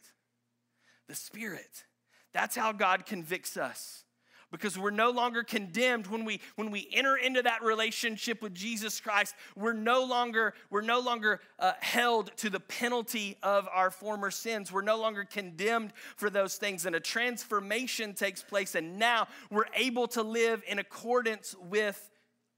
The 1.08 1.15
Spirit 1.15 1.86
That's 2.34 2.56
how 2.56 2.71
God 2.71 3.06
convicts 3.06 3.58
us 3.58 4.04
because 4.51 4.77
we're 4.77 4.89
no 4.89 5.10
longer 5.10 5.43
condemned 5.43 6.08
when 6.08 6.25
we 6.25 6.39
when 6.55 6.71
we 6.71 6.88
enter 6.93 7.15
into 7.15 7.41
that 7.41 7.63
relationship 7.63 8.41
with 8.41 8.53
jesus 8.53 8.99
christ. 8.99 9.36
We're 9.55 9.73
no 9.73 10.03
longer 10.03 10.53
we're 10.69 10.81
no 10.81 10.99
longer 10.99 11.41
uh, 11.60 11.73
held 11.79 12.36
to 12.38 12.49
the 12.49 12.60
penalty 12.60 13.38
of 13.43 13.67
our 13.73 13.91
former 13.91 14.31
sins. 14.31 14.71
We're 14.71 14.81
no 14.81 14.97
longer 14.97 15.23
condemned 15.23 15.93
for 16.15 16.29
those 16.29 16.55
things. 16.55 16.86
And 16.86 16.95
a 16.95 16.99
transformation 16.99 18.13
takes 18.13 18.43
place 18.43 18.75
and 18.75 18.97
now 18.97 19.27
we're 19.49 19.65
able 19.75 20.08
to 20.10 20.21
live 20.21 20.63
in 20.67 20.79
accordance 20.79 21.55
with 21.60 22.10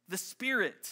the 0.07 0.17
spirit. 0.17 0.89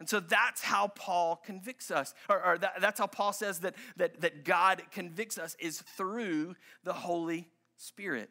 And 0.00 0.08
so 0.08 0.18
that's 0.18 0.62
how 0.62 0.88
Paul 0.88 1.36
convicts 1.36 1.90
us, 1.90 2.14
or, 2.28 2.42
or 2.42 2.58
that, 2.58 2.80
that's 2.80 2.98
how 2.98 3.06
Paul 3.06 3.34
says 3.34 3.60
that, 3.60 3.74
that, 3.98 4.22
that 4.22 4.44
God 4.46 4.82
convicts 4.90 5.36
us 5.36 5.54
is 5.60 5.82
through 5.82 6.56
the 6.84 6.94
Holy 6.94 7.48
Spirit. 7.76 8.30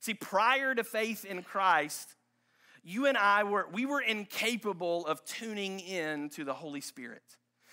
See, 0.00 0.14
prior 0.14 0.74
to 0.74 0.82
faith 0.82 1.24
in 1.24 1.42
Christ, 1.42 2.16
you 2.82 3.06
and 3.06 3.16
I 3.16 3.44
were 3.44 3.68
we 3.72 3.86
were 3.86 4.00
incapable 4.00 5.06
of 5.06 5.24
tuning 5.24 5.80
in 5.80 6.30
to 6.30 6.44
the 6.44 6.54
Holy 6.54 6.80
Spirit. 6.80 7.22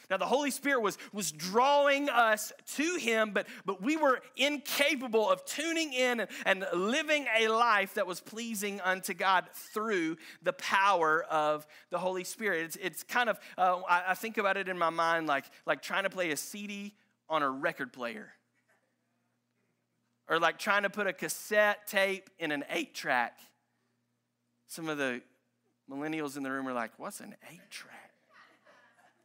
Now 0.10 0.18
the 0.18 0.26
Holy 0.26 0.52
Spirit 0.52 0.82
was, 0.82 0.98
was 1.12 1.32
drawing 1.32 2.10
us 2.10 2.54
to 2.76 2.96
Him, 2.96 3.32
but, 3.34 3.48
but 3.66 3.82
we 3.82 3.98
were 3.98 4.22
incapable 4.38 5.30
of 5.30 5.44
tuning 5.44 5.92
in 5.92 6.26
and, 6.46 6.66
living 6.74 7.26
a 7.38 7.50
life 7.50 7.96
that 7.96 8.08
was 8.08 8.22
pleasing 8.22 8.80
unto 8.82 9.13
God 9.13 9.46
through 9.74 10.16
the 10.42 10.54
power 10.54 11.24
of 11.30 11.68
the 11.90 11.98
Holy 11.98 12.24
Spirit. 12.24 12.63
It's, 12.63 12.76
it's 12.78 13.04
kind 13.04 13.30
of, 13.30 13.38
uh, 13.58 13.82
I, 13.88 14.12
I 14.12 14.13
think 14.13 14.38
about 14.38 14.56
it 14.56 14.70
in 14.70 14.78
my 14.78 14.90
mind 14.90 15.28
like, 15.28 15.46
like 15.66 15.82
trying 15.82 16.04
to 16.04 16.10
play 16.10 16.32
a 16.32 16.38
CD 16.38 16.96
on 17.30 17.44
a 17.44 17.50
record 17.50 17.92
player 17.92 18.32
or 20.30 20.40
like 20.40 20.58
trying 20.58 20.84
to 20.84 20.90
put 20.90 21.08
a 21.08 21.13
cassette 21.13 21.88
tape 21.88 22.30
in 22.40 22.52
an 22.52 22.63
eight 22.70 22.94
track. 22.94 23.40
Some 24.68 24.90
of 24.90 24.98
the 24.98 25.22
millennials 25.90 26.38
in 26.38 26.44
the 26.44 26.52
room 26.52 26.68
are 26.68 26.74
like, 26.74 26.92
What's 26.98 27.20
an 27.20 27.36
eight 27.52 27.70
track? 27.70 27.94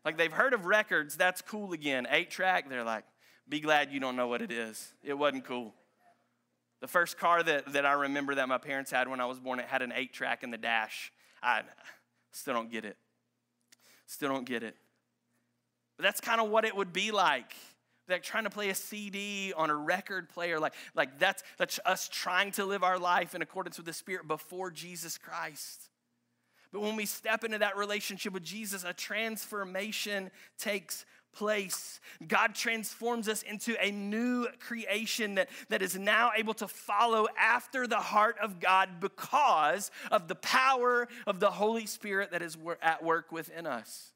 Like 0.04 0.16
they've 0.18 0.32
heard 0.32 0.52
of 0.52 0.66
records, 0.66 1.16
that's 1.16 1.42
cool 1.42 1.72
again. 1.72 2.06
Eight 2.10 2.30
track, 2.30 2.68
they're 2.68 2.84
like, 2.84 3.04
Be 3.48 3.60
glad 3.60 3.92
you 3.92 4.00
don't 4.00 4.16
know 4.16 4.28
what 4.28 4.42
it 4.42 4.52
is. 4.52 4.92
It 5.04 5.14
wasn't 5.14 5.44
cool. 5.44 5.74
The 6.80 6.88
first 6.88 7.16
car 7.16 7.42
that, 7.44 7.72
that 7.74 7.86
I 7.86 7.92
remember 7.92 8.34
that 8.36 8.48
my 8.48 8.58
parents 8.58 8.90
had 8.90 9.08
when 9.08 9.20
I 9.20 9.26
was 9.26 9.38
born, 9.38 9.60
it 9.60 9.66
had 9.66 9.82
an 9.82 9.92
eight 9.94 10.12
track 10.12 10.42
in 10.42 10.50
the 10.50 10.58
dash. 10.58 11.12
I 11.40 11.62
still 12.32 12.54
don't 12.54 12.70
get 12.70 12.84
it. 12.84 12.96
Still 14.06 14.30
don't 14.30 14.44
get 14.44 14.64
it. 14.64 14.74
But 15.96 16.02
that's 16.04 16.20
kind 16.20 16.40
of 16.40 16.48
what 16.48 16.64
it 16.64 16.74
would 16.74 16.92
be 16.92 17.12
like 17.12 17.54
like 18.12 18.22
trying 18.22 18.44
to 18.44 18.50
play 18.50 18.70
a 18.70 18.74
CD 18.74 19.52
on 19.56 19.70
a 19.70 19.74
record 19.74 20.28
player, 20.28 20.60
like, 20.60 20.74
like 20.94 21.18
that's, 21.18 21.42
that's 21.58 21.80
us 21.84 22.08
trying 22.08 22.52
to 22.52 22.64
live 22.64 22.82
our 22.82 22.98
life 22.98 23.34
in 23.34 23.42
accordance 23.42 23.76
with 23.76 23.86
the 23.86 23.92
Spirit 23.92 24.28
before 24.28 24.70
Jesus 24.70 25.18
Christ. 25.18 25.90
But 26.72 26.80
when 26.80 26.96
we 26.96 27.04
step 27.04 27.44
into 27.44 27.58
that 27.58 27.76
relationship 27.76 28.32
with 28.32 28.44
Jesus, 28.44 28.84
a 28.84 28.94
transformation 28.94 30.30
takes 30.58 31.04
place. 31.32 32.00
God 32.26 32.54
transforms 32.54 33.28
us 33.28 33.42
into 33.42 33.74
a 33.82 33.90
new 33.90 34.46
creation 34.60 35.36
that, 35.36 35.48
that 35.70 35.82
is 35.82 35.98
now 35.98 36.32
able 36.36 36.54
to 36.54 36.68
follow 36.68 37.26
after 37.38 37.86
the 37.86 37.96
heart 37.96 38.36
of 38.42 38.60
God 38.60 39.00
because 39.00 39.90
of 40.10 40.28
the 40.28 40.34
power 40.34 41.08
of 41.26 41.40
the 41.40 41.50
Holy 41.50 41.86
Spirit 41.86 42.32
that 42.32 42.42
is 42.42 42.56
at 42.82 43.02
work 43.02 43.32
within 43.32 43.66
us. 43.66 44.12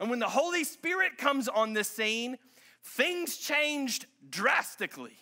And 0.00 0.10
when 0.10 0.18
the 0.18 0.28
Holy 0.28 0.64
Spirit 0.64 1.18
comes 1.18 1.48
on 1.48 1.74
the 1.74 1.84
scene, 1.84 2.36
things 2.84 3.36
changed 3.36 4.06
drastically. 4.28 5.16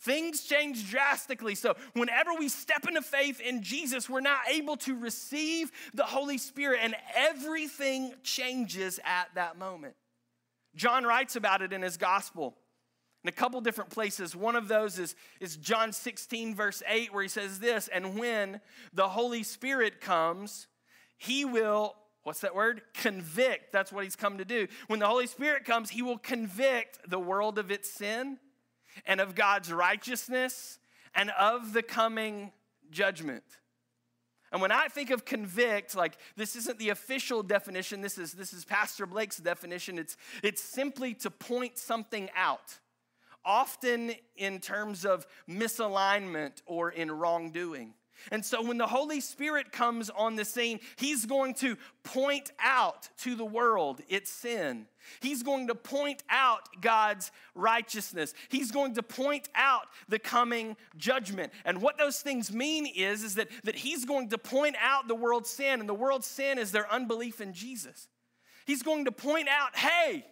Things 0.00 0.42
changed 0.42 0.90
drastically. 0.90 1.54
So, 1.54 1.74
whenever 1.94 2.34
we 2.34 2.48
step 2.48 2.86
into 2.86 3.02
faith 3.02 3.40
in 3.40 3.62
Jesus, 3.62 4.08
we're 4.08 4.20
now 4.20 4.38
able 4.48 4.76
to 4.78 4.94
receive 4.96 5.72
the 5.94 6.04
Holy 6.04 6.38
Spirit, 6.38 6.80
and 6.82 6.94
everything 7.16 8.12
changes 8.22 9.00
at 9.04 9.28
that 9.34 9.58
moment. 9.58 9.94
John 10.76 11.04
writes 11.04 11.34
about 11.34 11.62
it 11.62 11.72
in 11.72 11.82
his 11.82 11.96
gospel 11.96 12.54
in 13.24 13.28
a 13.28 13.32
couple 13.32 13.60
different 13.60 13.90
places. 13.90 14.36
One 14.36 14.54
of 14.54 14.68
those 14.68 15.00
is, 15.00 15.16
is 15.40 15.56
John 15.56 15.92
16, 15.92 16.54
verse 16.54 16.82
8, 16.86 17.12
where 17.12 17.24
he 17.24 17.28
says 17.28 17.58
this 17.58 17.88
And 17.88 18.16
when 18.18 18.60
the 18.92 19.08
Holy 19.08 19.42
Spirit 19.42 20.00
comes, 20.00 20.68
he 21.16 21.44
will 21.44 21.96
what's 22.26 22.40
that 22.40 22.56
word? 22.56 22.82
Convict. 22.92 23.70
That's 23.70 23.92
what 23.92 24.02
he's 24.02 24.16
come 24.16 24.38
to 24.38 24.44
do. 24.44 24.66
When 24.88 24.98
the 24.98 25.06
Holy 25.06 25.28
Spirit 25.28 25.64
comes, 25.64 25.90
he 25.90 26.02
will 26.02 26.18
convict 26.18 27.08
the 27.08 27.20
world 27.20 27.56
of 27.56 27.70
its 27.70 27.88
sin 27.88 28.38
and 29.06 29.20
of 29.20 29.36
God's 29.36 29.72
righteousness 29.72 30.80
and 31.14 31.30
of 31.38 31.72
the 31.72 31.84
coming 31.84 32.50
judgment. 32.90 33.44
And 34.50 34.60
when 34.60 34.72
I 34.72 34.88
think 34.88 35.10
of 35.10 35.24
convict, 35.24 35.94
like 35.94 36.18
this 36.34 36.56
isn't 36.56 36.80
the 36.80 36.88
official 36.88 37.44
definition, 37.44 38.00
this 38.00 38.18
is, 38.18 38.32
this 38.32 38.52
is 38.52 38.64
Pastor 38.64 39.06
Blake's 39.06 39.36
definition. 39.36 39.96
It's, 39.96 40.16
it's 40.42 40.60
simply 40.60 41.14
to 41.14 41.30
point 41.30 41.78
something 41.78 42.28
out, 42.36 42.80
often 43.44 44.14
in 44.36 44.58
terms 44.58 45.06
of 45.06 45.28
misalignment 45.48 46.60
or 46.66 46.90
in 46.90 47.12
wrongdoing. 47.12 47.94
And 48.30 48.44
so 48.44 48.62
when 48.62 48.78
the 48.78 48.86
Holy 48.86 49.20
Spirit 49.20 49.72
comes 49.72 50.10
on 50.10 50.36
the 50.36 50.44
scene, 50.44 50.80
he's 50.96 51.26
going 51.26 51.54
to 51.54 51.76
point 52.02 52.50
out 52.58 53.08
to 53.18 53.34
the 53.34 53.44
world 53.44 54.00
its 54.08 54.30
sin. 54.30 54.86
He's 55.20 55.42
going 55.42 55.68
to 55.68 55.74
point 55.74 56.22
out 56.28 56.80
God's 56.80 57.30
righteousness. 57.54 58.34
He's 58.48 58.70
going 58.70 58.94
to 58.94 59.02
point 59.02 59.48
out 59.54 59.86
the 60.08 60.18
coming 60.18 60.76
judgment. 60.96 61.52
And 61.64 61.80
what 61.80 61.98
those 61.98 62.20
things 62.20 62.52
mean 62.52 62.86
is, 62.86 63.22
is 63.22 63.36
that, 63.36 63.48
that 63.64 63.76
he's 63.76 64.04
going 64.04 64.30
to 64.30 64.38
point 64.38 64.76
out 64.80 65.08
the 65.08 65.14
world's 65.14 65.50
sin, 65.50 65.80
and 65.80 65.88
the 65.88 65.94
world's 65.94 66.26
sin 66.26 66.58
is 66.58 66.72
their 66.72 66.90
unbelief 66.92 67.40
in 67.40 67.52
Jesus. 67.52 68.08
He's 68.66 68.82
going 68.82 69.04
to 69.04 69.12
point 69.12 69.48
out, 69.48 69.76
hey, 69.76 70.26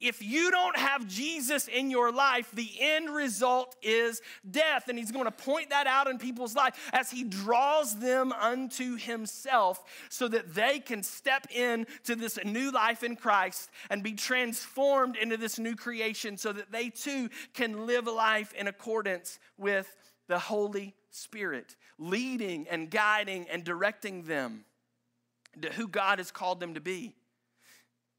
if 0.00 0.22
you 0.22 0.50
don't 0.50 0.76
have 0.76 1.08
Jesus 1.08 1.66
in 1.66 1.90
your 1.90 2.12
life, 2.12 2.50
the 2.52 2.70
end 2.78 3.10
result 3.10 3.74
is 3.82 4.20
death. 4.48 4.88
And 4.88 4.98
he's 4.98 5.10
going 5.10 5.24
to 5.24 5.30
point 5.32 5.70
that 5.70 5.86
out 5.88 6.06
in 6.06 6.18
people's 6.18 6.54
life 6.54 6.90
as 6.92 7.10
he 7.10 7.24
draws 7.24 7.98
them 7.98 8.32
unto 8.32 8.96
himself 8.96 9.82
so 10.08 10.28
that 10.28 10.54
they 10.54 10.78
can 10.78 11.02
step 11.02 11.48
in 11.50 11.86
to 12.04 12.14
this 12.14 12.38
new 12.44 12.70
life 12.70 13.02
in 13.02 13.16
Christ 13.16 13.70
and 13.90 14.02
be 14.02 14.12
transformed 14.12 15.16
into 15.16 15.36
this 15.36 15.58
new 15.58 15.74
creation 15.74 16.36
so 16.36 16.52
that 16.52 16.70
they 16.70 16.90
too 16.90 17.28
can 17.52 17.86
live 17.86 18.06
a 18.06 18.12
life 18.12 18.52
in 18.54 18.68
accordance 18.68 19.40
with 19.56 19.96
the 20.28 20.38
Holy 20.38 20.94
Spirit, 21.10 21.74
leading 21.98 22.68
and 22.68 22.90
guiding 22.90 23.46
and 23.50 23.64
directing 23.64 24.22
them 24.22 24.64
to 25.60 25.72
who 25.72 25.88
God 25.88 26.18
has 26.18 26.30
called 26.30 26.60
them 26.60 26.74
to 26.74 26.80
be. 26.80 27.16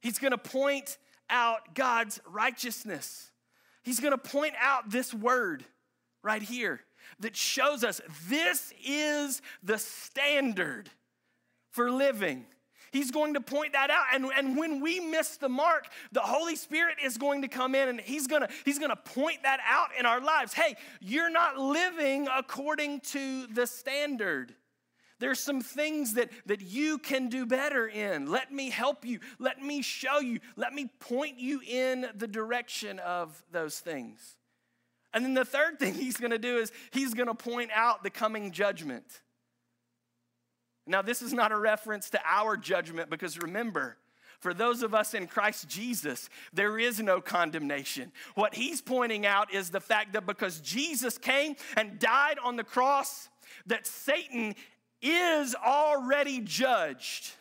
He's 0.01 0.19
going 0.19 0.31
to 0.31 0.37
point 0.37 0.97
out 1.29 1.75
God's 1.75 2.19
righteousness. 2.27 3.31
He's 3.83 3.99
going 3.99 4.11
to 4.11 4.17
point 4.17 4.53
out 4.59 4.89
this 4.89 5.13
word 5.13 5.63
right 6.23 6.41
here 6.41 6.81
that 7.19 7.35
shows 7.35 7.83
us 7.83 8.01
this 8.27 8.73
is 8.85 9.41
the 9.63 9.77
standard 9.77 10.89
for 11.71 11.91
living. 11.91 12.45
He's 12.91 13.11
going 13.11 13.35
to 13.35 13.41
point 13.41 13.73
that 13.73 13.89
out. 13.89 14.05
And, 14.13 14.25
and 14.35 14.57
when 14.57 14.81
we 14.81 14.99
miss 14.99 15.37
the 15.37 15.49
mark, 15.49 15.87
the 16.11 16.21
Holy 16.21 16.55
Spirit 16.55 16.97
is 17.03 17.17
going 17.17 17.43
to 17.43 17.47
come 17.47 17.75
in 17.75 17.87
and 17.87 18.01
he's 18.01 18.27
to, 18.41 18.49
he's 18.65 18.79
to 18.89 18.95
point 18.95 19.43
that 19.43 19.59
out 19.67 19.89
in 19.97 20.05
our 20.05 20.21
lives. 20.21 20.53
Hey, 20.53 20.75
you're 20.99 21.29
not 21.29 21.57
living 21.57 22.27
according 22.35 23.01
to 23.01 23.47
the 23.47 23.67
standard. 23.67 24.55
There's 25.19 25.39
some 25.39 25.61
things 25.61 26.13
that, 26.13 26.29
that 26.45 26.61
you 26.61 26.97
can 26.97 27.27
do 27.29 27.45
better 27.45 27.87
in. 27.87 28.31
Let 28.31 28.51
me 28.51 28.69
help 28.69 29.05
you. 29.05 29.19
Let 29.37 29.61
me 29.61 29.81
show 29.81 30.19
you. 30.19 30.39
Let 30.55 30.73
me 30.73 30.89
point 30.99 31.39
you 31.39 31.61
in 31.67 32.07
the 32.15 32.27
direction 32.27 32.99
of 32.99 33.43
those 33.51 33.79
things. 33.79 34.37
And 35.13 35.25
then 35.25 35.33
the 35.33 35.45
third 35.45 35.79
thing 35.79 35.93
he's 35.95 36.17
going 36.17 36.31
to 36.31 36.39
do 36.39 36.57
is 36.57 36.71
he's 36.91 37.13
going 37.13 37.27
to 37.27 37.35
point 37.35 37.71
out 37.73 38.03
the 38.03 38.09
coming 38.09 38.51
judgment. 38.51 39.21
Now, 40.87 41.01
this 41.01 41.21
is 41.21 41.33
not 41.33 41.51
a 41.51 41.57
reference 41.57 42.09
to 42.11 42.19
our 42.25 42.57
judgment 42.57 43.09
because 43.09 43.37
remember, 43.37 43.97
for 44.39 44.53
those 44.53 44.81
of 44.83 44.95
us 44.95 45.13
in 45.13 45.27
Christ 45.27 45.67
Jesus, 45.67 46.29
there 46.53 46.79
is 46.79 46.99
no 46.99 47.19
condemnation. 47.19 48.11
What 48.35 48.55
he's 48.55 48.81
pointing 48.81 49.25
out 49.25 49.53
is 49.53 49.69
the 49.69 49.81
fact 49.81 50.13
that 50.13 50.25
because 50.25 50.61
Jesus 50.61 51.17
came 51.17 51.55
and 51.75 51.99
died 51.99 52.37
on 52.43 52.55
the 52.55 52.63
cross, 52.63 53.27
that 53.67 53.85
Satan 53.85 54.55
is 55.01 55.55
already 55.55 56.41
judged. 56.41 57.31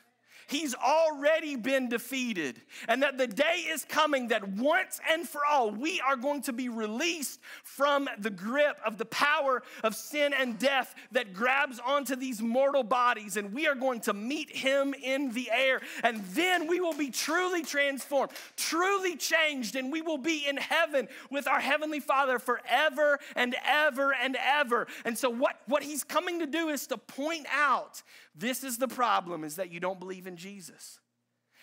He's 0.49 0.75
already 0.75 1.55
been 1.55 1.89
defeated, 1.89 2.61
and 2.89 3.03
that 3.03 3.19
the 3.19 3.27
day 3.27 3.65
is 3.69 3.85
coming 3.85 4.29
that 4.29 4.49
once 4.49 5.01
and 5.11 5.29
for 5.29 5.43
all 5.45 5.71
we 5.71 6.01
are 6.01 6.17
going 6.17 6.43
to 6.43 6.53
be 6.53 6.69
released 6.69 7.41
from 7.63 8.09
the 8.19 8.31
grip 8.31 8.79
of 8.85 8.99
the 8.99 9.05
power 9.05 9.63
of 9.85 9.95
sin 9.95 10.33
and 10.33 10.59
death 10.59 10.95
that 11.13 11.33
grabs 11.33 11.79
onto 11.79 12.17
these 12.17 12.43
mortal 12.43 12.83
bodies, 12.83 13.37
and 13.37 13.53
we 13.53 13.67
are 13.67 13.75
going 13.75 14.01
to 14.01 14.13
meet 14.13 14.51
him 14.51 14.95
in 15.03 15.33
the 15.33 15.51
air, 15.53 15.81
and 16.03 16.25
then 16.33 16.67
we 16.67 16.81
will 16.81 16.95
be 16.95 17.11
truly 17.11 17.63
transformed, 17.63 18.33
truly 18.57 19.17
changed, 19.17 19.77
and 19.77 19.93
we 19.93 20.03
will 20.03 20.19
be 20.19 20.47
in 20.47 20.57
heaven 20.57 21.07
with 21.31 21.47
our 21.47 21.61
Heavenly 21.61 22.01
Father 22.01 22.39
forever 22.39 23.19
and 23.37 23.55
ever 23.67 24.15
and 24.15 24.37
ever. 24.41 24.87
And 25.05 25.17
so, 25.17 25.29
what, 25.29 25.61
what 25.67 25.83
he's 25.83 26.03
coming 26.03 26.39
to 26.41 26.47
do 26.47 26.69
is 26.69 26.87
to 26.87 26.97
point 26.97 27.47
out 27.53 28.03
this 28.39 28.65
is 28.65 28.79
the 28.79 28.89
problem 28.89 29.45
is 29.45 29.57
that 29.57 29.71
you 29.71 29.81
don't 29.81 29.99
believe 29.99 30.27
in 30.27 30.37
Jesus. 30.37 31.01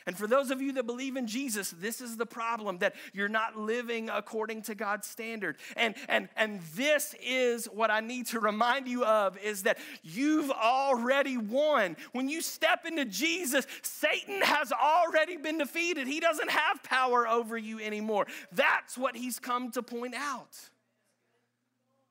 And 0.08 0.16
for 0.16 0.28
those 0.28 0.52
of 0.52 0.62
you 0.62 0.74
that 0.74 0.86
believe 0.86 1.16
in 1.16 1.26
Jesus, 1.26 1.72
this 1.72 2.00
is 2.00 2.16
the 2.16 2.28
problem 2.28 2.78
that 2.78 2.94
you're 3.12 3.28
not 3.28 3.58
living 3.58 4.08
according 4.10 4.62
to 4.64 4.76
God's 4.76 5.08
standard. 5.08 5.58
And, 5.76 5.96
and, 6.08 6.30
and 6.36 6.62
this 6.76 7.16
is 7.26 7.66
what 7.66 7.90
I 7.90 8.02
need 8.02 8.28
to 8.28 8.40
remind 8.40 8.88
you 8.88 9.04
of 9.04 9.36
is 9.40 9.64
that 9.64 9.80
you've 10.04 10.52
already 10.52 11.38
won. 11.38 11.98
When 12.12 12.30
you 12.30 12.42
step 12.42 12.86
into 12.86 13.06
Jesus, 13.06 13.66
Satan 13.82 14.42
has 14.42 14.72
already 14.72 15.38
been 15.38 15.58
defeated. 15.58 16.06
He 16.06 16.20
doesn't 16.20 16.52
have 16.52 16.84
power 16.84 17.28
over 17.28 17.58
you 17.58 17.80
anymore. 17.80 18.28
That's 18.52 19.00
what 19.00 19.16
he's 19.16 19.40
come 19.40 19.72
to 19.72 19.82
point 19.82 20.14
out. 20.14 20.56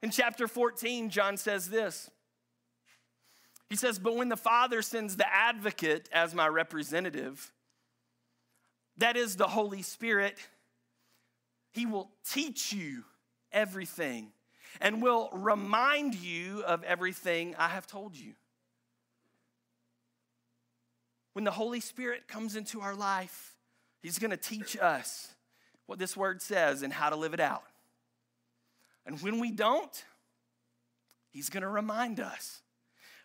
In 0.02 0.10
chapter 0.10 0.48
14, 0.48 1.10
John 1.10 1.36
says 1.36 1.68
this. 1.68 2.10
He 3.68 3.76
says, 3.76 3.98
But 3.98 4.16
when 4.16 4.28
the 4.28 4.36
Father 4.36 4.82
sends 4.82 5.16
the 5.16 5.32
advocate 5.32 6.08
as 6.12 6.34
my 6.34 6.48
representative, 6.48 7.52
that 8.98 9.16
is 9.16 9.36
the 9.36 9.48
Holy 9.48 9.82
Spirit. 9.82 10.38
He 11.72 11.86
will 11.86 12.10
teach 12.28 12.72
you 12.72 13.04
everything 13.50 14.32
and 14.80 15.02
will 15.02 15.28
remind 15.32 16.14
you 16.14 16.62
of 16.64 16.84
everything 16.84 17.54
I 17.58 17.68
have 17.68 17.86
told 17.86 18.16
you. 18.16 18.34
When 21.32 21.44
the 21.44 21.50
Holy 21.50 21.80
Spirit 21.80 22.28
comes 22.28 22.54
into 22.54 22.80
our 22.80 22.94
life, 22.94 23.56
He's 24.00 24.18
going 24.18 24.30
to 24.30 24.36
teach 24.36 24.76
us 24.76 25.32
what 25.86 25.98
this 25.98 26.16
word 26.16 26.42
says 26.42 26.82
and 26.82 26.92
how 26.92 27.10
to 27.10 27.16
live 27.16 27.34
it 27.34 27.40
out. 27.40 27.64
And 29.06 29.20
when 29.20 29.40
we 29.40 29.50
don't, 29.50 30.04
He's 31.30 31.48
going 31.48 31.62
to 31.62 31.68
remind 31.68 32.20
us 32.20 32.62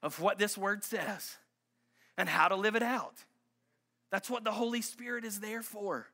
of 0.02 0.20
what 0.20 0.38
this 0.38 0.58
word 0.58 0.84
says 0.84 1.38
and 2.18 2.30
how 2.30 2.48
to 2.48 2.56
live 2.56 2.76
it 2.76 2.84
out. 2.84 3.24
That's 4.12 4.30
what 4.30 4.44
the 4.44 4.52
Holy 4.52 4.82
Spirit 4.82 5.26
is 5.26 5.40
there 5.40 5.62
for 5.62 6.08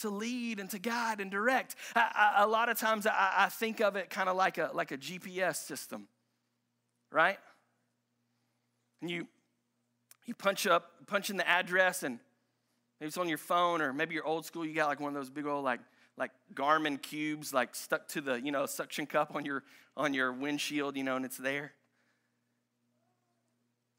to 0.00 0.10
lead 0.10 0.60
and 0.60 0.68
to 0.70 0.78
guide 0.78 1.20
and 1.20 1.30
direct. 1.30 1.74
I, 1.94 2.34
I, 2.38 2.42
a 2.42 2.46
lot 2.46 2.68
of 2.68 2.78
times 2.78 3.06
I, 3.06 3.32
I 3.38 3.48
think 3.48 3.80
of 3.80 3.96
it 3.96 4.10
kind 4.10 4.28
of 4.28 4.36
like 4.36 4.58
a, 4.58 4.70
like 4.74 4.92
a 4.92 4.98
GPS 4.98 5.56
system, 5.56 6.08
right? 7.10 7.38
And 9.00 9.10
you, 9.10 9.26
you 10.26 10.34
punch 10.34 10.66
up, 10.66 10.90
punch 11.06 11.30
in 11.30 11.36
the 11.36 11.48
address, 11.48 12.02
and 12.02 12.18
maybe 13.00 13.08
it's 13.08 13.16
on 13.16 13.28
your 13.28 13.38
phone, 13.38 13.80
or 13.80 13.92
maybe 13.92 14.14
you're 14.14 14.26
old 14.26 14.44
school, 14.44 14.66
you 14.66 14.74
got 14.74 14.88
like 14.88 15.00
one 15.00 15.08
of 15.08 15.14
those 15.14 15.30
big 15.30 15.46
old 15.46 15.64
like 15.64 15.80
like 16.18 16.30
Garmin 16.54 17.00
cubes, 17.00 17.52
like 17.52 17.74
stuck 17.74 18.08
to 18.08 18.22
the, 18.22 18.40
you 18.40 18.50
know, 18.50 18.64
suction 18.64 19.06
cup 19.06 19.34
on 19.34 19.44
your 19.44 19.62
on 19.96 20.14
your 20.14 20.32
windshield, 20.32 20.96
you 20.96 21.04
know, 21.04 21.16
and 21.16 21.24
it's 21.24 21.36
there. 21.36 21.72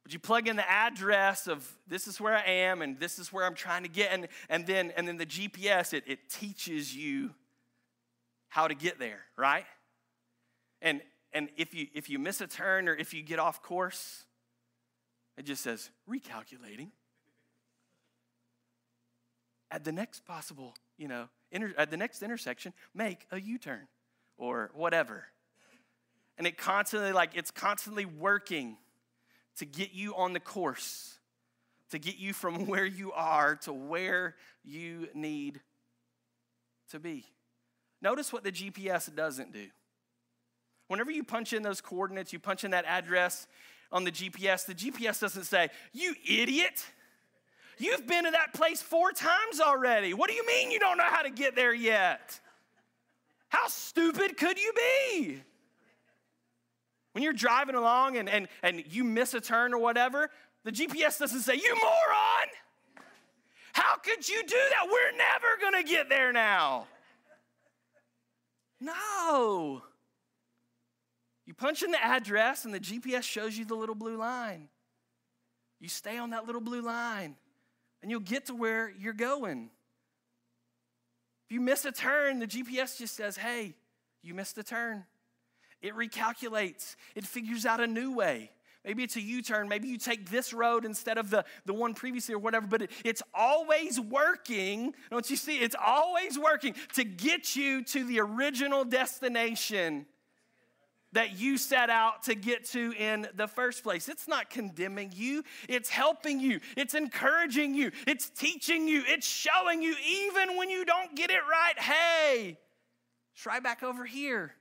But 0.07 0.13
you 0.13 0.19
plug 0.19 0.47
in 0.47 0.55
the 0.55 0.71
address 0.71 1.47
of 1.47 1.69
this 1.85 2.07
is 2.07 2.21
where 2.21 2.33
I 2.33 2.45
am 2.45 2.81
and 2.81 2.97
this 2.97 3.19
is 3.19 3.33
where 3.33 3.43
I'm 3.43 3.55
trying 3.55 3.83
to 3.83 3.89
get, 3.89 4.13
and, 4.13 4.29
and 4.47 4.65
then 4.65 4.93
and 4.95 5.05
then 5.05 5.17
the 5.17 5.25
GPS, 5.25 5.93
it, 5.93 6.05
it 6.07 6.29
teaches 6.29 6.95
you 6.95 7.31
how 8.47 8.69
to 8.69 8.73
get 8.73 8.99
there, 8.99 9.25
right? 9.35 9.65
And 10.81 11.01
and 11.33 11.49
if 11.57 11.73
you 11.73 11.87
if 11.93 12.09
you 12.09 12.19
miss 12.19 12.39
a 12.39 12.47
turn 12.47 12.87
or 12.87 12.95
if 12.95 13.13
you 13.13 13.21
get 13.21 13.37
off 13.37 13.61
course, 13.61 14.23
it 15.37 15.43
just 15.43 15.61
says 15.61 15.89
recalculating. 16.09 16.91
At 19.69 19.83
the 19.83 19.91
next 19.91 20.25
possible, 20.25 20.73
you 20.97 21.09
know, 21.09 21.27
inter, 21.51 21.73
at 21.77 21.91
the 21.91 21.97
next 21.97 22.23
intersection, 22.23 22.71
make 22.93 23.27
a 23.29 23.41
U-turn 23.41 23.89
or 24.37 24.71
whatever. 24.73 25.25
And 26.37 26.47
it 26.47 26.57
constantly 26.57 27.11
like 27.11 27.31
it's 27.33 27.51
constantly 27.51 28.05
working 28.05 28.77
to 29.57 29.65
get 29.65 29.93
you 29.93 30.15
on 30.15 30.33
the 30.33 30.39
course, 30.39 31.17
to 31.91 31.99
get 31.99 32.17
you 32.17 32.33
from 32.33 32.65
where 32.67 32.85
you 32.85 33.11
are 33.11 33.55
to 33.55 33.73
where 33.73 34.35
you 34.63 35.07
need 35.13 35.59
to 36.91 36.99
be. 36.99 37.25
Notice 38.01 38.31
what 38.31 38.43
the 38.43 38.51
GPS 38.51 39.13
doesn't 39.13 39.51
do. 39.51 39.67
Whenever 40.87 41.11
you 41.11 41.23
punch 41.23 41.51
in 41.51 41.63
those 41.63 41.81
coordinates, 41.81 42.31
you 42.31 42.39
punch 42.39 42.63
in 42.63 42.71
that 42.71 42.85
address 42.85 43.47
on 43.91 44.03
the 44.03 44.11
GPS, 44.11 44.65
the 44.65 44.75
GPS 44.75 45.19
doesn't 45.19 45.45
say, 45.45 45.69
You 45.93 46.13
idiot, 46.27 46.85
you've 47.77 48.05
been 48.07 48.25
to 48.25 48.31
that 48.31 48.53
place 48.53 48.81
four 48.81 49.11
times 49.11 49.59
already. 49.59 50.13
What 50.13 50.29
do 50.29 50.35
you 50.35 50.45
mean 50.45 50.71
you 50.71 50.79
don't 50.79 50.97
know 50.97 51.05
how 51.05 51.21
to 51.21 51.29
get 51.29 51.55
there 51.55 51.73
yet? 51.73 52.39
How 53.49 53.67
stupid 53.67 54.37
could 54.37 54.59
you 54.59 54.71
be? 54.75 55.41
When 57.17 57.23
you're 57.23 57.33
driving 57.33 57.73
along 57.73 58.15
and, 58.17 58.29
and, 58.29 58.47
and 58.61 58.83
you 58.91 59.03
miss 59.03 59.33
a 59.33 59.41
turn 59.41 59.73
or 59.73 59.79
whatever, 59.79 60.29
the 60.63 60.71
GPS 60.71 61.17
doesn't 61.17 61.39
say, 61.39 61.55
You 61.55 61.73
moron! 61.73 62.47
How 63.73 63.95
could 63.95 64.29
you 64.29 64.43
do 64.43 64.55
that? 64.55 64.85
We're 64.85 65.17
never 65.17 65.47
gonna 65.59 65.81
get 65.81 66.09
there 66.09 66.31
now. 66.31 66.85
No. 68.79 69.81
You 71.47 71.55
punch 71.55 71.81
in 71.81 71.89
the 71.89 72.05
address 72.05 72.65
and 72.65 72.71
the 72.71 72.79
GPS 72.79 73.23
shows 73.23 73.57
you 73.57 73.65
the 73.65 73.73
little 73.73 73.95
blue 73.95 74.17
line. 74.17 74.69
You 75.79 75.89
stay 75.89 76.19
on 76.19 76.29
that 76.29 76.45
little 76.45 76.61
blue 76.61 76.83
line 76.83 77.35
and 78.03 78.11
you'll 78.11 78.19
get 78.19 78.45
to 78.45 78.53
where 78.53 78.93
you're 78.95 79.13
going. 79.13 79.71
If 81.47 81.51
you 81.51 81.61
miss 81.61 81.83
a 81.83 81.91
turn, 81.91 82.37
the 82.37 82.45
GPS 82.45 82.95
just 82.95 83.15
says, 83.15 83.37
Hey, 83.37 83.73
you 84.21 84.35
missed 84.35 84.55
a 84.59 84.63
turn. 84.63 85.05
It 85.81 85.95
recalculates, 85.95 86.95
it 87.15 87.25
figures 87.25 87.65
out 87.65 87.79
a 87.79 87.87
new 87.87 88.13
way. 88.13 88.51
Maybe 88.87 89.03
it's 89.03 89.17
a 89.17 89.21
U 89.21 89.41
turn. 89.41 89.67
Maybe 89.67 89.89
you 89.89 89.97
take 89.97 90.29
this 90.29 90.53
road 90.53 90.85
instead 90.85 91.17
of 91.17 91.29
the, 91.29 91.43
the 91.65 91.73
one 91.73 91.93
previously 91.93 92.33
or 92.33 92.39
whatever, 92.39 92.67
but 92.67 92.83
it, 92.83 92.91
it's 93.03 93.21
always 93.33 93.99
working. 93.99 94.93
Don't 95.11 95.29
you 95.29 95.35
see? 95.35 95.57
It's 95.57 95.75
always 95.75 96.39
working 96.39 96.73
to 96.93 97.03
get 97.03 97.57
you 97.57 97.83
to 97.83 98.05
the 98.05 98.21
original 98.21 98.85
destination 98.85 100.05
that 101.11 101.37
you 101.37 101.57
set 101.57 101.89
out 101.89 102.23
to 102.23 102.35
get 102.35 102.63
to 102.69 102.93
in 102.97 103.27
the 103.35 103.47
first 103.47 103.83
place. 103.83 104.07
It's 104.07 104.27
not 104.27 104.49
condemning 104.49 105.11
you, 105.13 105.43
it's 105.67 105.89
helping 105.89 106.39
you, 106.39 106.59
it's 106.75 106.93
encouraging 106.93 107.73
you, 107.73 107.91
it's 108.05 108.29
teaching 108.29 108.87
you, 108.87 109.03
it's 109.05 109.27
showing 109.27 109.81
you, 109.81 109.95
even 110.07 110.57
when 110.57 110.69
you 110.69 110.85
don't 110.85 111.15
get 111.15 111.29
it 111.29 111.41
right, 111.49 111.79
hey, 111.79 112.57
try 113.35 113.59
back 113.59 113.83
over 113.83 114.05
here. 114.05 114.53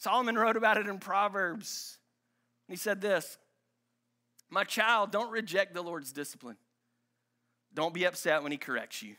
Solomon 0.00 0.36
wrote 0.36 0.56
about 0.56 0.78
it 0.78 0.86
in 0.86 0.98
Proverbs. 0.98 1.98
He 2.68 2.76
said 2.76 3.02
this 3.02 3.36
My 4.48 4.64
child, 4.64 5.12
don't 5.12 5.30
reject 5.30 5.74
the 5.74 5.82
Lord's 5.82 6.10
discipline. 6.10 6.56
Don't 7.72 7.94
be 7.94 8.04
upset 8.04 8.42
when 8.42 8.50
he 8.50 8.58
corrects 8.58 9.02
you. 9.02 9.14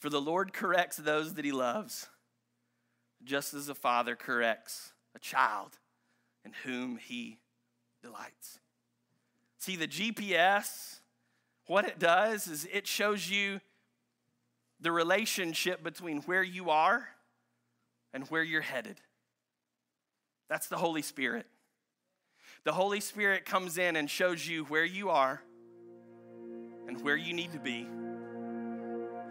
For 0.00 0.08
the 0.08 0.20
Lord 0.20 0.52
corrects 0.52 0.96
those 0.96 1.34
that 1.34 1.44
he 1.44 1.52
loves, 1.52 2.08
just 3.22 3.52
as 3.52 3.68
a 3.68 3.74
father 3.74 4.16
corrects 4.16 4.92
a 5.14 5.18
child 5.18 5.78
in 6.44 6.52
whom 6.64 6.96
he 6.96 7.38
delights. 8.02 8.58
See, 9.58 9.76
the 9.76 9.86
GPS, 9.86 11.00
what 11.66 11.84
it 11.84 11.98
does 11.98 12.48
is 12.48 12.66
it 12.72 12.86
shows 12.86 13.28
you 13.28 13.60
the 14.80 14.90
relationship 14.90 15.84
between 15.84 16.22
where 16.22 16.42
you 16.42 16.70
are 16.70 17.06
and 18.14 18.24
where 18.28 18.42
you're 18.42 18.62
headed. 18.62 18.96
That's 20.52 20.66
the 20.66 20.76
Holy 20.76 21.00
Spirit. 21.00 21.46
The 22.64 22.72
Holy 22.72 23.00
Spirit 23.00 23.46
comes 23.46 23.78
in 23.78 23.96
and 23.96 24.10
shows 24.10 24.46
you 24.46 24.64
where 24.64 24.84
you 24.84 25.08
are 25.08 25.40
and 26.86 27.02
where 27.02 27.16
you 27.16 27.32
need 27.32 27.54
to 27.54 27.58
be. 27.58 27.88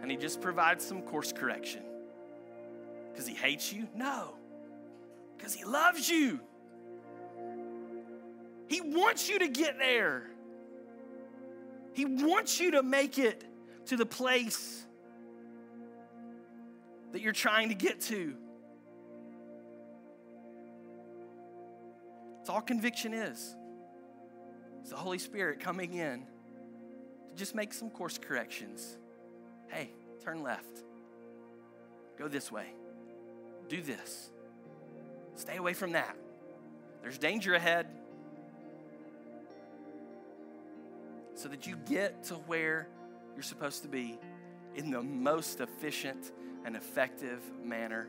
And 0.00 0.10
He 0.10 0.16
just 0.16 0.40
provides 0.40 0.84
some 0.84 1.00
course 1.02 1.32
correction. 1.32 1.84
Because 3.12 3.24
He 3.24 3.36
hates 3.36 3.72
you? 3.72 3.86
No. 3.94 4.34
Because 5.36 5.54
He 5.54 5.64
loves 5.64 6.08
you. 6.08 6.40
He 8.66 8.80
wants 8.80 9.28
you 9.28 9.38
to 9.38 9.48
get 9.48 9.78
there. 9.78 10.24
He 11.92 12.04
wants 12.04 12.58
you 12.58 12.72
to 12.72 12.82
make 12.82 13.20
it 13.20 13.44
to 13.86 13.96
the 13.96 14.06
place 14.06 14.84
that 17.12 17.20
you're 17.20 17.32
trying 17.32 17.68
to 17.68 17.76
get 17.76 18.00
to. 18.00 18.34
It's 22.42 22.50
all 22.50 22.60
conviction 22.60 23.14
is. 23.14 23.54
It's 24.80 24.90
the 24.90 24.96
Holy 24.96 25.18
Spirit 25.18 25.60
coming 25.60 25.94
in 25.94 26.26
to 27.30 27.36
just 27.36 27.54
make 27.54 27.72
some 27.72 27.88
course 27.88 28.18
corrections. 28.18 28.98
Hey, 29.68 29.90
turn 30.24 30.42
left. 30.42 30.82
Go 32.18 32.26
this 32.26 32.50
way. 32.50 32.66
Do 33.68 33.80
this. 33.80 34.30
Stay 35.36 35.56
away 35.56 35.72
from 35.72 35.92
that. 35.92 36.16
There's 37.00 37.16
danger 37.16 37.54
ahead. 37.54 37.86
So 41.36 41.48
that 41.48 41.64
you 41.64 41.76
get 41.88 42.24
to 42.24 42.34
where 42.34 42.88
you're 43.34 43.44
supposed 43.44 43.82
to 43.82 43.88
be 43.88 44.18
in 44.74 44.90
the 44.90 45.00
most 45.00 45.60
efficient 45.60 46.32
and 46.64 46.74
effective 46.74 47.40
manner 47.64 48.08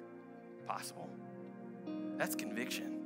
possible. 0.66 1.08
That's 2.18 2.34
conviction. 2.34 3.03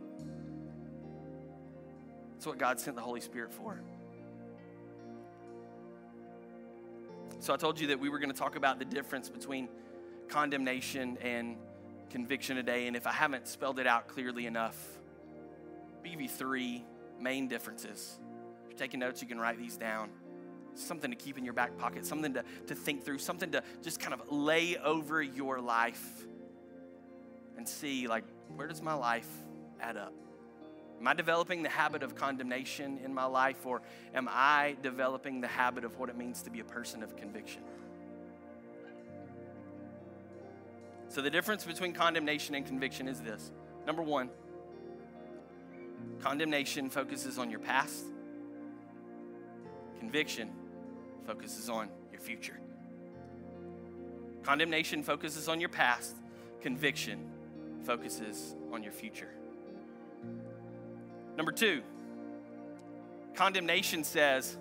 That's 2.38 2.46
what 2.46 2.60
God 2.60 2.80
sent 2.80 2.96
the 2.96 3.02
Holy 3.02 3.20
Spirit 3.20 3.52
for. 3.52 3.82
So 7.40 7.52
I 7.52 7.58
told 7.58 7.80
you 7.80 7.88
that 7.88 8.00
we 8.00 8.10
were 8.10 8.20
going 8.20 8.32
to 8.32 8.38
talk 8.38 8.56
about 8.56 8.78
the 8.78 8.86
difference 8.86 9.28
between 9.28 9.68
condemnation 10.30 11.18
and 11.24 11.58
conviction 12.12 12.56
today. 12.56 12.86
And 12.86 12.96
if 12.96 13.08
I 13.08 13.12
haven't 13.12 13.48
spelled 13.48 13.80
it 13.80 13.88
out 13.88 14.08
clearly 14.08 14.46
enough, 14.46 14.78
I'll 15.96 16.12
give 16.12 16.22
you 16.22 16.30
three 16.30 16.86
main 17.20 17.48
differences. 17.48 18.20
If 18.66 18.70
you're 18.70 18.78
taking 18.78 19.00
notes, 19.00 19.20
you 19.20 19.28
can 19.28 19.40
write 19.40 19.58
these 19.58 19.76
down. 19.76 20.12
Something 20.76 21.10
to 21.10 21.18
keep 21.18 21.40
in 21.40 21.44
your 21.44 21.56
back 21.56 21.76
pocket, 21.80 22.06
something 22.06 22.36
to, 22.36 22.44
to 22.68 22.76
think 22.76 23.04
through, 23.04 23.18
something 23.18 23.50
to 23.50 23.64
just 23.82 24.00
kind 24.00 24.14
of 24.14 24.32
lay 24.32 24.78
over 24.78 25.24
your 25.24 25.60
life 25.60 26.28
and 27.58 27.68
see, 27.68 28.06
like, 28.08 28.26
where 28.56 28.68
does 28.68 28.84
my 28.84 28.94
life 28.94 29.28
add 29.82 29.98
up? 29.98 30.14
Am 31.00 31.08
I 31.08 31.14
developing 31.14 31.62
the 31.62 31.70
habit 31.70 32.02
of 32.02 32.16
condemnation 32.16 33.00
in 33.04 33.14
my 33.14 33.26
life, 33.26 33.66
or 33.66 33.82
am 34.16 34.28
I 34.32 34.76
developing 34.82 35.41
the 35.41 35.48
habit 35.48 35.84
of 35.84 35.98
what 36.00 36.10
it 36.10 36.18
means 36.18 36.41
to 36.43 36.50
be 36.50 36.60
a 36.60 36.64
person 36.64 37.04
of 37.04 37.16
conviction? 37.16 37.62
So, 41.10 41.22
the 41.22 41.30
difference 41.30 41.64
between 41.64 41.93
condemnation 41.93 42.56
and 42.56 42.66
conviction 42.66 43.08
is 43.08 43.22
this 43.22 43.52
number 43.86 44.02
one, 44.02 44.30
condemnation 46.20 46.89
focuses 46.89 47.38
on 47.38 47.50
your 47.50 47.60
past, 47.60 48.06
conviction 50.00 50.52
focuses 51.26 51.70
on 51.70 51.89
your 52.12 52.22
future. 52.22 52.60
Condemnation 54.43 55.04
focuses 55.04 55.48
on 55.48 55.60
your 55.60 55.70
past, 55.70 56.16
conviction 56.62 57.30
focuses 57.84 58.56
on 58.72 58.82
your 58.82 58.93
future. 58.93 59.37
Number 61.38 61.52
two, 61.52 61.84
condemnation 63.36 64.04
says, 64.04 64.58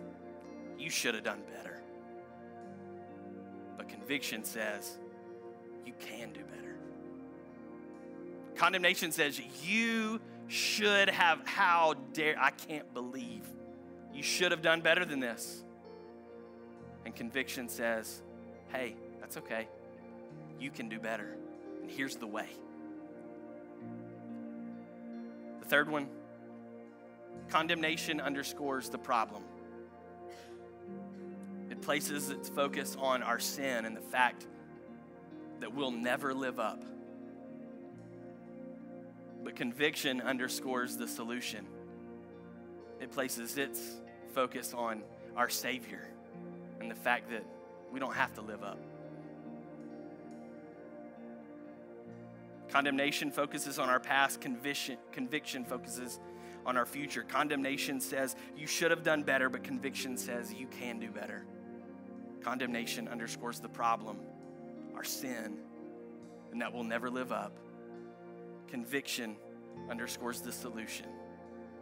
you 0.79 0.91
should 0.91 1.15
have 1.15 1.25
done 1.25 1.41
better. 1.57 1.81
But 3.79 3.89
conviction 3.89 4.45
says, 4.45 4.99
you 5.87 5.95
can 5.99 6.33
do 6.33 6.41
better. 6.41 6.77
Condemnation 8.57 9.11
says, 9.11 9.41
you 9.65 10.21
should 10.49 11.09
have, 11.09 11.41
how 11.47 11.95
dare, 12.13 12.37
I 12.39 12.51
can't 12.51 12.93
believe 12.93 13.43
you 14.13 14.23
should 14.23 14.51
have 14.51 14.63
done 14.63 14.83
better 14.83 15.05
than 15.05 15.21
this. 15.21 15.63
And 17.05 17.15
conviction 17.15 17.69
says, 17.69 18.23
hey, 18.73 18.97
that's 19.21 19.37
okay. 19.39 19.67
You 20.61 20.71
can 20.71 20.89
do 20.89 20.99
better. 20.99 21.37
And 21.81 21.91
here's 21.91 22.17
the 22.17 22.27
way. 22.27 22.49
The 25.61 25.67
third 25.67 25.91
one 25.91 26.09
condemnation 27.49 28.21
underscores 28.21 28.89
the 28.89 28.99
problem. 28.99 29.43
It 31.71 31.83
places 31.83 32.31
its 32.31 32.49
focus 32.49 32.97
on 32.99 33.23
our 33.23 33.39
sin 33.39 33.85
and 33.85 33.97
the 33.97 34.01
fact 34.01 34.47
that 35.61 35.75
we'll 35.75 35.91
never 35.91 36.35
live 36.35 36.59
up. 36.59 36.83
But 39.45 39.57
conviction 39.57 40.21
underscores 40.21 40.97
the 40.97 41.07
solution. 41.07 41.67
It 43.01 43.13
places 43.13 43.59
its 43.59 43.81
focus 44.35 44.75
on 44.75 45.03
our 45.37 45.49
Savior 45.49 46.09
and 46.81 46.91
the 46.91 46.95
fact 46.95 47.31
that 47.31 47.45
we 47.93 48.01
don't 48.01 48.15
have 48.15 48.35
to 48.35 48.41
live 48.41 48.63
up. 48.63 48.79
Condemnation 52.69 53.31
focuses 53.31 53.79
on 53.79 53.89
our 53.89 54.01
past, 54.01 54.41
conviction, 54.41 54.99
conviction 55.13 55.65
focuses 55.65 56.19
on 56.67 56.77
our 56.77 56.85
future. 56.85 57.23
Condemnation 57.23 58.01
says 58.01 58.35
you 58.57 58.67
should 58.67 58.91
have 58.91 59.05
done 59.05 59.23
better, 59.23 59.49
but 59.49 59.63
conviction 59.63 60.19
says 60.19 60.53
you 60.53 60.67
can 60.67 60.99
do 60.99 61.09
better. 61.11 61.47
Condemnation 62.43 63.09
underscores 63.09 63.61
the 63.61 63.69
problem, 63.69 64.19
our 64.95 65.05
sin, 65.05 65.57
and 66.53 66.61
that 66.61 66.73
we'll 66.73 66.85
never 66.85 67.09
live 67.09 67.33
up. 67.33 67.53
Conviction 68.69 69.37
underscores 69.89 70.41
the 70.41 70.53
solution, 70.53 71.07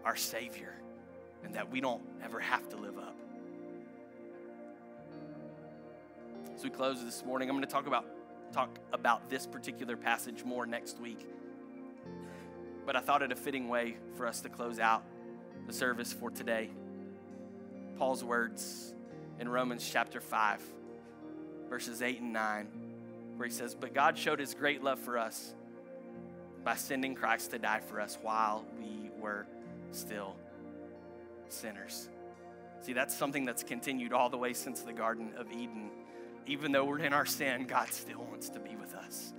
our 0.05 0.17
Savior, 0.17 0.75
and 1.43 1.55
that 1.55 1.71
we 1.71 1.81
don't 1.81 2.03
ever 2.23 2.39
have 2.39 2.69
to 2.69 2.77
live 2.77 2.99
up. 2.99 3.17
As 6.55 6.63
we 6.63 6.71
close 6.71 7.03
this 7.03 7.25
morning, 7.25 7.49
I'm 7.49 7.57
going 7.57 7.67
to 7.67 7.73
talk 7.73 7.87
about 7.87 8.07
talk 8.53 8.79
about 8.93 9.29
this 9.29 9.49
particular 9.49 9.97
passage 9.97 10.45
more 10.45 10.65
next 10.65 11.01
week. 11.01 11.27
But 12.87 12.97
I 12.97 13.01
thought 13.01 13.23
it 13.23 13.33
a 13.33 13.37
fitting 13.37 13.69
way 13.69 13.97
for 14.17 14.27
us 14.27 14.41
to 14.43 14.49
close 14.49 14.79
out 14.79 15.05
the 15.67 15.73
service 15.73 16.13
for 16.13 16.31
today. 16.31 16.71
Paul's 17.99 18.23
words 18.25 18.95
in 19.41 19.49
Romans 19.49 19.89
chapter 19.91 20.21
5, 20.21 20.61
verses 21.69 22.03
8 22.03 22.21
and 22.21 22.33
9, 22.33 22.69
where 23.37 23.49
he 23.49 23.55
says, 23.55 23.75
But 23.75 23.95
God 23.95 24.19
showed 24.19 24.41
his 24.41 24.55
great 24.55 24.83
love 24.83 24.99
for 24.99 25.19
us 25.19 25.55
by 26.65 26.77
sending 26.77 27.15
Christ 27.15 27.51
to 27.53 27.59
die 27.59 27.81
for 27.81 28.01
us 28.01 28.19
while 28.21 28.65
we 28.79 29.11
were 29.19 29.47
still 29.93 30.37
sinners. 31.49 32.09
See, 32.81 32.93
that's 32.93 33.17
something 33.17 33.45
that's 33.45 33.63
continued 33.63 34.13
all 34.13 34.29
the 34.29 34.37
way 34.37 34.53
since 34.53 34.83
the 34.83 34.93
Garden 34.93 35.33
of 35.39 35.51
Eden 35.51 35.91
even 36.47 36.73
though 36.73 36.85
we're 36.85 36.99
in 36.99 37.13
our 37.13 37.27
sin, 37.27 37.65
God 37.65 37.91
still 37.91 38.23
wants 38.25 38.51
to 38.51 38.61
be 38.61 38.77
with 38.77 38.95
us 38.95 39.33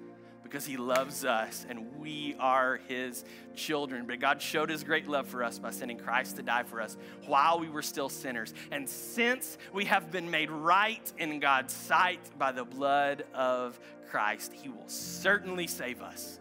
because 0.46 0.64
he 0.64 0.78
loves 0.78 1.26
us 1.26 1.66
and 1.68 1.98
we 1.98 2.36
are 2.40 2.80
his 2.88 3.26
children. 3.56 4.06
But 4.06 4.20
God 4.20 4.40
showed 4.40 4.70
his 4.70 4.84
great 4.84 5.08
love 5.08 5.26
for 5.28 5.44
us 5.44 5.58
by 5.58 5.72
sending 5.72 5.98
Christ 5.98 6.36
to 6.36 6.44
die 6.44 6.62
for 6.62 6.80
us 6.80 6.98
while 7.26 7.60
we 7.60 7.68
were 7.68 7.82
still 7.82 8.10
sinners. 8.10 8.54
And 8.72 8.88
since 8.88 9.58
we 9.74 9.86
have 9.86 10.12
been 10.12 10.30
made 10.30 10.52
right 10.52 11.12
in 11.18 11.40
God's 11.40 11.74
sight 11.74 12.20
by 12.38 12.52
the 12.52 12.64
blood 12.64 13.26
of 13.34 13.80
Christ, 14.12 14.54
he 14.54 14.70
will 14.70 14.88
certainly 14.88 15.66
save 15.66 16.04
us 16.04 16.40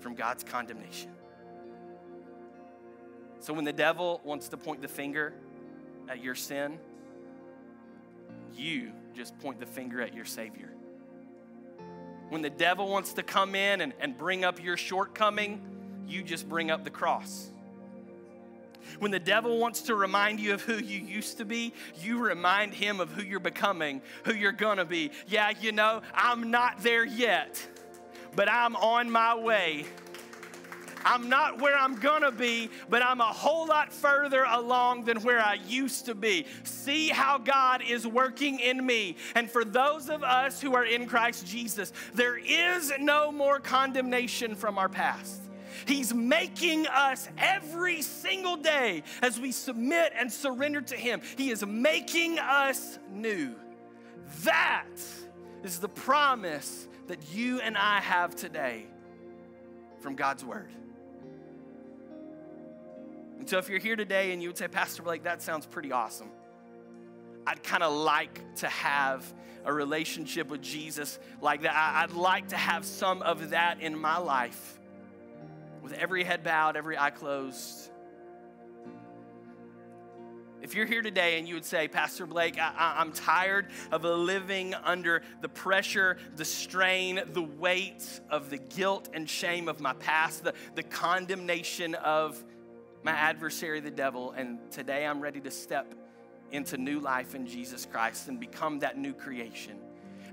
from 0.00 0.16
God's 0.16 0.42
condemnation. 0.42 1.12
So 3.38 3.54
when 3.54 3.64
the 3.64 3.72
devil 3.72 4.20
wants 4.24 4.48
to 4.48 4.56
point 4.56 4.82
the 4.82 4.88
finger 4.88 5.34
at 6.08 6.20
your 6.20 6.34
sin, 6.34 6.80
you 8.56 8.90
just 9.14 9.38
point 9.38 9.60
the 9.60 9.66
finger 9.66 10.02
at 10.02 10.14
your 10.14 10.24
Savior. 10.24 10.72
When 12.28 12.42
the 12.42 12.50
devil 12.50 12.88
wants 12.88 13.12
to 13.14 13.22
come 13.22 13.54
in 13.54 13.80
and, 13.80 13.92
and 14.00 14.16
bring 14.16 14.44
up 14.44 14.62
your 14.62 14.76
shortcoming, 14.76 15.60
you 16.06 16.22
just 16.22 16.48
bring 16.48 16.70
up 16.70 16.84
the 16.84 16.90
cross. 16.90 17.50
When 18.98 19.10
the 19.10 19.18
devil 19.18 19.58
wants 19.58 19.82
to 19.82 19.94
remind 19.94 20.40
you 20.40 20.54
of 20.54 20.62
who 20.62 20.76
you 20.76 21.00
used 21.00 21.38
to 21.38 21.44
be, 21.44 21.72
you 22.00 22.18
remind 22.18 22.74
him 22.74 23.00
of 23.00 23.10
who 23.10 23.22
you're 23.22 23.40
becoming, 23.40 24.02
who 24.24 24.34
you're 24.34 24.52
gonna 24.52 24.84
be. 24.84 25.10
Yeah, 25.26 25.52
you 25.60 25.72
know, 25.72 26.02
I'm 26.14 26.50
not 26.50 26.82
there 26.82 27.04
yet, 27.04 27.66
but 28.36 28.48
I'm 28.48 28.76
on 28.76 29.10
my 29.10 29.34
way 29.34 29.86
I'm 31.04 31.28
not 31.28 31.60
where 31.60 31.76
I'm 31.76 31.96
gonna 31.96 32.32
be, 32.32 32.70
but 32.88 33.02
I'm 33.02 33.20
a 33.20 33.24
whole 33.24 33.66
lot 33.66 33.92
further 33.92 34.44
along 34.44 35.04
than 35.04 35.20
where 35.22 35.40
I 35.40 35.54
used 35.54 36.06
to 36.06 36.14
be. 36.14 36.46
See 36.64 37.08
how 37.08 37.38
God 37.38 37.82
is 37.86 38.06
working 38.06 38.60
in 38.60 38.84
me. 38.84 39.16
And 39.34 39.50
for 39.50 39.64
those 39.64 40.08
of 40.08 40.22
us 40.22 40.60
who 40.60 40.74
are 40.74 40.84
in 40.84 41.06
Christ 41.06 41.46
Jesus, 41.46 41.92
there 42.14 42.38
is 42.38 42.92
no 42.98 43.30
more 43.30 43.60
condemnation 43.60 44.54
from 44.54 44.78
our 44.78 44.88
past. 44.88 45.42
He's 45.86 46.14
making 46.14 46.86
us 46.86 47.28
every 47.36 48.02
single 48.02 48.56
day 48.56 49.02
as 49.22 49.38
we 49.38 49.52
submit 49.52 50.12
and 50.16 50.32
surrender 50.32 50.80
to 50.80 50.96
Him. 50.96 51.20
He 51.36 51.50
is 51.50 51.64
making 51.66 52.38
us 52.38 52.98
new. 53.10 53.54
That 54.44 54.86
is 55.62 55.80
the 55.80 55.88
promise 55.88 56.88
that 57.06 57.18
you 57.32 57.60
and 57.60 57.76
I 57.76 58.00
have 58.00 58.34
today 58.34 58.86
from 60.00 60.14
God's 60.14 60.44
Word. 60.44 60.70
And 63.38 63.48
so 63.48 63.58
if 63.58 63.68
you're 63.68 63.78
here 63.78 63.96
today 63.96 64.32
and 64.32 64.42
you 64.42 64.48
would 64.48 64.58
say, 64.58 64.68
Pastor 64.68 65.02
Blake, 65.02 65.24
that 65.24 65.42
sounds 65.42 65.66
pretty 65.66 65.92
awesome. 65.92 66.30
I'd 67.46 67.62
kind 67.62 67.82
of 67.82 67.92
like 67.92 68.40
to 68.56 68.68
have 68.68 69.24
a 69.64 69.72
relationship 69.72 70.48
with 70.48 70.62
Jesus 70.62 71.18
like 71.40 71.62
that. 71.62 71.74
I'd 71.74 72.12
like 72.12 72.48
to 72.48 72.56
have 72.56 72.84
some 72.84 73.22
of 73.22 73.50
that 73.50 73.80
in 73.80 73.98
my 73.98 74.18
life. 74.18 74.78
With 75.82 75.92
every 75.92 76.24
head 76.24 76.42
bowed, 76.42 76.76
every 76.76 76.96
eye 76.96 77.10
closed. 77.10 77.90
If 80.64 80.74
you're 80.74 80.86
here 80.86 81.02
today 81.02 81.38
and 81.38 81.46
you 81.46 81.56
would 81.56 81.64
say, 81.66 81.88
Pastor 81.88 82.24
Blake, 82.24 82.58
I, 82.58 83.02
am 83.02 83.12
tired 83.12 83.66
of 83.92 84.02
living 84.02 84.72
under 84.72 85.20
the 85.42 85.48
pressure, 85.50 86.16
the 86.36 86.44
strain, 86.46 87.20
the 87.34 87.42
weight 87.42 88.02
of 88.30 88.48
the 88.48 88.56
guilt 88.56 89.10
and 89.12 89.28
shame 89.28 89.68
of 89.68 89.78
my 89.80 89.92
past, 89.92 90.42
the, 90.42 90.54
the 90.74 90.82
condemnation 90.82 91.94
of 91.96 92.42
my 93.04 93.12
adversary, 93.12 93.80
the 93.80 93.90
devil, 93.90 94.32
and 94.32 94.58
today 94.72 95.06
I'm 95.06 95.20
ready 95.20 95.38
to 95.42 95.50
step 95.50 95.94
into 96.50 96.78
new 96.78 97.00
life 97.00 97.34
in 97.34 97.46
Jesus 97.46 97.86
Christ 97.86 98.28
and 98.28 98.40
become 98.40 98.78
that 98.78 98.96
new 98.98 99.12
creation. 99.12 99.76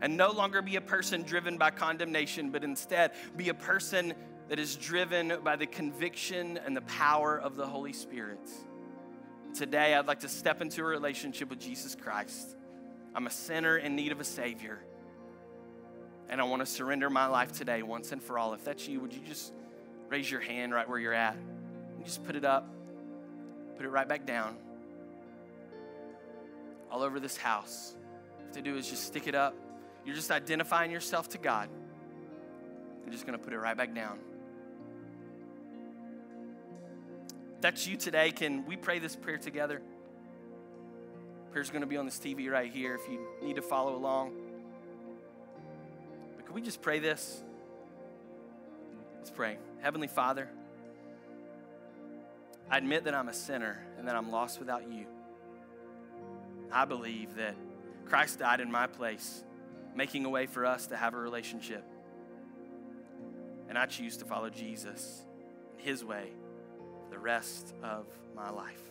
And 0.02 0.16
no 0.16 0.32
longer 0.32 0.62
be 0.62 0.78
a 0.78 0.82
person 0.82 1.24
driven 1.24 1.58
by 1.58 1.72
condemnation, 1.72 2.50
but 2.50 2.64
instead 2.64 3.12
be 3.36 3.50
a 3.50 3.54
person 3.54 4.14
that 4.48 4.58
is 4.58 4.78
driven 4.78 5.34
by 5.44 5.58
the 5.58 5.68
conviction 5.68 6.60
and 6.66 6.76
the 6.76 6.82
power 6.82 7.38
of 7.38 7.58
the 7.58 7.68
Holy 7.68 7.94
Spirit. 7.94 8.40
Today, 9.54 9.94
I'd 9.94 10.08
like 10.08 10.22
to 10.22 10.30
step 10.30 10.62
into 10.62 10.82
a 10.82 10.86
relationship 10.86 11.50
with 11.50 11.60
Jesus 11.60 11.94
Christ. 11.94 12.56
I'm 13.14 13.28
a 13.28 13.32
sinner 13.32 13.78
in 13.78 13.98
need 13.98 14.14
of 14.14 14.22
a 14.22 14.26
Savior. 14.26 14.80
And 16.30 16.40
I 16.40 16.46
want 16.46 16.62
to 16.62 16.66
surrender 16.66 17.10
my 17.10 17.28
life 17.28 17.52
today 17.52 17.84
once 17.84 18.14
and 18.14 18.24
for 18.24 18.40
all. 18.40 18.54
If 18.54 18.64
that's 18.64 18.88
you, 18.88 19.02
would 19.02 19.12
you 19.12 19.22
just 19.28 19.52
raise 20.08 20.32
your 20.32 20.40
hand 20.40 20.74
right 20.74 20.88
where 20.88 21.00
you're 21.00 21.14
at? 21.14 21.36
And 22.02 22.06
just 22.08 22.26
put 22.26 22.36
it 22.36 22.44
up, 22.44 22.68
put 23.78 23.86
it 23.86 23.90
right 23.90 24.10
back 24.10 24.26
down. 24.26 24.58
All 26.90 27.04
over 27.04 27.20
this 27.20 27.38
house. 27.38 27.94
What 28.40 28.54
to 28.54 28.62
do 28.64 28.76
is 28.76 28.90
just 28.90 29.06
stick 29.06 29.28
it 29.28 29.36
up. 29.36 29.54
You're 30.04 30.16
just 30.16 30.32
identifying 30.32 30.90
yourself 30.90 31.30
to 31.30 31.38
God. 31.38 31.70
You're 33.04 33.14
just 33.14 33.28
going 33.28 33.38
to 33.38 33.46
put 33.46 33.54
it 33.54 33.60
right 33.60 33.78
back 33.78 33.94
down. 33.94 34.18
that's 37.62 37.86
you 37.86 37.96
today, 37.96 38.32
can 38.32 38.66
we 38.66 38.76
pray 38.76 38.98
this 38.98 39.16
prayer 39.16 39.38
together? 39.38 39.80
Prayer's 41.52 41.70
going 41.70 41.82
to 41.82 41.88
be 41.88 41.98
on 41.98 42.06
this 42.06 42.18
TV 42.18 42.50
right 42.50 42.72
here 42.72 42.96
if 42.96 43.08
you 43.08 43.20
need 43.44 43.58
to 43.58 43.62
follow 43.62 43.96
along. 43.96 44.34
But 46.36 46.48
can 46.48 46.56
we 46.56 46.64
just 46.64 46.82
pray 46.82 46.98
this? 46.98 47.44
Let's 49.18 49.30
pray. 49.30 49.60
Heavenly 49.82 50.08
Father, 50.08 50.50
I 52.72 52.78
admit 52.78 53.04
that 53.04 53.14
I'm 53.14 53.28
a 53.28 53.34
sinner 53.34 53.84
and 53.98 54.08
that 54.08 54.16
I'm 54.16 54.32
lost 54.32 54.58
without 54.58 54.90
you. 54.90 55.06
I 56.72 56.86
believe 56.86 57.36
that 57.36 57.54
Christ 58.06 58.40
died 58.40 58.62
in 58.62 58.72
my 58.72 58.88
place, 58.88 59.44
making 59.94 60.24
a 60.24 60.30
way 60.30 60.46
for 60.46 60.66
us 60.66 60.88
to 60.88 60.96
have 60.96 61.14
a 61.14 61.18
relationship. 61.18 61.84
And 63.68 63.78
I 63.78 63.88
choose 63.88 64.16
to 64.18 64.26
follow 64.26 64.50
Jesus, 64.50 65.24
in 65.78 65.86
his 65.86 66.06
way 66.06 66.30
the 67.10 67.20
rest 67.20 67.74
of 67.84 68.06
my 68.34 68.50
life. 68.50 68.82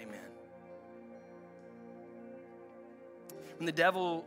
Amen. 0.00 0.18
When 3.58 3.66
the 3.66 3.72
devil 3.72 4.24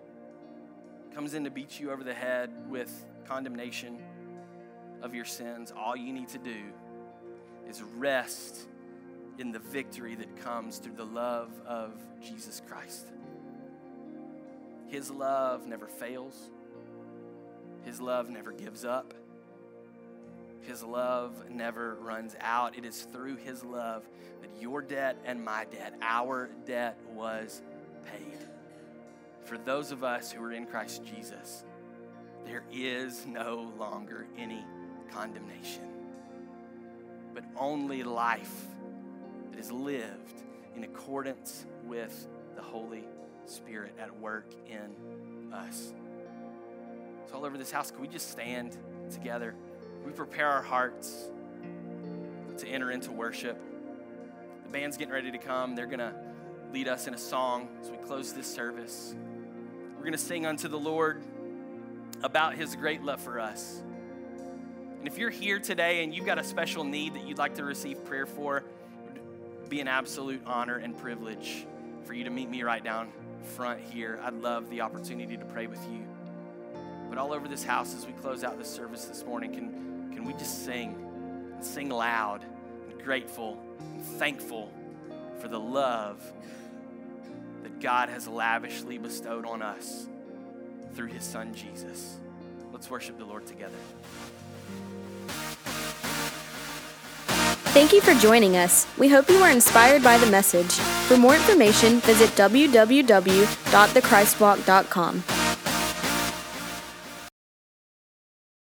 comes 1.15 1.33
in 1.33 1.43
to 1.45 1.49
beat 1.49 1.79
you 1.79 1.89
over 1.89 2.03
the 2.03 2.13
head 2.13 2.51
with 2.69 3.05
condemnation 3.27 3.97
of 5.01 5.15
your 5.15 5.25
sins, 5.25 5.73
all 5.75 5.95
you 5.95 6.13
need 6.13 6.27
to 6.29 6.37
do 6.37 6.57
is 7.67 7.81
rest 7.81 8.67
in 9.37 9.51
the 9.51 9.59
victory 9.59 10.15
that 10.15 10.35
comes 10.37 10.79
through 10.79 10.95
the 10.95 11.05
love 11.05 11.51
of 11.65 11.91
Jesus 12.21 12.61
Christ. 12.67 13.07
His 14.87 15.11
love 15.11 15.67
never 15.67 15.87
fails, 15.87 16.49
His 17.83 18.01
love 18.01 18.29
never 18.29 18.51
gives 18.51 18.85
up. 18.85 19.13
His 20.61 20.83
love 20.83 21.49
never 21.49 21.95
runs 22.01 22.35
out. 22.41 22.77
It 22.77 22.83
is 22.83 23.07
through 23.13 23.37
His 23.37 23.63
love 23.63 24.03
that 24.41 24.49
your 24.61 24.81
debt 24.81 25.17
and 25.23 25.43
my 25.43 25.65
debt, 25.65 25.93
our 26.01 26.49
debt, 26.65 26.99
was 27.13 27.61
paid. 28.11 28.39
For 29.45 29.57
those 29.57 29.93
of 29.93 30.03
us 30.03 30.29
who 30.29 30.43
are 30.43 30.51
in 30.51 30.65
Christ 30.65 31.05
Jesus, 31.05 31.63
there 32.45 32.63
is 32.71 33.25
no 33.25 33.71
longer 33.77 34.27
any 34.37 34.65
condemnation, 35.09 35.87
but 37.37 37.45
only 37.55 38.01
life 38.01 38.65
that 39.51 39.59
is 39.59 39.71
lived 39.71 40.41
in 40.75 40.83
accordance 40.83 41.67
with 41.85 42.27
the 42.55 42.63
Holy 42.63 43.03
Spirit 43.45 43.93
at 43.99 44.19
work 44.19 44.47
in 44.65 45.53
us. 45.53 45.93
So, 47.29 47.35
all 47.35 47.45
over 47.45 47.55
this 47.55 47.69
house, 47.69 47.91
can 47.91 48.01
we 48.01 48.07
just 48.07 48.31
stand 48.31 48.75
together? 49.11 49.53
we 50.03 50.11
prepare 50.13 50.47
our 50.47 50.63
hearts 50.63 51.29
to 52.57 52.67
enter 52.67 52.89
into 52.89 53.11
worship. 53.11 53.61
The 54.63 54.69
band's 54.69 54.97
getting 54.97 55.13
ready 55.13 55.31
to 55.31 55.37
come. 55.37 55.75
They're 55.75 55.85
going 55.85 55.99
to 55.99 56.15
lead 56.73 56.87
us 56.87 57.05
in 57.05 57.13
a 57.13 57.19
song 57.19 57.69
as 57.81 57.91
we 57.91 57.97
close 57.97 58.33
this 58.33 58.51
service. 58.51 59.13
We're 59.95 60.01
going 60.01 60.13
to 60.13 60.17
sing 60.17 60.47
unto 60.47 60.69
the 60.69 60.79
Lord 60.79 61.21
about 62.23 62.55
his 62.55 62.75
great 62.75 63.03
love 63.03 63.21
for 63.21 63.39
us. 63.39 63.83
And 64.99 65.07
if 65.07 65.17
you're 65.17 65.29
here 65.29 65.59
today 65.59 66.03
and 66.03 66.13
you've 66.13 66.25
got 66.25 66.39
a 66.39 66.43
special 66.43 66.83
need 66.83 67.13
that 67.13 67.23
you'd 67.27 67.37
like 67.37 67.55
to 67.55 67.63
receive 67.63 68.03
prayer 68.05 68.25
for, 68.25 68.57
it 68.57 69.21
would 69.61 69.69
be 69.69 69.79
an 69.79 69.87
absolute 69.87 70.41
honor 70.45 70.77
and 70.77 70.97
privilege 70.97 71.65
for 72.05 72.13
you 72.13 72.23
to 72.23 72.29
meet 72.29 72.49
me 72.49 72.63
right 72.63 72.83
down 72.83 73.11
front 73.55 73.79
here. 73.79 74.19
I'd 74.23 74.33
love 74.33 74.69
the 74.69 74.81
opportunity 74.81 75.37
to 75.37 75.45
pray 75.45 75.67
with 75.67 75.83
you. 75.91 76.05
But 77.09 77.17
all 77.17 77.33
over 77.33 77.47
this 77.47 77.63
house, 77.63 77.95
as 77.95 78.05
we 78.05 78.13
close 78.13 78.43
out 78.43 78.57
this 78.57 78.69
service 78.69 79.05
this 79.05 79.23
morning, 79.23 79.53
can 79.53 79.87
can 80.13 80.25
we 80.25 80.33
just 80.33 80.65
sing 80.65 80.95
and 81.53 81.63
sing 81.63 81.89
loud 81.89 82.43
and 82.89 83.03
grateful 83.03 83.61
and 83.79 84.03
thankful 84.03 84.71
for 85.39 85.47
the 85.47 85.59
love 85.59 86.19
that 87.61 87.79
God 87.79 88.09
has 88.09 88.27
lavishly 88.27 88.97
bestowed 88.97 89.45
on 89.45 89.61
us 89.61 90.07
through 90.95 91.07
his 91.07 91.23
son 91.23 91.53
Jesus? 91.53 92.17
Let's 92.73 92.89
worship 92.89 93.19
the 93.19 93.25
Lord 93.25 93.45
together. 93.45 93.77
Thank 97.73 97.93
you 97.93 98.01
for 98.01 98.15
joining 98.15 98.57
us. 98.57 98.87
We 98.97 99.07
hope 99.07 99.29
you 99.29 99.39
were 99.39 99.49
inspired 99.49 100.03
by 100.03 100.17
the 100.17 100.25
message. 100.31 100.71
For 101.07 101.15
more 101.15 101.35
information, 101.35 101.99
visit 101.99 102.31
www.thechristwalk.com. 102.31 105.23